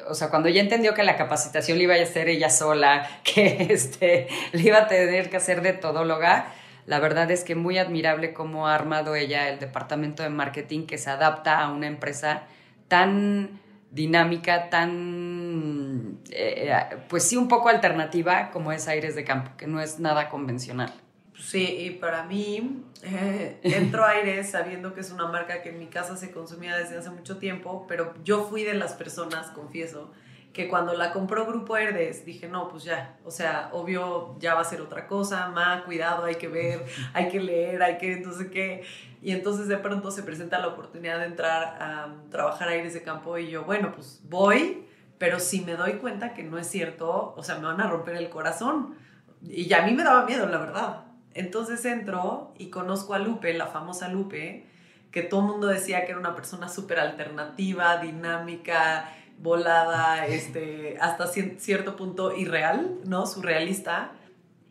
o 0.07 0.15
sea, 0.15 0.29
cuando 0.29 0.49
ya 0.49 0.61
entendió 0.61 0.93
que 0.93 1.03
la 1.03 1.15
capacitación 1.15 1.77
le 1.77 1.85
iba 1.85 1.95
a 1.95 2.01
hacer 2.01 2.29
ella 2.29 2.49
sola, 2.49 3.07
que 3.23 3.67
este, 3.69 4.27
le 4.51 4.61
iba 4.61 4.79
a 4.79 4.87
tener 4.87 5.29
que 5.29 5.37
hacer 5.37 5.61
de 5.61 5.73
todóloga, 5.73 6.53
la 6.85 6.99
verdad 6.99 7.29
es 7.31 7.43
que 7.43 7.55
muy 7.55 7.77
admirable 7.77 8.33
cómo 8.33 8.67
ha 8.67 8.75
armado 8.75 9.15
ella 9.15 9.49
el 9.49 9.59
departamento 9.59 10.23
de 10.23 10.29
marketing 10.29 10.87
que 10.87 10.97
se 10.97 11.09
adapta 11.09 11.59
a 11.59 11.71
una 11.71 11.87
empresa 11.87 12.43
tan 12.87 13.59
dinámica, 13.91 14.69
tan, 14.69 16.19
eh, 16.31 16.73
pues 17.09 17.23
sí, 17.23 17.37
un 17.37 17.47
poco 17.47 17.69
alternativa 17.69 18.51
como 18.51 18.71
es 18.71 18.87
Aires 18.87 19.15
de 19.15 19.23
Campo, 19.23 19.51
que 19.57 19.67
no 19.67 19.81
es 19.81 19.99
nada 19.99 20.29
convencional. 20.29 20.93
Sí, 21.39 21.77
y 21.79 21.91
para 21.91 22.23
mí 22.23 22.83
eh, 23.03 23.59
entro 23.63 24.03
a 24.03 24.11
Aires 24.11 24.49
sabiendo 24.49 24.93
que 24.93 25.01
es 25.01 25.11
una 25.11 25.27
marca 25.27 25.61
que 25.61 25.69
en 25.69 25.79
mi 25.79 25.87
casa 25.87 26.17
se 26.17 26.31
consumía 26.31 26.75
desde 26.75 26.97
hace 26.97 27.11
mucho 27.11 27.37
tiempo, 27.37 27.85
pero 27.87 28.13
yo 28.23 28.45
fui 28.45 28.63
de 28.63 28.73
las 28.73 28.93
personas, 28.93 29.51
confieso, 29.51 30.11
que 30.51 30.67
cuando 30.67 30.93
la 30.93 31.13
compró 31.13 31.45
Grupo 31.45 31.77
Herdes 31.77 32.25
dije, 32.25 32.47
no, 32.47 32.67
pues 32.69 32.83
ya, 32.83 33.15
o 33.23 33.29
sea, 33.29 33.69
obvio 33.73 34.35
ya 34.39 34.55
va 34.55 34.61
a 34.61 34.63
ser 34.63 34.81
otra 34.81 35.05
cosa, 35.05 35.49
más 35.49 35.83
cuidado, 35.83 36.25
hay 36.25 36.35
que 36.35 36.47
ver, 36.47 36.83
hay 37.13 37.29
que 37.29 37.39
leer, 37.39 37.83
hay 37.83 37.99
que, 37.99 38.13
entonces 38.13 38.47
qué. 38.51 38.83
Y 39.21 39.31
entonces 39.31 39.67
de 39.67 39.77
pronto 39.77 40.11
se 40.11 40.23
presenta 40.23 40.59
la 40.59 40.67
oportunidad 40.67 41.19
de 41.19 41.25
entrar 41.25 41.63
a 41.81 42.13
trabajar 42.29 42.67
a 42.69 42.71
Aires 42.71 42.93
de 42.93 43.01
Campo 43.01 43.37
y 43.37 43.49
yo, 43.49 43.63
bueno, 43.63 43.91
pues 43.93 44.21
voy, 44.29 44.85
pero 45.17 45.39
si 45.39 45.61
me 45.61 45.75
doy 45.75 45.93
cuenta 45.93 46.33
que 46.33 46.43
no 46.43 46.57
es 46.57 46.67
cierto, 46.67 47.33
o 47.35 47.43
sea, 47.43 47.55
me 47.55 47.65
van 47.65 47.81
a 47.81 47.89
romper 47.89 48.15
el 48.15 48.29
corazón. 48.29 48.95
Y 49.43 49.71
a 49.73 49.81
mí 49.83 49.93
me 49.93 50.03
daba 50.03 50.25
miedo, 50.25 50.47
la 50.47 50.57
verdad. 50.59 51.05
Entonces 51.33 51.83
entro 51.85 52.53
y 52.57 52.69
conozco 52.69 53.13
a 53.13 53.19
Lupe, 53.19 53.53
la 53.53 53.67
famosa 53.67 54.07
Lupe, 54.07 54.67
que 55.11 55.23
todo 55.23 55.41
el 55.41 55.47
mundo 55.47 55.67
decía 55.67 56.05
que 56.05 56.11
era 56.11 56.19
una 56.19 56.35
persona 56.35 56.69
súper 56.69 56.99
alternativa, 56.99 57.97
dinámica, 57.97 59.09
volada, 59.39 60.25
este, 60.25 60.97
hasta 60.99 61.27
cierto 61.27 61.95
punto 61.95 62.35
irreal, 62.35 62.99
¿no? 63.05 63.25
Surrealista. 63.25 64.11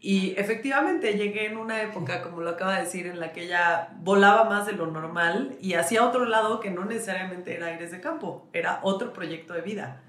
Y 0.07 0.35
efectivamente 0.37 1.15
llegué 1.15 1.47
en 1.47 1.57
una 1.57 1.83
época, 1.83 2.23
como 2.23 2.41
lo 2.41 2.51
acaba 2.51 2.75
de 2.77 2.85
decir, 2.85 3.09
en 3.09 3.19
la 3.19 3.33
que 3.33 3.47
ella 3.47 3.89
volaba 4.03 4.45
más 4.45 4.65
de 4.65 4.73
lo 4.73 4.87
normal 4.87 5.57
y 5.61 5.75
hacía 5.75 6.07
otro 6.07 6.27
lado 6.27 6.61
que 6.61 6.71
no 6.71 6.85
necesariamente 6.85 7.57
era 7.57 7.67
aires 7.67 7.91
de 7.91 8.01
campo, 8.01 8.47
era 8.53 8.79
otro 8.85 9.13
proyecto 9.13 9.53
de 9.53 9.63
vida. 9.63 10.01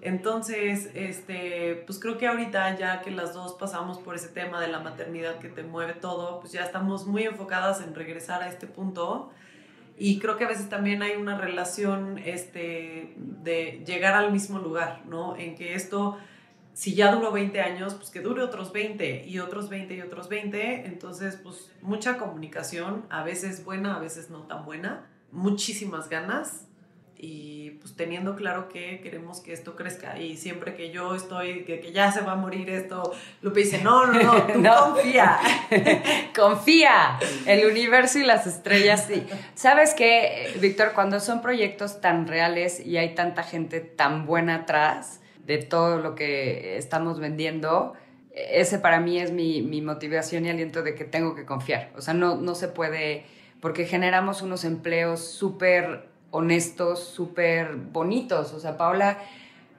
Entonces, 0.00 0.90
este, 0.94 1.84
pues 1.86 2.00
creo 2.00 2.18
que 2.18 2.26
ahorita 2.26 2.76
ya 2.78 3.00
que 3.00 3.12
las 3.12 3.32
dos 3.32 3.52
pasamos 3.52 3.98
por 3.98 4.16
ese 4.16 4.26
tema 4.26 4.60
de 4.60 4.66
la 4.66 4.80
maternidad 4.80 5.38
que 5.38 5.48
te 5.48 5.62
mueve 5.62 5.92
todo, 5.92 6.40
pues 6.40 6.50
ya 6.50 6.64
estamos 6.64 7.06
muy 7.06 7.22
enfocadas 7.22 7.80
en 7.80 7.94
regresar 7.94 8.42
a 8.42 8.48
este 8.48 8.66
punto 8.66 9.30
y 9.96 10.18
creo 10.18 10.36
que 10.36 10.46
a 10.46 10.48
veces 10.48 10.68
también 10.68 11.00
hay 11.00 11.14
una 11.14 11.38
relación 11.38 12.18
este, 12.18 13.14
de 13.16 13.84
llegar 13.86 14.14
al 14.14 14.32
mismo 14.32 14.58
lugar, 14.58 15.02
¿no? 15.06 15.36
En 15.36 15.54
que 15.54 15.74
esto, 15.74 16.18
si 16.78 16.94
ya 16.94 17.10
duró 17.10 17.32
20 17.32 17.60
años, 17.60 17.94
pues 17.94 18.08
que 18.08 18.20
dure 18.20 18.40
otros 18.40 18.72
20 18.72 19.24
y 19.26 19.40
otros 19.40 19.68
20 19.68 19.94
y 19.94 20.00
otros 20.00 20.28
20. 20.28 20.86
Entonces, 20.86 21.34
pues 21.34 21.72
mucha 21.82 22.18
comunicación, 22.18 23.04
a 23.10 23.24
veces 23.24 23.64
buena, 23.64 23.96
a 23.96 23.98
veces 23.98 24.30
no 24.30 24.44
tan 24.44 24.64
buena, 24.64 25.10
muchísimas 25.32 26.08
ganas 26.08 26.68
y 27.16 27.70
pues 27.80 27.96
teniendo 27.96 28.36
claro 28.36 28.68
que 28.68 29.00
queremos 29.00 29.40
que 29.40 29.52
esto 29.52 29.74
crezca 29.74 30.20
y 30.20 30.36
siempre 30.36 30.76
que 30.76 30.92
yo 30.92 31.16
estoy, 31.16 31.64
que, 31.64 31.80
que 31.80 31.90
ya 31.90 32.12
se 32.12 32.20
va 32.20 32.34
a 32.34 32.36
morir 32.36 32.70
esto, 32.70 33.12
Lupe 33.42 33.58
dice, 33.58 33.82
no, 33.82 34.06
no, 34.06 34.46
no, 34.46 34.46
tú 34.46 34.62
confía. 34.94 35.38
confía, 36.36 37.18
el 37.46 37.66
universo 37.66 38.20
y 38.20 38.22
las 38.22 38.46
estrellas, 38.46 39.06
sí. 39.08 39.26
¿Sabes 39.56 39.94
qué, 39.94 40.56
Víctor? 40.60 40.92
Cuando 40.94 41.18
son 41.18 41.42
proyectos 41.42 42.00
tan 42.00 42.28
reales 42.28 42.78
y 42.78 42.98
hay 42.98 43.16
tanta 43.16 43.42
gente 43.42 43.80
tan 43.80 44.26
buena 44.26 44.54
atrás 44.54 45.22
de 45.48 45.58
todo 45.58 45.98
lo 45.98 46.14
que 46.14 46.76
estamos 46.76 47.18
vendiendo, 47.18 47.94
ese 48.32 48.78
para 48.78 49.00
mí 49.00 49.18
es 49.18 49.32
mi, 49.32 49.62
motivación 49.82 50.44
y 50.44 50.50
aliento 50.50 50.82
de 50.82 50.94
que 50.94 51.04
tengo 51.04 51.34
que 51.34 51.44
confiar. 51.44 51.90
O 51.96 52.02
sea, 52.02 52.14
no, 52.14 52.36
no 52.36 52.54
se 52.54 52.68
puede, 52.68 53.24
porque 53.60 53.86
generamos 53.86 54.42
unos 54.42 54.64
empleos 54.64 55.20
súper 55.20 56.06
honestos, 56.30 57.02
súper 57.02 57.76
bonitos. 57.76 58.52
O 58.52 58.60
sea, 58.60 58.76
Paula, 58.76 59.18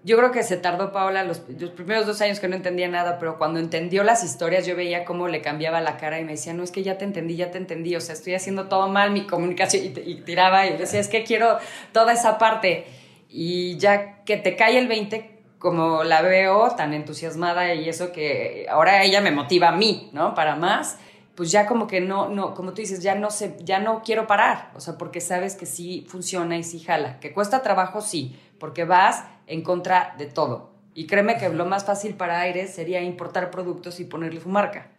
yo 0.04 0.18
creo 0.18 0.32
que 0.32 0.42
se 0.42 0.58
tardó 0.58 0.92
Paula 0.92 1.24
los, 1.24 1.40
primeros 1.40 2.08
dos 2.08 2.20
años 2.22 2.40
que 2.40 2.48
no 2.48 2.56
entendía 2.56 2.88
nada, 2.88 3.20
pero 3.20 3.38
cuando 3.38 3.60
entendió 3.60 4.04
las 4.04 4.24
historias 4.24 4.66
yo 4.66 4.76
veía 4.76 5.06
cómo 5.06 5.28
le 5.28 5.42
cambiaba 5.42 5.82
la 5.82 5.98
cara 5.98 6.20
y 6.20 6.26
me 6.26 6.32
decía, 6.32 6.54
no, 6.54 6.64
es 6.64 6.72
que 6.72 6.82
ya 6.82 6.98
te 6.98 7.06
entendí, 7.06 7.36
ya 7.36 7.52
te 7.52 7.60
entendí, 7.60 7.96
o 7.96 8.02
sea, 8.02 8.16
estoy 8.16 8.34
haciendo 8.34 8.68
todo 8.70 8.88
mal 8.88 9.12
mi 9.12 9.28
comunicación 9.28 9.86
y, 9.86 10.16
tiraba 10.22 10.66
y 10.66 10.78
decía, 10.78 11.00
es 11.00 11.10
que 11.10 11.24
quiero 11.24 11.60
toda 11.92 12.14
esa 12.14 12.40
parte. 12.40 12.86
Y 13.32 13.78
ya 13.78 14.24
que 14.24 14.38
te 14.38 14.56
cae 14.56 14.80
el 14.80 14.88
20, 14.88 15.39
como 15.60 16.04
la 16.04 16.22
veo 16.22 16.72
tan 16.76 16.94
entusiasmada 16.94 17.74
y 17.76 17.88
eso 17.88 18.12
que 18.12 18.66
ahora 18.70 19.04
ella 19.04 19.22
me 19.22 19.32
motiva 19.32 19.70
a 19.70 19.76
mí, 19.76 20.10
¿no? 20.14 20.34
Para 20.34 20.56
más 20.56 20.98
pues 21.40 21.54
ya 21.54 21.68
como 21.68 21.88
que 21.88 22.02
no, 22.02 22.28
no, 22.28 22.54
como 22.54 22.72
tú 22.72 22.82
dices, 22.82 23.02
ya 23.02 23.16
no 23.16 23.32
sé, 23.32 23.56
ya 23.64 23.80
no 23.80 24.02
quiero 24.04 24.28
parar, 24.28 24.74
o 24.76 24.82
sea, 24.82 24.98
porque 24.98 25.22
sabes 25.22 25.56
que 25.56 25.66
sí 25.66 26.06
funciona 26.10 26.58
y 26.58 26.64
sí 26.64 26.80
jala, 26.80 27.22
que 27.22 27.32
cuesta 27.32 27.62
trabajo, 27.62 28.02
sí, 28.02 28.36
porque 28.60 28.84
vas 28.84 29.24
en 29.48 29.64
contra 29.64 30.16
de 30.18 30.26
todo. 30.26 30.72
Y 30.94 31.08
créeme 31.08 31.38
que 31.38 31.48
lo 31.48 31.66
más 31.66 31.86
fácil 31.86 32.16
para 32.16 32.42
Aires 32.42 32.72
sería 32.72 33.02
importar 33.02 33.52
productos 33.52 34.02
y 34.02 34.04
ponerle 34.04 34.42
su 34.42 34.50
marca. 34.50 34.92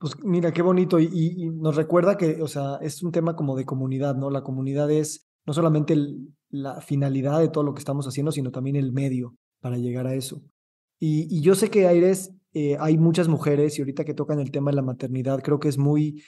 Pues 0.00 0.16
mira, 0.24 0.50
qué 0.50 0.62
bonito. 0.62 0.98
Y, 0.98 1.48
nos 1.54 1.76
recuerda 1.76 2.16
que, 2.16 2.42
o 2.42 2.48
sea, 2.48 2.78
es 2.80 3.00
un 3.04 3.12
tema 3.12 3.36
como 3.36 3.54
de 3.54 3.64
comunidad, 3.64 4.16
¿no? 4.16 4.30
La 4.30 4.42
comunidad 4.42 4.90
es 4.90 5.28
no 5.46 5.52
solamente 5.52 5.96
la 6.48 6.80
finalidad 6.80 7.38
de 7.38 7.50
todo 7.50 7.62
lo 7.62 7.72
que 7.72 7.78
estamos 7.78 8.04
haciendo, 8.08 8.32
sino 8.32 8.50
también 8.50 8.74
el 8.74 8.90
medio 8.90 9.36
para 9.64 9.78
llegar 9.78 10.06
a 10.06 10.14
eso. 10.14 10.42
Y, 11.00 11.40
yo 11.40 11.54
sé 11.54 11.70
que 11.70 11.86
Aires, 11.86 12.30
eh, 12.52 12.76
hay 12.78 12.98
muchas 12.98 13.28
mujeres 13.28 13.78
y 13.78 13.80
ahorita 13.80 14.04
que 14.04 14.12
tocan 14.12 14.38
el 14.38 14.50
tema 14.50 14.70
de 14.70 14.76
la 14.76 14.82
maternidad, 14.82 15.40
creo 15.42 15.58
que 15.58 15.70
es 15.70 15.78
muy, 15.78 16.22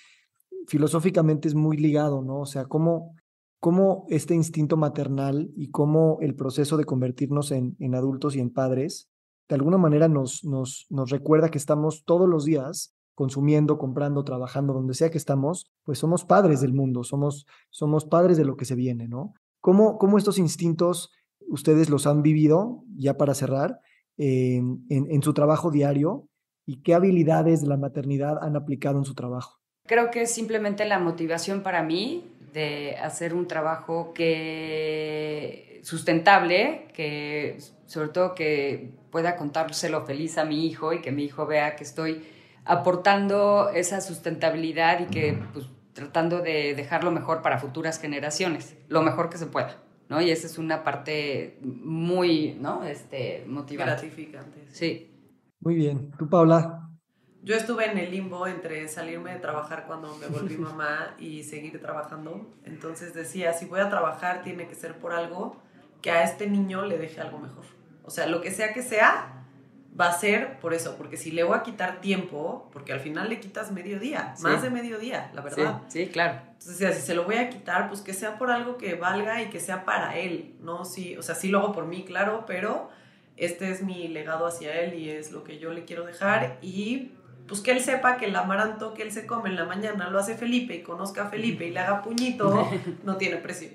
filosóficamente 0.66 1.46
es 1.46 1.54
muy 1.54 1.76
ligado, 1.76 2.22
¿no? 2.22 2.40
O 2.40 2.46
sea, 2.46 2.64
cómo, 2.64 3.14
cómo 3.60 4.06
este 4.08 4.34
instinto 4.34 4.78
maternal 4.78 5.50
y 5.54 5.70
cómo 5.70 6.16
el 6.22 6.34
proceso 6.34 6.78
de 6.78 6.86
convertirnos 6.86 7.50
en, 7.50 7.76
en 7.78 7.94
adultos 7.94 8.36
y 8.36 8.40
en 8.40 8.48
padres, 8.48 9.10
de 9.50 9.56
alguna 9.56 9.76
manera 9.76 10.08
nos, 10.08 10.42
nos, 10.42 10.86
nos 10.88 11.10
recuerda 11.10 11.50
que 11.50 11.58
estamos 11.58 12.04
todos 12.06 12.26
los 12.26 12.46
días 12.46 12.96
consumiendo, 13.14 13.76
comprando, 13.76 14.24
trabajando, 14.24 14.72
donde 14.72 14.94
sea 14.94 15.10
que 15.10 15.18
estamos, 15.18 15.70
pues 15.84 15.98
somos 15.98 16.24
padres 16.24 16.62
del 16.62 16.72
mundo, 16.72 17.04
somos, 17.04 17.44
somos 17.68 18.06
padres 18.06 18.38
de 18.38 18.46
lo 18.46 18.56
que 18.56 18.64
se 18.64 18.76
viene, 18.76 19.08
¿no? 19.08 19.34
¿Cómo, 19.60 19.98
cómo 19.98 20.16
estos 20.16 20.38
instintos 20.38 21.10
ustedes 21.48 21.90
los 21.90 22.06
han 22.06 22.22
vivido, 22.22 22.84
ya 22.96 23.16
para 23.16 23.34
cerrar, 23.34 23.80
en, 24.18 25.22
su 25.22 25.34
trabajo 25.34 25.70
diario 25.70 26.28
y 26.64 26.82
qué 26.82 26.94
habilidades 26.94 27.60
de 27.60 27.68
la 27.68 27.76
maternidad 27.76 28.42
han 28.42 28.56
aplicado 28.56 28.98
en 28.98 29.04
su 29.04 29.14
trabajo? 29.14 29.60
Creo 29.86 30.10
que 30.10 30.22
es 30.22 30.30
simplemente 30.32 30.84
la 30.84 30.98
motivación 30.98 31.62
para 31.62 31.82
mí 31.82 32.24
de 32.52 32.96
hacer 32.96 33.34
un 33.34 33.46
trabajo 33.46 34.12
que 34.14 35.80
sustentable, 35.84 36.88
que 36.92 37.58
sobre 37.86 38.08
todo 38.08 38.34
que 38.34 38.90
pueda 39.10 39.36
contárselo 39.36 40.04
feliz 40.04 40.38
a 40.38 40.44
mi 40.44 40.66
hijo 40.66 40.92
y 40.92 41.00
que 41.00 41.12
mi 41.12 41.24
hijo 41.24 41.46
vea 41.46 41.76
que 41.76 41.84
estoy 41.84 42.24
aportando 42.64 43.70
esa 43.70 44.00
sustentabilidad 44.00 45.00
y 45.00 45.06
que 45.06 45.38
pues, 45.52 45.66
tratando 45.92 46.40
de 46.40 46.74
dejarlo 46.74 47.12
mejor 47.12 47.40
para 47.40 47.58
futuras 47.58 48.00
generaciones, 48.00 48.76
lo 48.88 49.02
mejor 49.02 49.30
que 49.30 49.38
se 49.38 49.46
pueda, 49.46 49.76
¿no? 50.08 50.20
Y 50.20 50.30
esa 50.30 50.46
es 50.46 50.58
una 50.58 50.84
parte 50.84 51.58
muy, 51.62 52.54
¿no? 52.60 52.84
Este, 52.84 53.44
motivante. 53.46 53.92
Gratificante. 53.92 54.66
Sí. 54.68 55.12
Muy 55.60 55.74
bien. 55.74 56.12
¿Tú, 56.18 56.28
Paula? 56.28 56.82
Yo 57.42 57.54
estuve 57.54 57.90
en 57.90 57.98
el 57.98 58.10
limbo 58.10 58.46
entre 58.46 58.88
salirme 58.88 59.32
de 59.32 59.38
trabajar 59.38 59.84
cuando 59.86 60.16
me 60.16 60.26
volví 60.26 60.56
mamá 60.58 61.14
y 61.18 61.44
seguir 61.44 61.80
trabajando. 61.80 62.54
Entonces 62.64 63.14
decía, 63.14 63.52
si 63.52 63.66
voy 63.66 63.80
a 63.80 63.88
trabajar 63.88 64.42
tiene 64.42 64.66
que 64.66 64.74
ser 64.74 64.98
por 64.98 65.12
algo 65.12 65.62
que 66.02 66.10
a 66.10 66.24
este 66.24 66.48
niño 66.48 66.84
le 66.84 66.98
deje 66.98 67.20
algo 67.20 67.38
mejor. 67.38 67.64
O 68.04 68.10
sea, 68.10 68.26
lo 68.26 68.40
que 68.40 68.50
sea 68.50 68.72
que 68.72 68.82
sea, 68.82 69.35
va 69.98 70.08
a 70.08 70.12
ser 70.12 70.58
por 70.58 70.74
eso, 70.74 70.96
porque 70.96 71.16
si 71.16 71.30
le 71.30 71.42
voy 71.44 71.56
a 71.56 71.62
quitar 71.62 72.00
tiempo, 72.00 72.68
porque 72.72 72.92
al 72.92 73.00
final 73.00 73.28
le 73.28 73.40
quitas 73.40 73.72
medio 73.72 73.98
día, 73.98 74.34
más 74.40 74.62
de 74.62 74.70
medio 74.70 74.98
día, 74.98 75.30
la 75.34 75.40
verdad. 75.40 75.82
Sí, 75.88 76.08
claro. 76.08 76.40
Entonces, 76.52 76.96
si 76.96 77.02
se 77.02 77.14
lo 77.14 77.24
voy 77.24 77.36
a 77.36 77.48
quitar, 77.48 77.88
pues 77.88 78.00
que 78.00 78.12
sea 78.12 78.38
por 78.38 78.50
algo 78.50 78.76
que 78.76 78.94
valga 78.94 79.42
y 79.42 79.50
que 79.50 79.60
sea 79.60 79.84
para 79.84 80.16
él, 80.16 80.56
¿no? 80.60 80.84
Sí, 80.84 81.16
o 81.16 81.22
sea, 81.22 81.34
sí 81.34 81.48
lo 81.48 81.60
hago 81.60 81.72
por 81.72 81.86
mí, 81.86 82.04
claro, 82.04 82.44
pero 82.46 82.90
este 83.36 83.70
es 83.70 83.82
mi 83.82 84.08
legado 84.08 84.46
hacia 84.46 84.80
él 84.80 84.94
y 84.94 85.10
es 85.10 85.32
lo 85.32 85.44
que 85.44 85.58
yo 85.58 85.72
le 85.72 85.84
quiero 85.84 86.04
dejar 86.04 86.58
y 86.62 87.12
pues 87.46 87.60
que 87.60 87.70
él 87.70 87.80
sepa 87.80 88.16
que 88.16 88.26
el 88.26 88.36
amaranto 88.36 88.94
que 88.94 89.02
él 89.02 89.12
se 89.12 89.26
come 89.26 89.50
en 89.50 89.56
la 89.56 89.64
mañana 89.64 90.10
lo 90.10 90.18
hace 90.18 90.36
Felipe 90.36 90.74
y 90.74 90.82
conozca 90.82 91.24
a 91.24 91.30
Felipe 91.30 91.66
y 91.66 91.70
le 91.70 91.80
haga 91.80 92.02
puñito, 92.02 92.68
no 93.04 93.16
tiene 93.16 93.36
precio. 93.36 93.68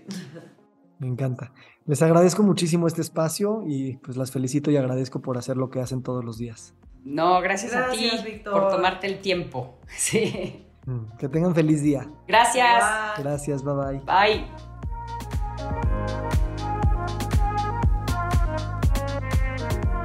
Me 1.00 1.08
encanta. 1.08 1.52
Les 1.86 2.02
agradezco 2.02 2.42
muchísimo 2.44 2.88
este 2.88 3.02
espacio 3.02 3.64
y 3.66 3.98
pues 3.98 4.18
las 4.18 4.32
felicito 4.32 4.72
y 4.72 4.78
agradezco 4.78 5.22
por 5.22 5.38
hacer 5.38 5.58
lo 5.58 5.70
que 5.70 5.82
hacen 5.82 6.02
todos 6.04 6.24
los 6.24 6.38
días. 6.38 6.74
No, 7.04 7.42
gracias, 7.42 7.74
a 7.74 7.90
ti 7.90 8.10
por 8.44 8.70
tomarte 8.70 9.08
el 9.08 9.20
tiempo. 9.20 9.80
Sí. 9.88 10.68
Mm, 10.86 11.18
que 11.20 11.28
tengan 11.30 11.54
feliz 11.54 11.84
día. 11.84 12.08
Gracias. 12.28 12.84
Gracias, 13.20 13.64
bye 13.64 13.74
bye. 13.74 14.00
Bye. 14.00 14.48